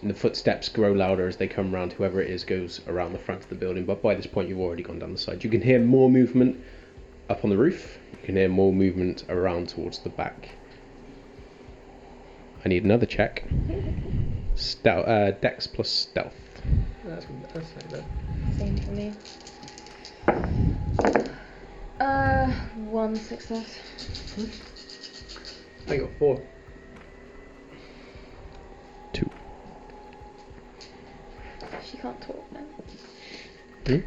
[0.00, 1.92] and the footsteps grow louder as they come around.
[1.92, 4.60] Whoever it is goes around the front of the building, but by this point, you've
[4.60, 5.42] already gone down the side.
[5.42, 6.60] You can hear more movement
[7.28, 7.98] up on the roof.
[8.12, 10.50] You can hear more movement around towards the back.
[12.64, 13.44] I need another check.
[14.54, 16.34] Stealth, uh, Dex plus stealth.
[17.04, 18.04] That's, that's like that.
[18.58, 19.12] Same for me.
[22.00, 22.46] Uh,
[22.90, 23.78] one success.
[25.88, 26.42] I got four.
[29.12, 29.30] Two.
[31.84, 32.60] She can't talk now.
[33.86, 33.98] Hmm?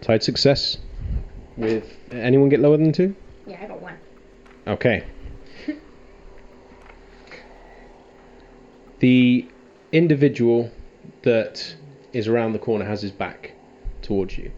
[0.00, 0.78] Tied success.
[1.56, 3.14] With anyone get lower than two?
[3.46, 3.96] Yeah, I got one.
[4.66, 5.04] Okay.
[9.00, 9.48] the
[9.92, 10.70] individual
[11.22, 11.74] that
[12.12, 13.52] is around the corner has his back
[14.02, 14.50] towards you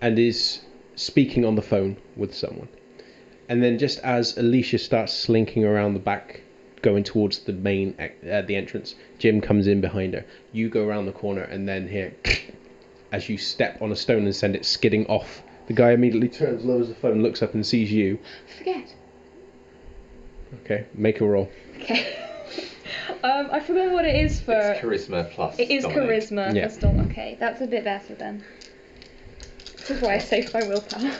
[0.00, 0.60] and is
[1.02, 2.68] speaking on the phone with someone.
[3.48, 6.42] And then just as Alicia starts slinking around the back,
[6.80, 10.24] going towards the main ex- uh, the entrance, Jim comes in behind her.
[10.52, 12.14] You go around the corner and then hear
[13.12, 15.42] as you step on a stone and send it skidding off.
[15.66, 18.18] The guy immediately turns, lowers the phone, looks up and sees you.
[18.58, 18.94] Forget.
[20.64, 21.50] Okay, make a roll.
[21.76, 22.16] Okay.
[23.24, 24.52] um, I forgot what it is for.
[24.52, 25.58] It's charisma plus.
[25.58, 26.08] It is Dominic.
[26.08, 26.54] charisma.
[26.54, 26.68] Yeah.
[26.68, 27.36] That's not okay.
[27.38, 28.44] That's a bit better then.
[29.82, 31.12] This is why I saved my willpower.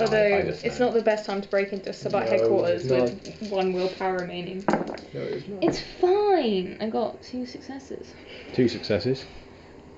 [0.00, 3.72] Although it's not the best time to break into Sabbat No, headquarters it's with one
[3.72, 4.64] willpower remaining.
[4.68, 5.62] No, it's not.
[5.62, 6.76] It's fine.
[6.80, 8.12] I got two successes.
[8.52, 9.24] Two successes.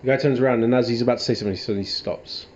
[0.03, 2.47] The guy turns around and as he's about to say something, he suddenly stops.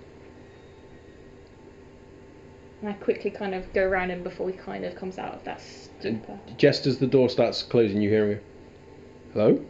[2.82, 5.44] And I quickly kind of go around him before he kind of comes out of
[5.44, 6.38] that stupor.
[6.58, 8.40] Just as the door starts closing, you hear him.
[9.32, 9.64] go, Hello?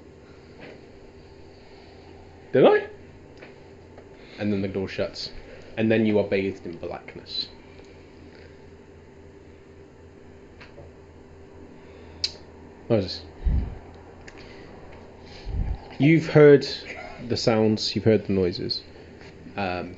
[2.52, 2.99] Did I?
[4.41, 5.31] And then the door shuts.
[5.77, 7.49] And then you are bathed in blackness.
[12.89, 13.23] Moses.
[15.99, 16.67] You've heard
[17.29, 18.83] the sounds, you've heard the noises.
[19.57, 19.95] Um,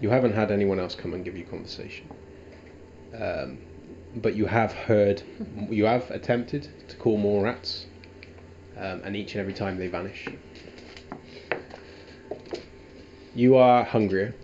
[0.00, 2.08] you haven't had anyone else come and give you conversation.
[3.18, 3.58] Um,
[4.16, 5.22] but you have heard,
[5.70, 7.86] you have attempted to call more rats,
[8.76, 10.28] um, and each and every time they vanish.
[13.34, 14.34] You are hungrier,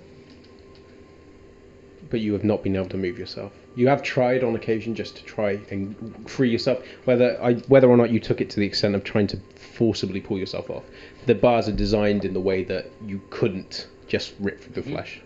[2.08, 3.52] but you have not been able to move yourself.
[3.74, 7.96] You have tried on occasion just to try and free yourself, whether I, whether or
[7.96, 10.84] not you took it to the extent of trying to forcibly pull yourself off.
[11.26, 15.20] The bars are designed in the way that you couldn't just rip through the flesh.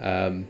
[0.00, 0.48] Um,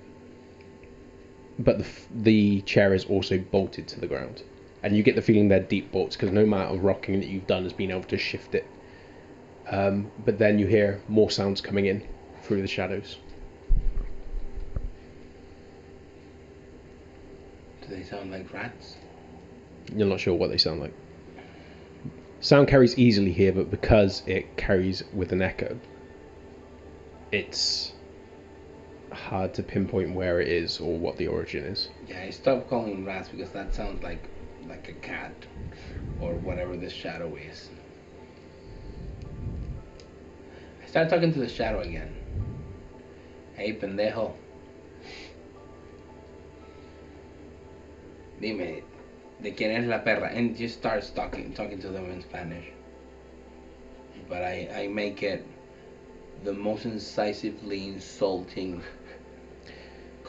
[1.59, 4.43] but the, the chair is also bolted to the ground.
[4.83, 7.47] And you get the feeling they're deep bolts because no amount of rocking that you've
[7.47, 8.67] done has been able to shift it.
[9.69, 12.07] Um, but then you hear more sounds coming in
[12.45, 13.19] through the shadows.
[17.83, 18.97] Do they sound like rats?
[19.95, 20.95] You're not sure what they sound like.
[22.41, 25.79] Sound carries easily here, but because it carries with an echo,
[27.33, 27.93] it's
[29.13, 31.89] hard to pinpoint where it is or what the origin is.
[32.07, 34.29] Yeah, I stopped calling rats because that sounds like
[34.69, 35.33] like a cat
[36.21, 37.71] or whatever this shadow is.
[40.83, 42.14] I start talking to the shadow again.
[43.57, 44.33] Hey, pendejo.
[48.41, 48.83] Dime,
[49.43, 50.29] ¿de quién es la perra?
[50.35, 52.65] And just starts talking talking to them in Spanish.
[54.29, 55.45] But I, I make it
[56.45, 58.83] the most incisively insulting.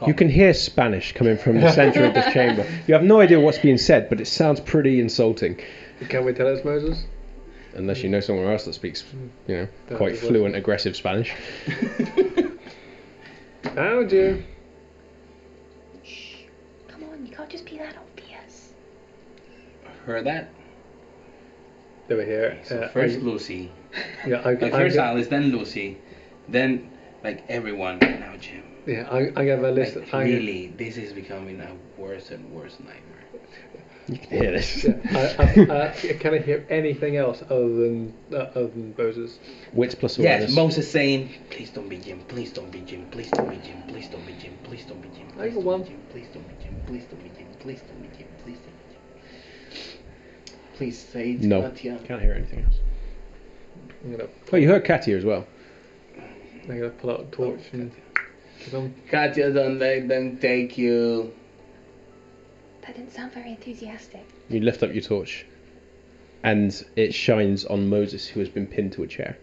[0.05, 2.67] You can hear Spanish coming from the center of this chamber.
[2.85, 5.57] You have no idea what's being said, but it sounds pretty insulting.
[6.09, 7.05] Can we tell us, Moses?
[7.75, 9.05] Unless you know someone else that speaks,
[9.47, 11.33] you know, That quite is what- fluent, aggressive Spanish.
[13.73, 14.43] Found you.
[16.03, 16.35] Shh.
[16.87, 18.73] Come on, you can't just be that obvious.
[20.05, 20.49] Heard that?
[22.09, 22.59] Over here.
[22.63, 23.71] So Uh, first I, Lucy,
[24.27, 25.97] yeah, I, like I, first got- Alice, then Lucy,
[26.47, 26.89] then
[27.23, 27.97] like everyone.
[27.99, 28.63] Now Jim.
[28.85, 29.95] yeah, I, I got a list.
[29.95, 33.01] Like, I, really, this is becoming a worse and worse nightmare.
[34.07, 34.83] You can hear this.
[34.83, 34.93] yeah,
[35.39, 39.39] I, I, I, can I hear anything else other than uh, other than Moses?
[39.73, 40.49] Wits plus awareness.
[40.51, 42.19] Yes, Moses saying, "Please don't be Jim.
[42.27, 43.07] Please don't be Jim.
[43.09, 43.81] Please don't be Jim.
[43.87, 44.53] Please don't be Jim.
[44.63, 45.27] Please don't be Jim.
[45.33, 45.81] I Please don't one.
[45.83, 46.01] be Jim.
[46.11, 46.75] Please don't be Jim.
[46.85, 47.47] Please don't be Jim.
[47.59, 48.27] Please don't be Jim.
[48.43, 49.01] Please don't be Jim."
[50.75, 51.61] Please say it, No.
[51.63, 51.99] Katya.
[52.05, 52.75] Can't hear anything else.
[54.03, 55.47] I'm gonna Oh, you heard Katya as well.
[56.69, 57.91] I'm gonna pull out a torch and
[58.71, 58.91] give.
[59.09, 61.33] Katya, don't let them take you.
[62.85, 64.23] That didn't sound very enthusiastic.
[64.47, 65.45] You lift up your torch,
[66.43, 69.37] and it shines on Moses, who has been pinned to a chair.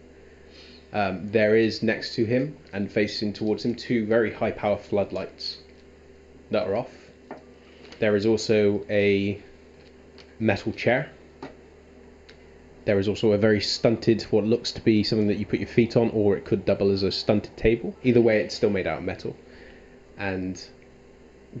[0.93, 5.57] Um, there is next to him and facing towards him two very high power floodlights
[6.51, 6.91] that are off.
[7.99, 9.41] There is also a
[10.39, 11.11] metal chair.
[12.85, 15.67] There is also a very stunted, what looks to be something that you put your
[15.67, 17.93] feet on, or it could double as a stunted table.
[18.03, 19.35] Either way, it's still made out of metal.
[20.17, 20.63] And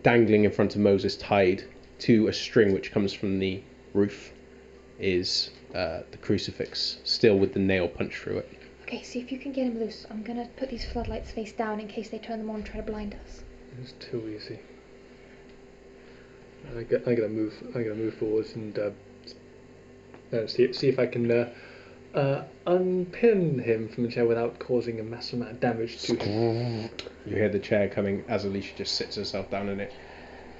[0.01, 1.63] dangling in front of Moses, tied
[2.03, 3.61] to a string which comes from the
[3.93, 4.33] roof,
[4.99, 8.59] is uh, the crucifix, still with the nail punched through it.
[8.83, 10.05] Okay, see if you can get him loose.
[10.09, 12.77] I'm gonna put these floodlights face down in case they turn them on and try
[12.77, 13.43] to blind us.
[13.81, 14.59] It's too easy.
[16.77, 17.53] I got, I gotta move.
[17.69, 18.91] I gotta move forwards and uh,
[20.35, 21.49] uh, see see if I can uh,
[22.13, 26.89] uh, unpin him from the chair without causing a massive amount of damage to him.
[27.25, 29.93] You hear the chair coming as Alicia just sits herself down in it.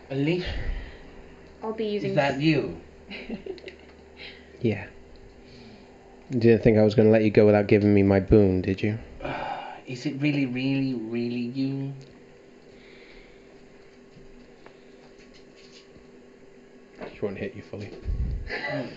[0.10, 0.46] Alicia,
[1.64, 2.10] I'll be using.
[2.12, 2.80] is that you?
[4.62, 4.88] Yeah.
[6.30, 8.62] You didn't think I was going to let you go without giving me my boon,
[8.62, 8.98] did you?
[9.86, 11.94] Is it really, really, really you?
[17.14, 17.92] She won't hit you fully.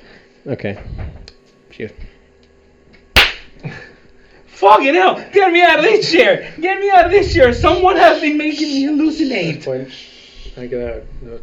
[0.47, 0.81] Okay.
[1.73, 1.89] She
[4.47, 5.17] Fucking hell!
[5.33, 6.55] Get me out of this chair!
[6.61, 7.53] Get me out of this chair!
[7.53, 9.65] Someone has been making me hallucinate!
[9.65, 9.91] Point.
[10.57, 11.03] I gotta.
[11.27, 11.39] Uh,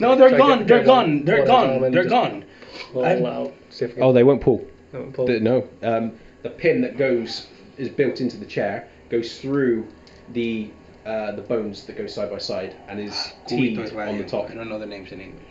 [0.00, 0.58] No, they're gone.
[0.60, 1.24] get- They're gone.
[1.24, 1.90] They're gone.
[1.92, 2.44] They're gone.
[2.92, 3.52] pull I'm- out.
[3.70, 4.64] See if Oh, they won't pull.
[4.92, 5.10] no.
[5.26, 5.68] The- no.
[5.82, 6.12] Um,
[6.42, 7.46] the pin that goes
[7.78, 9.86] is built into the chair, goes through
[10.32, 10.68] the
[11.06, 14.22] uh, the bones that go side by side, and is teed on the radio.
[14.26, 14.50] top.
[14.50, 15.42] I don't know the names in English.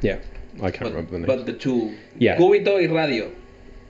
[0.00, 0.18] Yeah,
[0.60, 1.26] I can't But, remember the name.
[1.26, 1.92] but the two.
[2.18, 2.36] Yeah.
[2.36, 3.30] Cubito y radio.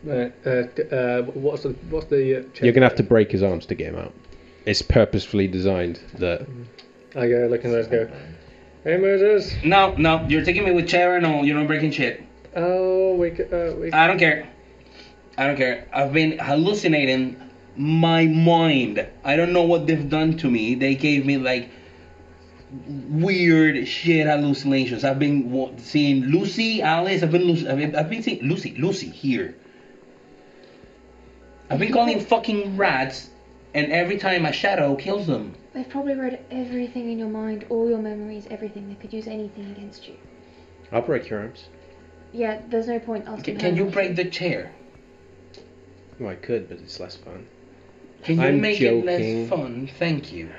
[0.06, 2.40] Uh, uh, d- uh, what's the what's the?
[2.40, 2.64] Uh, chair?
[2.66, 4.12] You're gonna have to break his arms to get him out.
[4.66, 6.46] It's purposefully designed that
[7.16, 8.08] I go look and let's go.
[8.84, 9.54] Hey Moses.
[9.62, 11.44] No, no, you're taking me with chair and all.
[11.44, 12.24] You're not breaking shit.
[12.56, 13.92] Oh, we uh, we.
[13.92, 14.48] I don't care.
[15.38, 15.86] I don't care.
[15.92, 17.40] I've been hallucinating
[17.76, 19.06] my mind.
[19.22, 20.74] I don't know what they've done to me.
[20.74, 21.70] They gave me like
[22.88, 25.04] weird shit hallucinations.
[25.04, 27.22] I've been seeing Lucy, Alice.
[27.22, 29.54] I've been, I've been I've been seeing Lucy, Lucy here.
[31.70, 33.30] I've been calling fucking rats,
[33.74, 35.54] and every time a shadow kills them.
[35.74, 38.88] They've probably read everything in your mind, all your memories, everything.
[38.88, 40.14] They could use anything against you.
[40.90, 41.68] I'll break your arms.
[42.32, 43.56] Yeah, there's no point asking.
[43.56, 44.22] Can, can her you break to.
[44.24, 44.72] the chair?
[46.18, 47.46] Well, I could, but it's less fun.
[48.22, 49.88] Can you I'm make it less fun?
[49.98, 50.50] Thank you.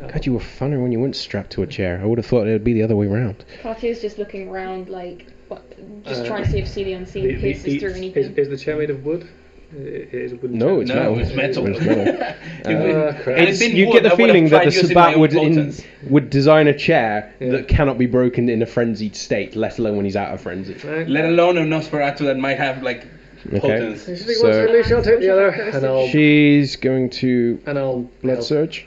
[0.00, 1.98] God, you were funner when you weren't strapped to a chair.
[2.00, 3.44] I would have thought it would be the other way round.
[3.62, 5.64] Cartier's just looking around, like, what,
[6.04, 7.96] just Uh, trying to see if see the unseen The- the- pierces the- through is,
[7.96, 8.36] anything.
[8.36, 9.26] is the chair made of wood?
[9.70, 11.18] It, it is No, it's no, metal.
[11.18, 11.66] it's metal.
[11.66, 12.14] It's metal.
[12.68, 13.38] Uh, it- crap.
[13.38, 15.32] had it It's, you wood, get the I would have feeling that the Sabbat would
[15.34, 15.74] in,
[16.10, 17.50] would design a chair Yeah.
[17.52, 20.74] that cannot be broken in a frenzied state, let alone when he's out of frenzy.
[20.74, 21.06] Right.
[21.08, 23.06] Let alone a Nosferatu that might have like
[23.48, 23.60] Okay.
[23.60, 24.02] potence.
[24.04, 28.00] So- wants to release, I'll take the other, and I'll She's going to and I'll
[28.22, 28.46] blood help.
[28.46, 28.86] surge.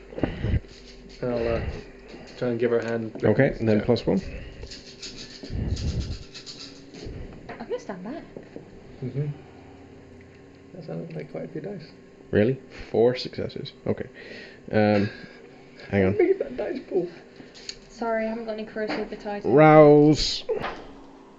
[1.23, 1.61] I'll uh,
[2.37, 3.21] try and give her a hand.
[3.23, 4.19] Okay, and then plus one.
[7.49, 8.23] I'm gonna stand back.
[9.03, 9.27] Mm-hmm.
[10.91, 11.88] That sounded like quite a few dice.
[12.31, 12.59] Really?
[12.91, 13.72] Four successes.
[13.88, 14.07] Okay.
[14.73, 15.09] Um,
[15.89, 16.11] hang on.
[16.18, 17.07] Look that dice pool.
[17.88, 19.45] Sorry, I haven't got any corrosive betitis.
[19.45, 20.43] Rouse.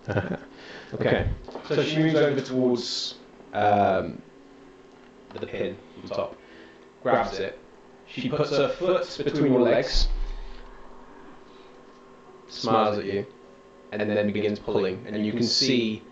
[0.94, 1.28] okay.
[1.68, 3.16] So she moves over towards
[3.52, 4.22] um,
[5.34, 6.36] the pin on top,
[7.02, 7.58] grabs it.
[8.06, 10.08] She puts her foot between your legs,
[12.48, 13.26] smiles at you,
[13.90, 15.04] and then begins pulling.
[15.06, 16.02] And you can see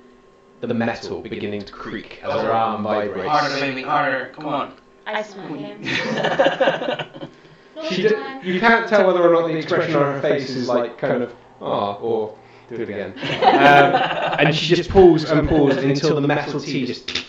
[0.66, 3.28] the metal beginning to creak as her arm vibrates.
[3.28, 4.30] Harder, baby, harder.
[4.34, 4.74] Come on.
[5.06, 7.28] I smack him.
[7.88, 10.98] She d- you can't tell whether or not the expression on her face is like
[10.98, 11.32] kind of
[11.62, 12.36] ah or
[12.68, 13.14] do it again.
[13.40, 17.24] Um, and she just pulls and pulls until the metal T just,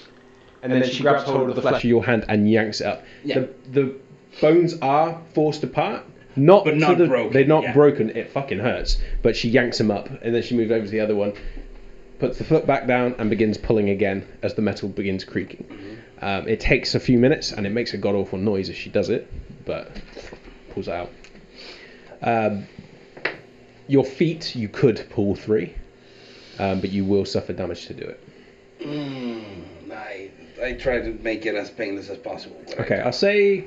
[0.61, 3.03] and then she grabs hold of the flesh of your hand and yanks it up.
[3.23, 3.39] Yeah.
[3.39, 3.95] The, the
[4.41, 6.03] bones are forced apart.
[6.35, 7.73] Not, But not the- broken, They're not yeah.
[7.73, 8.09] broken.
[8.09, 8.97] It fucking hurts.
[9.21, 11.33] But she yanks them up, and then she moves over to the other one,
[12.21, 15.65] puts the foot back down, and begins pulling again as the metal begins creaking.
[16.21, 18.91] Um, it takes a few minutes, and it makes a god awful noise as she
[18.91, 19.27] does it,
[19.65, 19.91] but
[20.69, 21.09] pulls it out.
[22.21, 22.67] Um,
[23.87, 25.73] your feet, you could pull three,
[26.59, 28.19] um, but you will suffer damage to do it.
[28.81, 30.29] Mm, I
[30.61, 32.61] I try to make it as painless as possible.
[32.67, 32.99] but I Okay.
[32.99, 33.65] I'll say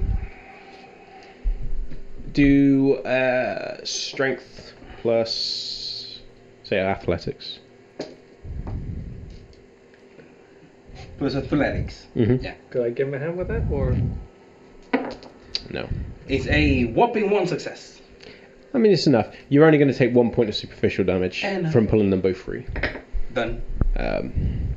[2.33, 6.21] do uh, strength plus
[6.63, 7.59] say athletics.
[11.25, 12.07] Plus athletics.
[12.15, 12.45] Mm-hmm.
[12.45, 12.53] Yeah.
[12.69, 13.97] Could I give him a hand with that, or
[15.71, 15.89] No,
[16.29, 18.03] It's a whopping one success.
[18.75, 19.35] I mean it's enough.
[19.49, 21.73] You're only going to take one point of superficial damage Enough.
[21.73, 22.67] from pulling them both free.
[23.33, 23.63] Done.
[23.97, 24.77] Um,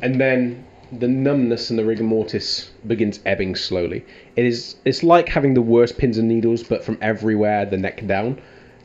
[0.00, 4.04] and then the numbness and the rigor mortis begins ebbing slowly.
[4.36, 8.06] It is it's like having the worst pins and needles, but from everywhere, the neck
[8.06, 8.40] down.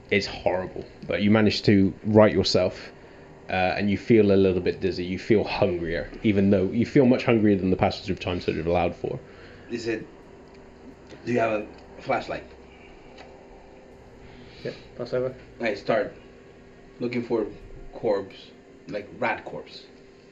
[0.09, 2.91] It's horrible, but you manage to right yourself,
[3.51, 5.03] uh, and you feel a little bit dizzy.
[5.03, 8.57] You feel hungrier, even though you feel much hungrier than the passage of time sort
[8.57, 9.19] of allowed for.
[9.69, 10.07] Is it?
[11.25, 11.67] Do you have a
[12.01, 12.43] flashlight?
[14.63, 15.35] yeah, pass over.
[15.59, 16.13] I start
[16.99, 17.45] looking for
[17.93, 18.51] corpses,
[18.87, 19.83] like rat corpses.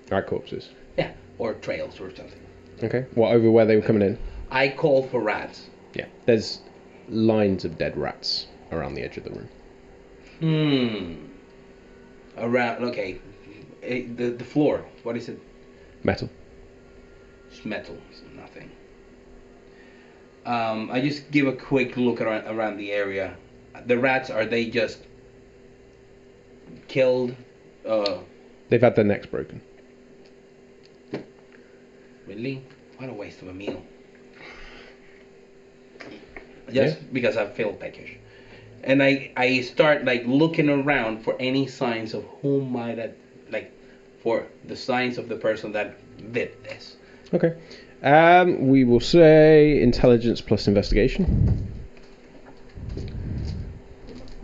[0.09, 0.69] Right, corpses.
[0.97, 1.11] Yeah.
[1.37, 2.39] Or trails or something.
[2.81, 3.05] Okay.
[3.15, 4.17] What over where they were coming in?
[4.49, 5.69] I call for rats.
[5.93, 6.05] Yeah.
[6.25, 6.61] There's
[7.09, 9.49] lines of dead rats around the edge of the room.
[10.39, 11.38] Hmm.
[12.39, 12.83] Around.
[12.85, 13.19] Okay.
[13.83, 14.85] Eh, the the floor.
[15.03, 15.39] What is it?
[16.03, 16.29] Metal.
[17.51, 17.97] It's metal.
[18.09, 18.71] It's nothing.
[20.45, 23.35] Um, I just give a quick look around around the area.
[23.85, 24.99] The rats are they just
[26.87, 27.35] killed?
[27.85, 28.19] Uh,
[28.69, 29.61] They've had their necks broken.
[32.27, 32.63] really?
[32.97, 33.81] What a waste of a meal.
[36.71, 38.18] Just because I feel peckish.
[38.83, 43.13] And I, I start like looking around for any signs of who might have
[43.51, 43.71] like
[44.21, 45.95] for the signs of the person that
[46.33, 46.95] did this.
[47.33, 47.53] Okay.
[48.03, 51.67] Um, we will say intelligence plus investigation.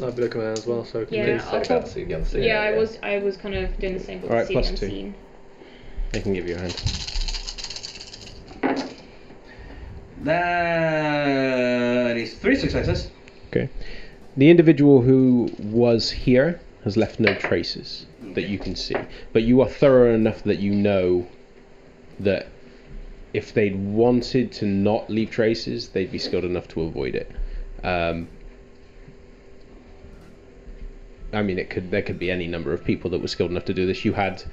[0.01, 2.03] I'll be looking around as well, so can Yeah, you- I'll Say talk- about see
[2.03, 2.43] the unseen.
[2.43, 4.59] Yeah, I was I was kind of doing the same but Alright, the two.
[4.59, 5.15] unseen.
[6.11, 6.75] They can give you a hand.
[10.85, 13.09] That is three successes.
[13.49, 13.69] Okay.
[14.37, 18.95] The individual who was here has left no traces that you can see,
[19.31, 21.27] but you are thorough enough that you know
[22.19, 22.47] that
[23.33, 27.31] if they'd wanted to not leave traces, they'd be skilled enough to avoid it.
[27.83, 28.27] Um,
[31.33, 33.65] I mean, it could there could be any number of people that were skilled enough
[33.65, 34.05] to do this.
[34.05, 34.43] You had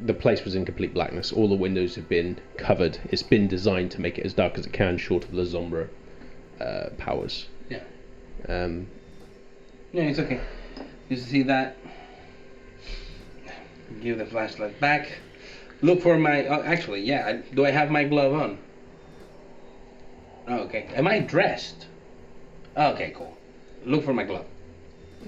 [0.00, 1.32] the place was in complete blackness.
[1.32, 2.98] All the windows have been covered.
[3.10, 5.88] It's been designed to make it as dark as it can, short of the Lasombra
[6.60, 7.46] uh, powers.
[7.68, 7.82] Yeah.
[8.48, 8.88] Um,
[9.94, 10.40] No, it's okay.
[11.08, 11.76] You see that?
[14.02, 15.08] Give the flashlight back.
[15.82, 16.46] Look for my.
[16.46, 17.24] Oh, actually, yeah.
[17.26, 18.58] I, do I have my glove on?
[20.48, 20.88] Oh, okay.
[20.96, 21.86] Am I dressed?
[22.76, 23.36] Oh, okay, cool.
[23.84, 24.46] Look for my glove.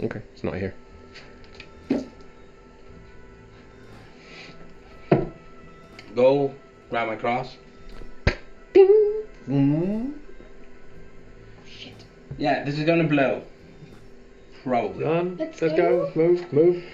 [0.03, 0.75] okay, it's not here.
[6.17, 6.53] Go
[6.91, 7.57] grab my cross.
[8.75, 10.11] Mm-hmm.
[11.67, 12.05] Shit.
[12.37, 13.45] Yeah, this is gonna blow.
[14.67, 15.05] Probably.
[15.05, 16.11] Run, Let's let's, go.
[16.13, 16.13] go.
[16.21, 16.85] Move, move.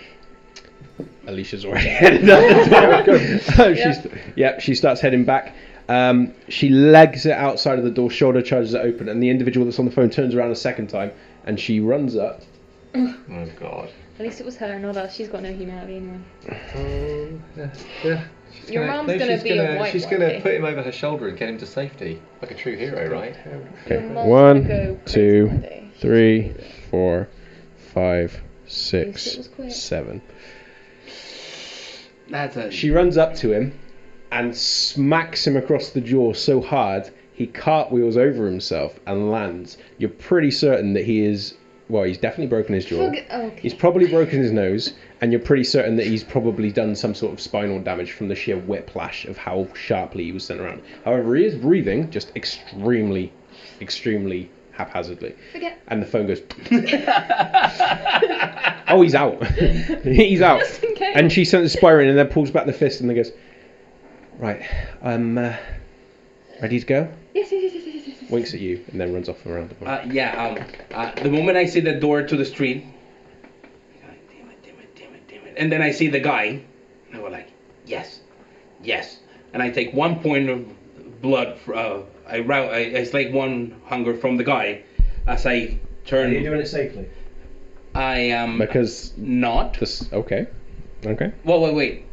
[1.26, 3.74] Alicia's already headed out the door.
[3.74, 5.54] She's, yeah, she starts heading back.
[5.88, 9.64] Um, she legs it outside of the door, shoulder charges it open, and the individual
[9.64, 11.12] that's on the phone turns around a second time,
[11.46, 12.42] and she runs up.
[12.94, 13.90] Oh God.
[14.18, 15.14] At least it was her, not us.
[15.14, 16.18] She's got no humanity anyway.
[16.74, 17.70] Um, yeah,
[18.04, 18.24] yeah.
[18.54, 20.64] She's Your gonna, mom's No, gonna be gonna, a white she's one gonna put him
[20.66, 23.34] over her shoulder and get him to safety, like a true hero, right?
[23.46, 24.06] Your Okay.
[24.12, 25.88] mom's One, go crazy two, one day.
[25.98, 26.54] Three,
[26.90, 27.28] four,
[27.92, 29.70] five, At it six, was quick.
[29.72, 30.22] seven.
[32.28, 32.70] That's a.
[32.70, 33.78] She runs up to him
[34.30, 39.76] and smacks him across the jaw so hard he cartwheels over himself and lands.
[39.98, 41.54] You're pretty certain that he is.
[41.88, 43.08] Well, he's definitely broken his jaw.
[43.08, 43.60] Forget- oh, okay.
[43.60, 47.34] He's probably broken his nose, and you're pretty certain that he's probably done some sort
[47.34, 50.80] of spinal damage from the sheer whiplash of how sharply he was sent around.
[51.04, 53.30] However, he is breathing just extremely,
[53.80, 55.34] extremely haphazardly.
[55.52, 55.78] Forget.
[55.88, 56.40] And the phone goes.
[58.88, 59.44] oh, he's out.
[60.02, 60.60] he's out.
[60.60, 61.12] Just in case.
[61.16, 63.32] And she sends Spyro in and then pulls back the fist and then goes,
[64.38, 64.62] Right,
[65.02, 65.54] I'm uh,
[66.60, 67.08] ready to go.
[67.34, 68.30] Yes, yes, yes, yes, yes, yes, yes.
[68.30, 69.94] Winks at you and then runs off around the corner.
[69.94, 70.58] Uh, yeah, um,
[70.94, 72.84] uh, the moment I see the door to the street,
[74.02, 76.44] God, damn it, damn it, damn it, damn it, and then I see the guy,
[76.44, 76.64] and
[77.14, 77.48] I go like,
[77.86, 78.20] yes,
[78.82, 79.18] yes,
[79.52, 80.66] and I take one point of
[81.22, 81.58] blood.
[81.60, 84.82] fr- Uh, I route, I, I slake one hunger from the guy,
[85.26, 86.30] as I turn.
[86.30, 87.08] Are you doing it safely?
[87.94, 89.74] I am Because not.
[89.78, 90.10] this.
[90.12, 90.46] Okay.
[91.04, 91.32] Okay.
[91.44, 92.04] Well, wait, wait.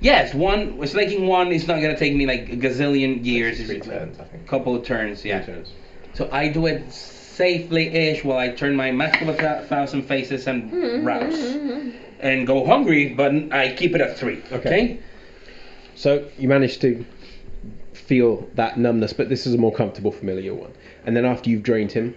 [0.00, 3.64] Yes, one slaking one is not gonna take me like a gazillion years.
[3.64, 4.46] Three It's turns, I think.
[4.46, 5.40] couple of turns, yeah.
[5.40, 5.72] Two turns.
[6.14, 10.46] So I do it safely-ish while I turn my mask of a thou- thousand faces
[10.46, 11.06] and mm-hmm.
[11.06, 11.56] rouse
[12.20, 14.42] and go hungry, but I keep it at three.
[14.52, 15.00] Okay.
[15.94, 17.04] So you manage to
[18.06, 20.72] feel that numbness, but this is a more comfortable, familiar one.
[21.06, 22.14] And then after you've drained him,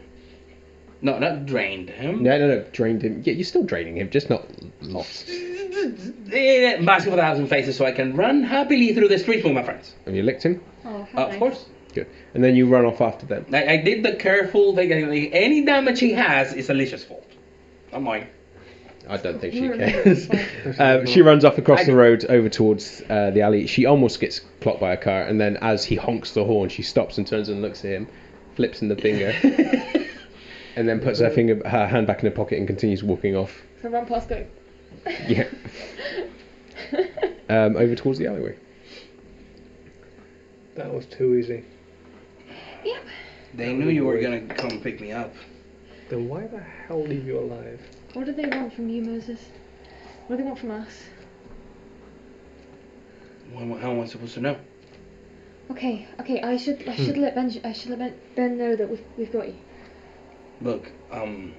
[1.01, 2.23] No, not drained him.
[2.23, 3.21] no, no, no, drained him.
[3.25, 4.45] Yeah, you're still draining him, just not
[4.81, 5.29] lost.
[5.29, 9.53] Eh, Mask of a thousand faces, so I can run happily through the streets with
[9.53, 9.93] my friends.
[10.05, 10.61] Have you licked him?
[10.85, 11.65] Oh, Uh, of course.
[11.93, 12.07] Good.
[12.33, 13.45] And then you run off after them.
[13.53, 14.91] I, I did the careful thing.
[14.91, 17.25] Any damage he has is Alicia's fault.
[17.91, 18.27] Not mine.
[19.09, 20.29] I don't think she cares.
[20.79, 23.67] um, she runs off across the road over towards uh, the alley.
[23.67, 26.81] She almost gets clocked by a car, and then as he honks the horn, she
[26.81, 28.07] stops and turns and looks at him,
[28.55, 29.33] flips in the finger,
[30.75, 33.61] and then puts her finger, her hand back in her pocket, and continues walking off.
[33.81, 34.45] So run past go.
[35.27, 35.47] Yeah,
[37.49, 38.57] um, over towards the alleyway.
[40.75, 41.63] That was too easy.
[42.83, 43.03] Yep.
[43.53, 45.33] They knew you were gonna come pick me up.
[46.09, 47.81] Then why the hell leave you alive?
[48.13, 49.39] What do they want from you, Moses?
[50.27, 51.03] What do they want from us?
[53.53, 54.57] How am I- how am I supposed to know?
[55.71, 56.41] Okay, okay.
[56.41, 59.31] I should, I should let Ben, I should let Ben, ben know that we've, we've
[59.31, 59.55] got you.
[60.61, 61.53] Look, um.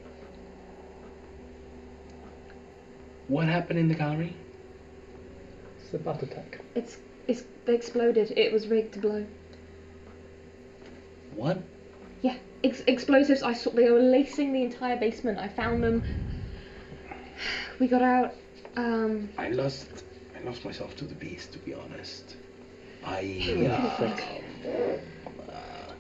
[3.29, 4.35] What happened in the gallery?
[5.85, 6.61] It's a bat attack.
[6.75, 6.97] It's,
[7.27, 8.33] it's they exploded.
[8.37, 9.27] It was rigged to blow.
[11.37, 11.59] What?
[12.23, 13.43] Yeah, ex- explosives.
[13.43, 15.39] I saw they were lacing the entire basement.
[15.39, 16.03] I found them.
[17.79, 18.35] We got out.
[18.77, 20.05] Um, I lost.
[20.37, 21.53] I lost myself to the beast.
[21.53, 22.37] To be honest,
[23.05, 23.21] I.
[24.69, 25.93] Uh, uh,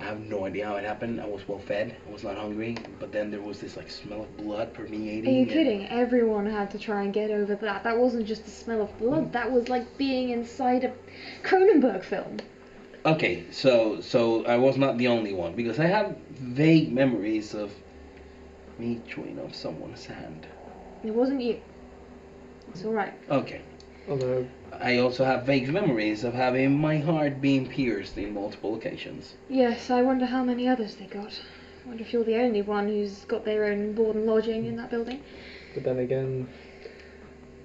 [0.00, 1.20] I have no idea how it happened.
[1.20, 1.94] I was well fed.
[2.08, 2.76] I was not hungry.
[2.98, 5.26] But then there was this like smell of blood permeating.
[5.28, 5.86] are you kidding?
[5.88, 7.84] Everyone had to try and get over that.
[7.84, 9.32] That wasn't just the smell of blood.
[9.32, 10.92] That was like being inside a
[11.44, 12.38] Cronenberg film.
[13.04, 17.72] Okay, so so I was not the only one because I have vague memories of
[18.78, 20.46] me chewing off someone's hand.
[21.04, 21.60] It wasn't you.
[22.68, 23.12] It's all right.
[23.28, 23.60] Okay.
[24.08, 29.34] Although, I also have vague memories of having my heart being pierced in multiple occasions.
[29.48, 31.40] Yes, I wonder how many others they got.
[31.84, 34.76] I wonder if you're the only one who's got their own board and lodging in
[34.76, 35.22] that building.
[35.74, 36.48] but then again,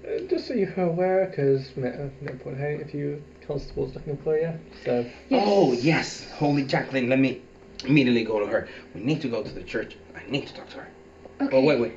[0.06, 4.52] uh, just so you're aware, because no point having a few constables looking for you.
[4.84, 5.44] So Yes.
[5.46, 7.42] Oh yes, holy Jacqueline, let me
[7.84, 8.68] immediately go to her.
[8.94, 9.96] We need to go to the church.
[10.14, 10.88] I need to talk to her.
[11.40, 11.56] Okay.
[11.56, 11.92] Oh wait, wait.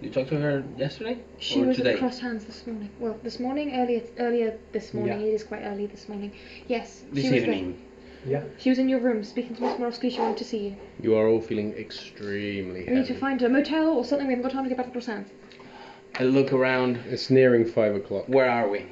[0.00, 1.94] You talked to her yesterday She or was today?
[1.94, 2.90] at Cross Hands this morning.
[2.98, 5.20] Well, this morning, earlier, earlier this morning.
[5.20, 5.26] Yeah.
[5.26, 6.32] It is quite early this morning.
[6.68, 7.52] Yes, This she was there.
[7.54, 7.82] evening.
[8.26, 10.10] yeah, She was in your room speaking to Miss Morosky.
[10.12, 10.76] She wanted to see you.
[11.00, 14.26] You are all feeling extremely We need to find a motel or something.
[14.26, 15.28] We haven't got time to get back to Cross Hands.
[16.18, 16.98] I look around.
[17.08, 18.24] It's nearing five o'clock.
[18.28, 18.84] Where are we?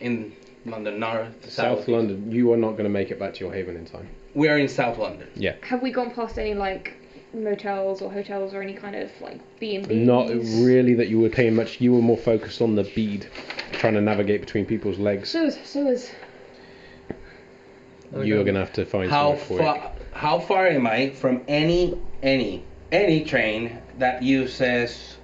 [0.00, 0.32] In
[0.66, 1.88] London, north, South south.
[1.88, 2.30] London.
[2.30, 4.08] You are not going to make it back to your haven in time.
[4.34, 5.28] We are in South London.
[5.34, 5.54] Yeah.
[5.62, 6.94] Have we gone past any like
[7.32, 9.96] motels or hotels or any kind of like B and B?
[9.96, 11.80] Not really that you were paying much.
[11.80, 13.26] You were more focused on the bead,
[13.72, 15.30] trying to navigate between people's legs.
[15.30, 16.10] So is so is.
[18.12, 19.92] You are going to have to find How far?
[20.12, 25.16] How far am I from any any any train that uses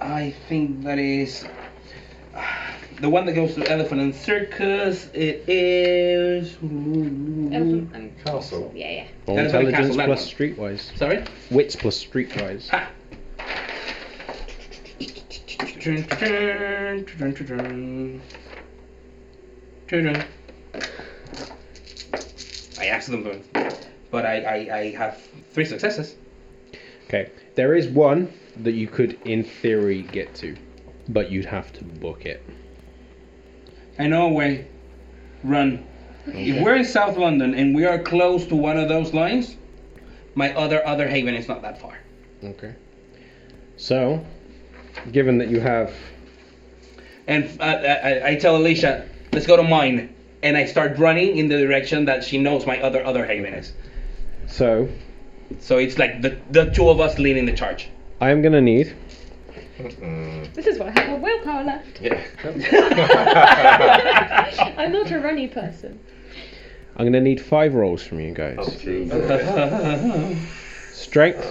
[0.00, 1.46] I think that is
[3.00, 5.08] the one that goes to Elephant and Circus.
[5.14, 6.54] It is.
[6.62, 8.72] Elephant and Castle.
[8.74, 9.06] Yeah, yeah.
[9.26, 10.34] Or That's intelligence castle, that plus one.
[10.34, 10.96] streetwise.
[10.96, 11.24] Sorry.
[11.50, 12.70] Wits plus streetwise.
[22.78, 23.42] I accidentally,
[24.10, 26.14] but I, I, I have three successes.
[27.06, 27.30] Okay.
[27.54, 30.56] There is one that you could, in theory, get to,
[31.08, 32.42] but you'd have to book it.
[33.98, 34.66] I know a way.
[35.42, 35.84] Run.
[36.26, 39.56] If we're in South London and we are close to one of those lines,
[40.34, 41.98] my other other haven is not that far.
[42.42, 42.74] Okay.
[43.76, 44.24] So,
[45.12, 45.92] given that you have
[47.26, 51.48] And uh, I, I tell Alicia, let's go to mine, and I start running in
[51.48, 53.72] the direction that she knows my other other haven is.
[54.46, 54.88] so,
[55.60, 57.88] So it's like the the two of us leading the charge.
[58.20, 58.94] I am gonna need
[59.78, 62.00] This is why I have a willpower left.
[62.00, 62.22] Yeah.
[64.78, 65.98] I'm not a runny person.
[66.96, 68.56] I'm gonna need five rolls from you guys.
[68.58, 70.38] Oh, Jesus.
[70.92, 71.42] Strength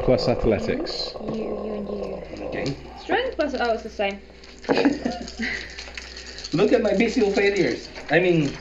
[0.00, 1.12] plus athletics.
[1.20, 2.22] You, you, and you.
[2.44, 2.76] okay.
[3.00, 3.54] Strength plus.
[3.58, 4.20] Oh, it's the same.
[6.52, 7.88] Look at my bestial failures.
[8.10, 8.56] I mean,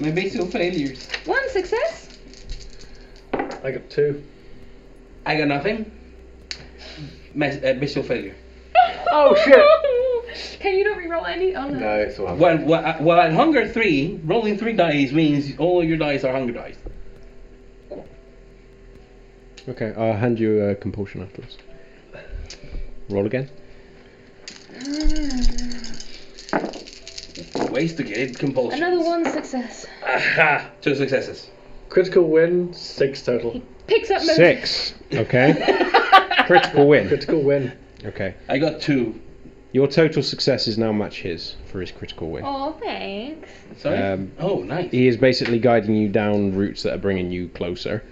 [0.00, 1.06] my bestial failures.
[1.26, 2.08] One success.
[3.32, 4.24] I got two.
[5.26, 5.90] I got nothing.
[7.34, 8.34] Mes- uh, bestial failure.
[9.16, 10.60] Oh shit!
[10.60, 11.54] Can you not reroll any?
[11.54, 11.78] Oh no.
[11.78, 12.36] No, it's all right.
[12.38, 16.32] Well, well, uh, well, at hunger three, rolling three dice means all your dice are
[16.32, 16.76] hunger dice.
[19.68, 21.58] Okay, I'll hand you a compulsion afterwards.
[23.08, 23.48] Roll again.
[27.70, 28.82] Ways to get it compulsion.
[28.82, 29.86] Another one success.
[30.04, 30.70] Aha!
[30.80, 31.50] Two successes.
[31.88, 33.62] Critical win, six total.
[33.86, 34.36] Picks up most.
[34.36, 34.94] Six.
[35.12, 35.92] Okay.
[36.46, 37.08] Critical win.
[37.08, 37.72] Critical win.
[38.04, 38.34] Okay.
[38.48, 39.20] I got two.
[39.72, 42.44] Your total successes now match his for his critical win.
[42.46, 43.50] Oh, thanks.
[43.76, 43.98] Sorry.
[43.98, 44.90] Um, oh, nice.
[44.92, 48.04] He is basically guiding you down routes that are bringing you closer,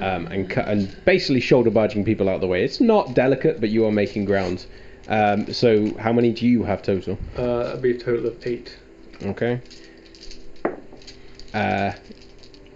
[0.00, 2.62] um, and cut and basically shoulder barging people out of the way.
[2.62, 4.66] It's not delicate, but you are making ground.
[5.08, 7.18] Um, so, how many do you have total?
[7.36, 8.78] Uh, that'd be a total of eight.
[9.22, 9.60] Okay.
[11.52, 11.92] Uh,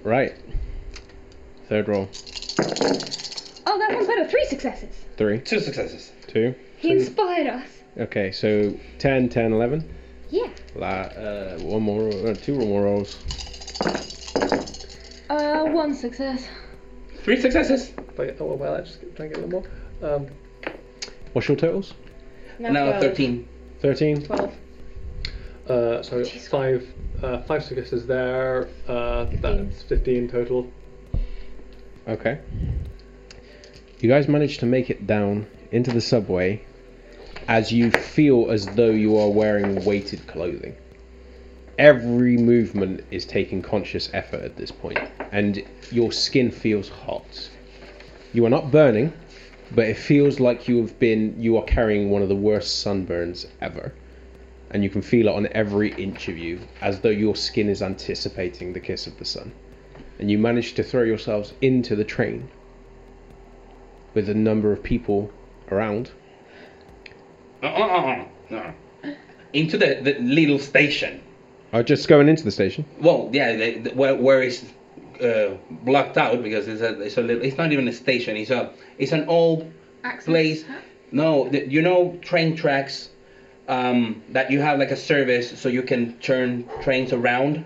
[0.02, 0.34] right.
[1.68, 2.08] Third roll.
[3.66, 4.26] Oh, that one's better.
[4.28, 4.94] Three successes.
[5.16, 6.12] Three, Two successes.
[6.26, 6.54] two.
[6.78, 7.66] He inspired us.
[7.98, 9.88] Okay, so 10, 10, 11.
[10.30, 10.48] Yeah.
[10.74, 13.18] La, uh, one more, uh, two more rolls.
[15.28, 16.46] Uh, one success.
[17.22, 17.92] Three successes.
[17.98, 19.64] If I, oh well, I just try and get one more.
[20.02, 20.26] Um,
[21.32, 21.94] What's your totals?
[22.58, 23.02] Now 12.
[23.02, 23.48] 13.
[23.80, 24.22] 13.
[24.24, 24.54] Twelve.
[25.68, 26.86] uh, so five,
[27.22, 28.68] uh, five successes there.
[28.88, 30.70] Uh, that's fifteen total.
[32.08, 32.38] Okay.
[34.02, 36.62] You guys managed to make it down into the subway
[37.46, 40.74] as you feel as though you are wearing weighted clothing.
[41.78, 44.98] Every movement is taking conscious effort at this point,
[45.30, 45.62] and
[45.92, 47.48] your skin feels hot.
[48.32, 49.12] You are not burning,
[49.70, 53.46] but it feels like you have been you are carrying one of the worst sunburns
[53.60, 53.94] ever.
[54.72, 57.82] And you can feel it on every inch of you, as though your skin is
[57.82, 59.52] anticipating the kiss of the sun
[60.18, 62.48] and you manage to throw yourselves into the train
[64.14, 65.30] with a number of people
[65.70, 66.10] around.
[67.62, 69.14] Uh, uh, uh, uh, uh.
[69.52, 71.22] Into the, the little station.
[71.72, 72.84] Are just going into the station.
[73.00, 74.64] Well, yeah, the, the, where, where it's
[75.22, 78.36] uh, blocked out because it's a, it's a little, it's not even a station.
[78.36, 79.70] It's a it's an old
[80.04, 80.24] Access.
[80.24, 80.64] place.
[81.12, 83.10] No, the, you know train tracks
[83.68, 87.64] um, that you have like a service so you can turn trains around.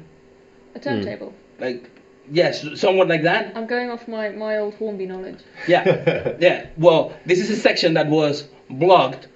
[0.74, 1.34] A turntable.
[1.58, 1.90] Like
[2.30, 3.56] yes, somewhat like that.
[3.56, 5.38] I'm going off my, my old Hornby knowledge.
[5.66, 6.66] Yeah, yeah.
[6.76, 9.28] Well, this is a section that was blocked.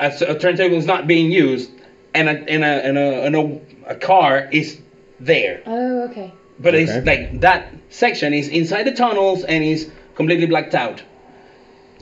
[0.00, 1.70] As a turntable is not being used,
[2.14, 3.60] and a and a and a, and a,
[3.92, 4.80] a car is
[5.20, 5.62] there.
[5.66, 6.32] Oh, okay.
[6.58, 11.02] But it's like that section is inside the tunnels and is completely blacked out.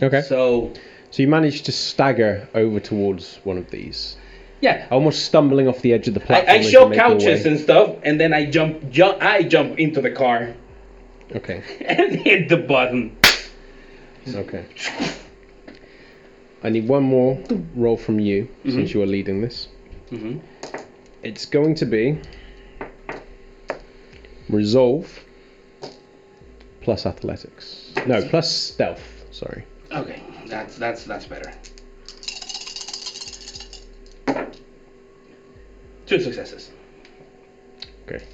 [0.02, 0.22] Okay.
[0.22, 0.72] So,
[1.10, 4.16] So you manage to stagger over towards one of these,
[4.60, 6.56] yeah, almost stumbling off the edge of the platform.
[6.56, 10.10] I you show couches and stuff, and then I jump, jump, I jump into the
[10.10, 10.54] car
[11.34, 11.62] Okay.
[11.84, 13.16] and hit the button.
[14.28, 14.64] Okay.
[16.62, 17.42] I need one more
[17.74, 19.68] roll from you since you are leading this.
[20.10, 20.38] hmm
[21.22, 22.20] It's going to be
[24.48, 25.24] resolve
[26.82, 27.92] plus athletics.
[28.06, 29.24] No, plus stealth.
[29.30, 29.64] Sorry.
[29.92, 31.52] Okay, that's that's that's better.
[36.10, 36.72] Two successes.
[38.08, 38.24] Okay.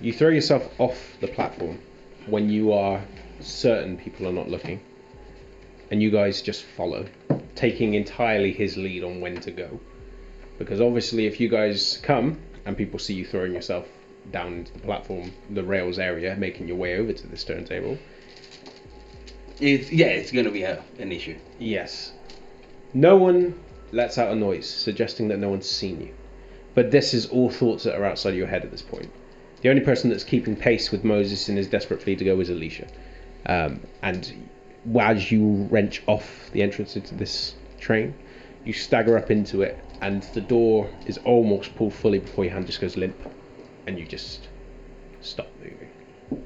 [0.00, 1.80] You throw yourself off the platform
[2.26, 3.02] when you are
[3.40, 4.80] certain people are not looking.
[5.90, 7.06] and you guys just follow,
[7.56, 9.80] taking entirely his lead on when to go.
[10.58, 13.86] Because obviously, if you guys come and people see you throwing yourself
[14.30, 17.98] down into the platform, the rails area, making your way over to this turntable,
[19.60, 21.36] It's yeah, it's gonna be a, an issue.
[21.58, 22.12] Yes.
[22.92, 23.58] No one
[23.92, 26.14] lets out a noise, suggesting that no one's seen you.
[26.74, 29.10] But this is all thoughts that are outside your head at this point.
[29.62, 32.50] The only person that's keeping pace with Moses in his desperate plea to go is
[32.50, 32.86] Alicia.
[33.46, 34.48] Um, and
[34.98, 38.14] as you wrench off the entrance into this train,
[38.64, 42.66] you stagger up into it, and the door is almost pulled fully before your hand
[42.66, 43.16] just goes limp,
[43.86, 44.48] and you just
[45.20, 46.44] stop moving.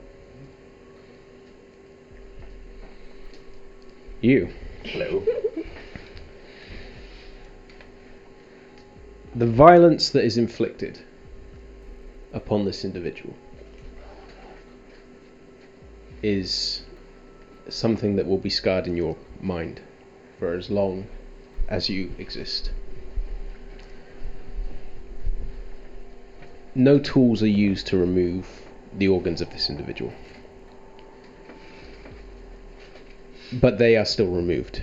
[4.20, 4.52] You.
[4.84, 5.24] Hello.
[9.34, 10.98] The violence that is inflicted
[12.32, 13.34] upon this individual
[16.22, 16.82] is
[17.68, 19.80] something that will be scarred in your mind
[20.38, 21.06] for as long
[21.68, 22.70] as you exist.
[26.74, 28.46] No tools are used to remove
[28.96, 30.12] the organs of this individual,
[33.52, 34.82] but they are still removed.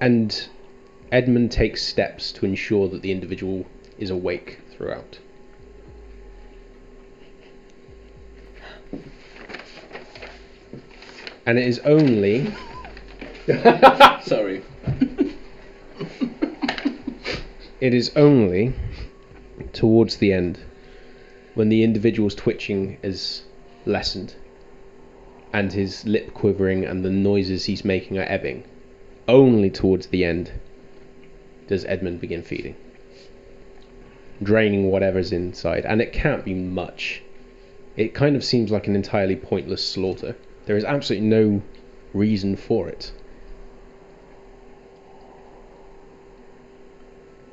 [0.00, 0.48] And
[1.12, 3.66] Edmund takes steps to ensure that the individual
[3.98, 5.18] is awake throughout.
[11.46, 12.52] And it is only
[14.22, 14.62] Sorry.
[17.80, 18.72] it is only
[19.72, 20.58] towards the end
[21.54, 23.42] when the individual's twitching is
[23.84, 24.34] lessened
[25.52, 28.64] and his lip quivering and the noises he's making are ebbing
[29.28, 30.52] only towards the end
[31.66, 32.76] does Edmund begin feeding,
[34.42, 37.22] draining whatever's inside, and it can't be much.
[37.96, 40.36] It kind of seems like an entirely pointless slaughter.
[40.66, 41.62] There is absolutely no
[42.12, 43.12] reason for it.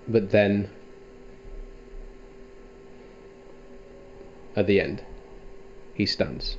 [0.08, 0.70] But then,
[4.56, 5.04] at the end,
[5.94, 6.58] he stands.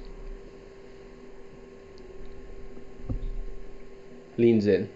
[4.38, 4.88] Leans in.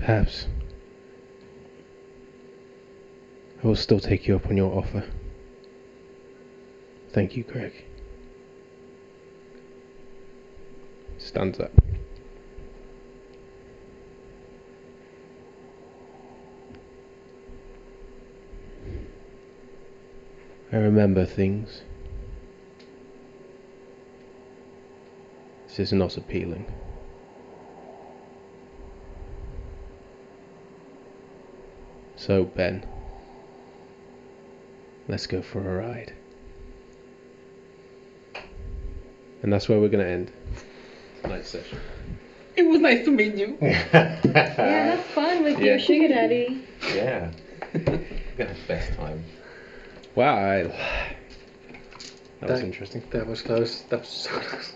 [0.00, 0.46] Perhaps.
[3.62, 5.04] I will still take you up on your offer.
[7.12, 7.84] Thank you, Greg.
[11.18, 11.70] Stands up.
[20.72, 21.82] I remember things.
[25.68, 26.64] This is not appealing.
[32.20, 32.84] So, Ben,
[35.08, 36.12] let's go for a ride.
[39.42, 40.32] And that's where we're going to end
[41.22, 41.78] tonight's session.
[42.56, 43.56] It was nice to meet you.
[43.62, 45.64] Yeah, have fun with Yeah.
[45.64, 46.62] your sugar daddy.
[46.94, 47.30] yeah.
[47.72, 47.98] We're gonna
[48.50, 49.24] have the best time.
[50.14, 50.62] Wow, I...
[50.64, 50.72] that
[52.50, 53.02] was That- interesting.
[53.12, 53.82] That was close.
[53.88, 54.74] That was so close.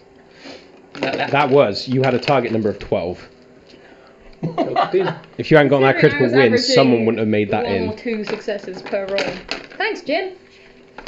[0.95, 3.29] That was, you had a target number of 12.
[4.55, 5.15] Fifteen.
[5.39, 7.89] If you hadn't gotten that critical win, someone wouldn't have made that one in.
[7.91, 9.19] or two successes per roll.
[9.79, 10.35] Thanks, Jim.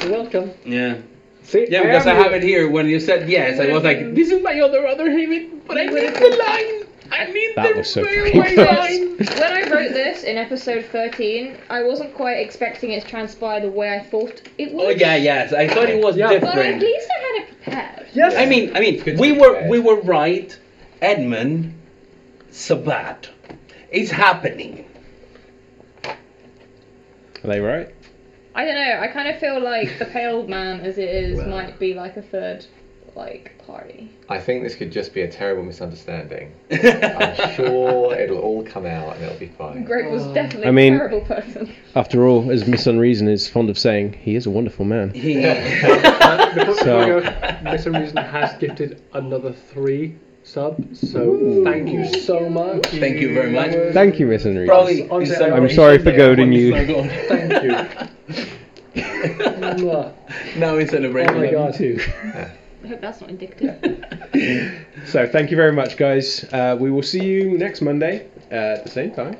[0.02, 0.50] You're welcome.
[0.64, 0.96] Yeah.
[1.42, 2.68] See, Yeah, because I, am have it here.
[2.68, 5.84] When you said yes, I was like, this is my other other Haven, but I
[5.86, 6.86] need the line.
[7.12, 9.16] I need That the was so very fucking line.
[9.18, 13.70] when I wrote this in episode 13, I wasn't quite expecting it to transpire the
[13.70, 14.84] way I thought it would.
[14.84, 15.52] Oh yeah, yes.
[15.52, 16.30] I thought it was Yeah.
[16.40, 16.82] But at different.
[16.82, 18.06] least I had it prepared.
[18.12, 18.34] Yes.
[18.36, 20.58] I mean, I mean, we were we were right.
[21.00, 21.72] Edmund,
[22.60, 23.28] Sabbat,
[23.90, 24.86] it's happening.
[26.06, 26.16] Are
[27.42, 27.94] they right?
[28.54, 28.98] I don't know.
[28.98, 31.48] I kind of feel like the pale man, as it is, Well.
[31.50, 32.64] might be like a third,
[33.14, 34.10] like party.
[34.30, 36.54] I think this could just be a terrible misunderstanding.
[36.72, 39.84] I'm sure it'll all come out and it'll be fine.
[39.84, 40.32] Greg was Oh.
[40.32, 41.70] definitely I mean- a terrible person.
[41.94, 45.12] After all, as Miss Unreason is fond of saying, he is a wonderful man.
[45.12, 50.16] He- Uh, before, So- before we go, Miss Reason has gifted another three
[50.46, 52.86] subs, so thank you so much.
[52.86, 53.72] Thank you very much.
[53.92, 54.66] Thank you, Miss Unreason.
[54.66, 55.10] Probably.
[55.10, 56.74] I'm in sorry- I'm sorry for goading you.
[56.74, 57.10] it's not going.
[57.28, 59.02] Thank you.
[59.84, 60.12] Mwah.
[60.56, 61.34] now in celebration.
[61.34, 61.80] Oh my of god.
[61.80, 62.12] you too.
[62.84, 64.04] I hope that's not indicative.
[65.06, 66.44] So, thank you very much, guys.
[66.52, 69.36] Uh, we will see you next Monday uh, at the same time,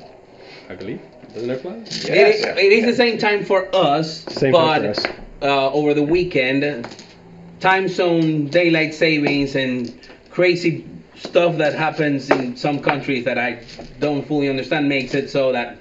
[0.69, 1.01] I believe.
[1.33, 2.05] There's no plans?
[2.05, 5.05] It, is, it is the same time for us, Same but time for us.
[5.41, 6.87] uh, over the weekend,
[7.59, 9.93] time zone, daylight savings, and
[10.31, 10.85] crazy
[11.19, 13.63] stuff that happens in some countries that I
[13.99, 15.77] don't fully understand makes it so that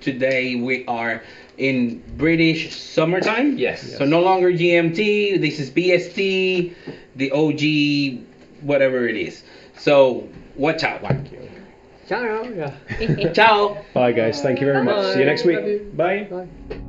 [0.00, 1.22] today we are
[1.58, 3.58] in British summertime.
[3.58, 3.96] Yes.
[3.98, 5.40] So no longer GMT.
[5.40, 6.74] This is BST,
[7.16, 8.24] the OG,
[8.62, 9.42] whatever it is.
[9.76, 11.02] So watch out.
[11.02, 11.50] Thank you.
[12.08, 12.42] Ciao.
[12.42, 13.32] Yeah.
[13.32, 13.84] Ciao.
[13.94, 14.42] Bye, guys.
[14.42, 15.12] Thank you very much.
[15.12, 15.60] See you next week.
[15.60, 15.92] you.
[15.94, 16.24] Bye.
[16.24, 16.80] Bye.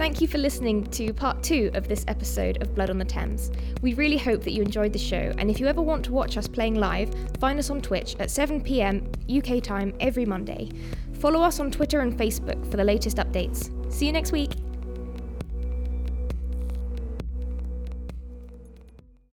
[0.00, 3.50] Thank you for listening to part two of this episode of Blood on the Thames.
[3.82, 6.38] We really hope that you enjoyed the show, and if you ever want to watch
[6.38, 10.70] us playing live, find us on Twitch at 7pm UK time every Monday.
[11.18, 13.70] Follow us on Twitter and Facebook for the latest updates.
[13.92, 14.52] See you next week!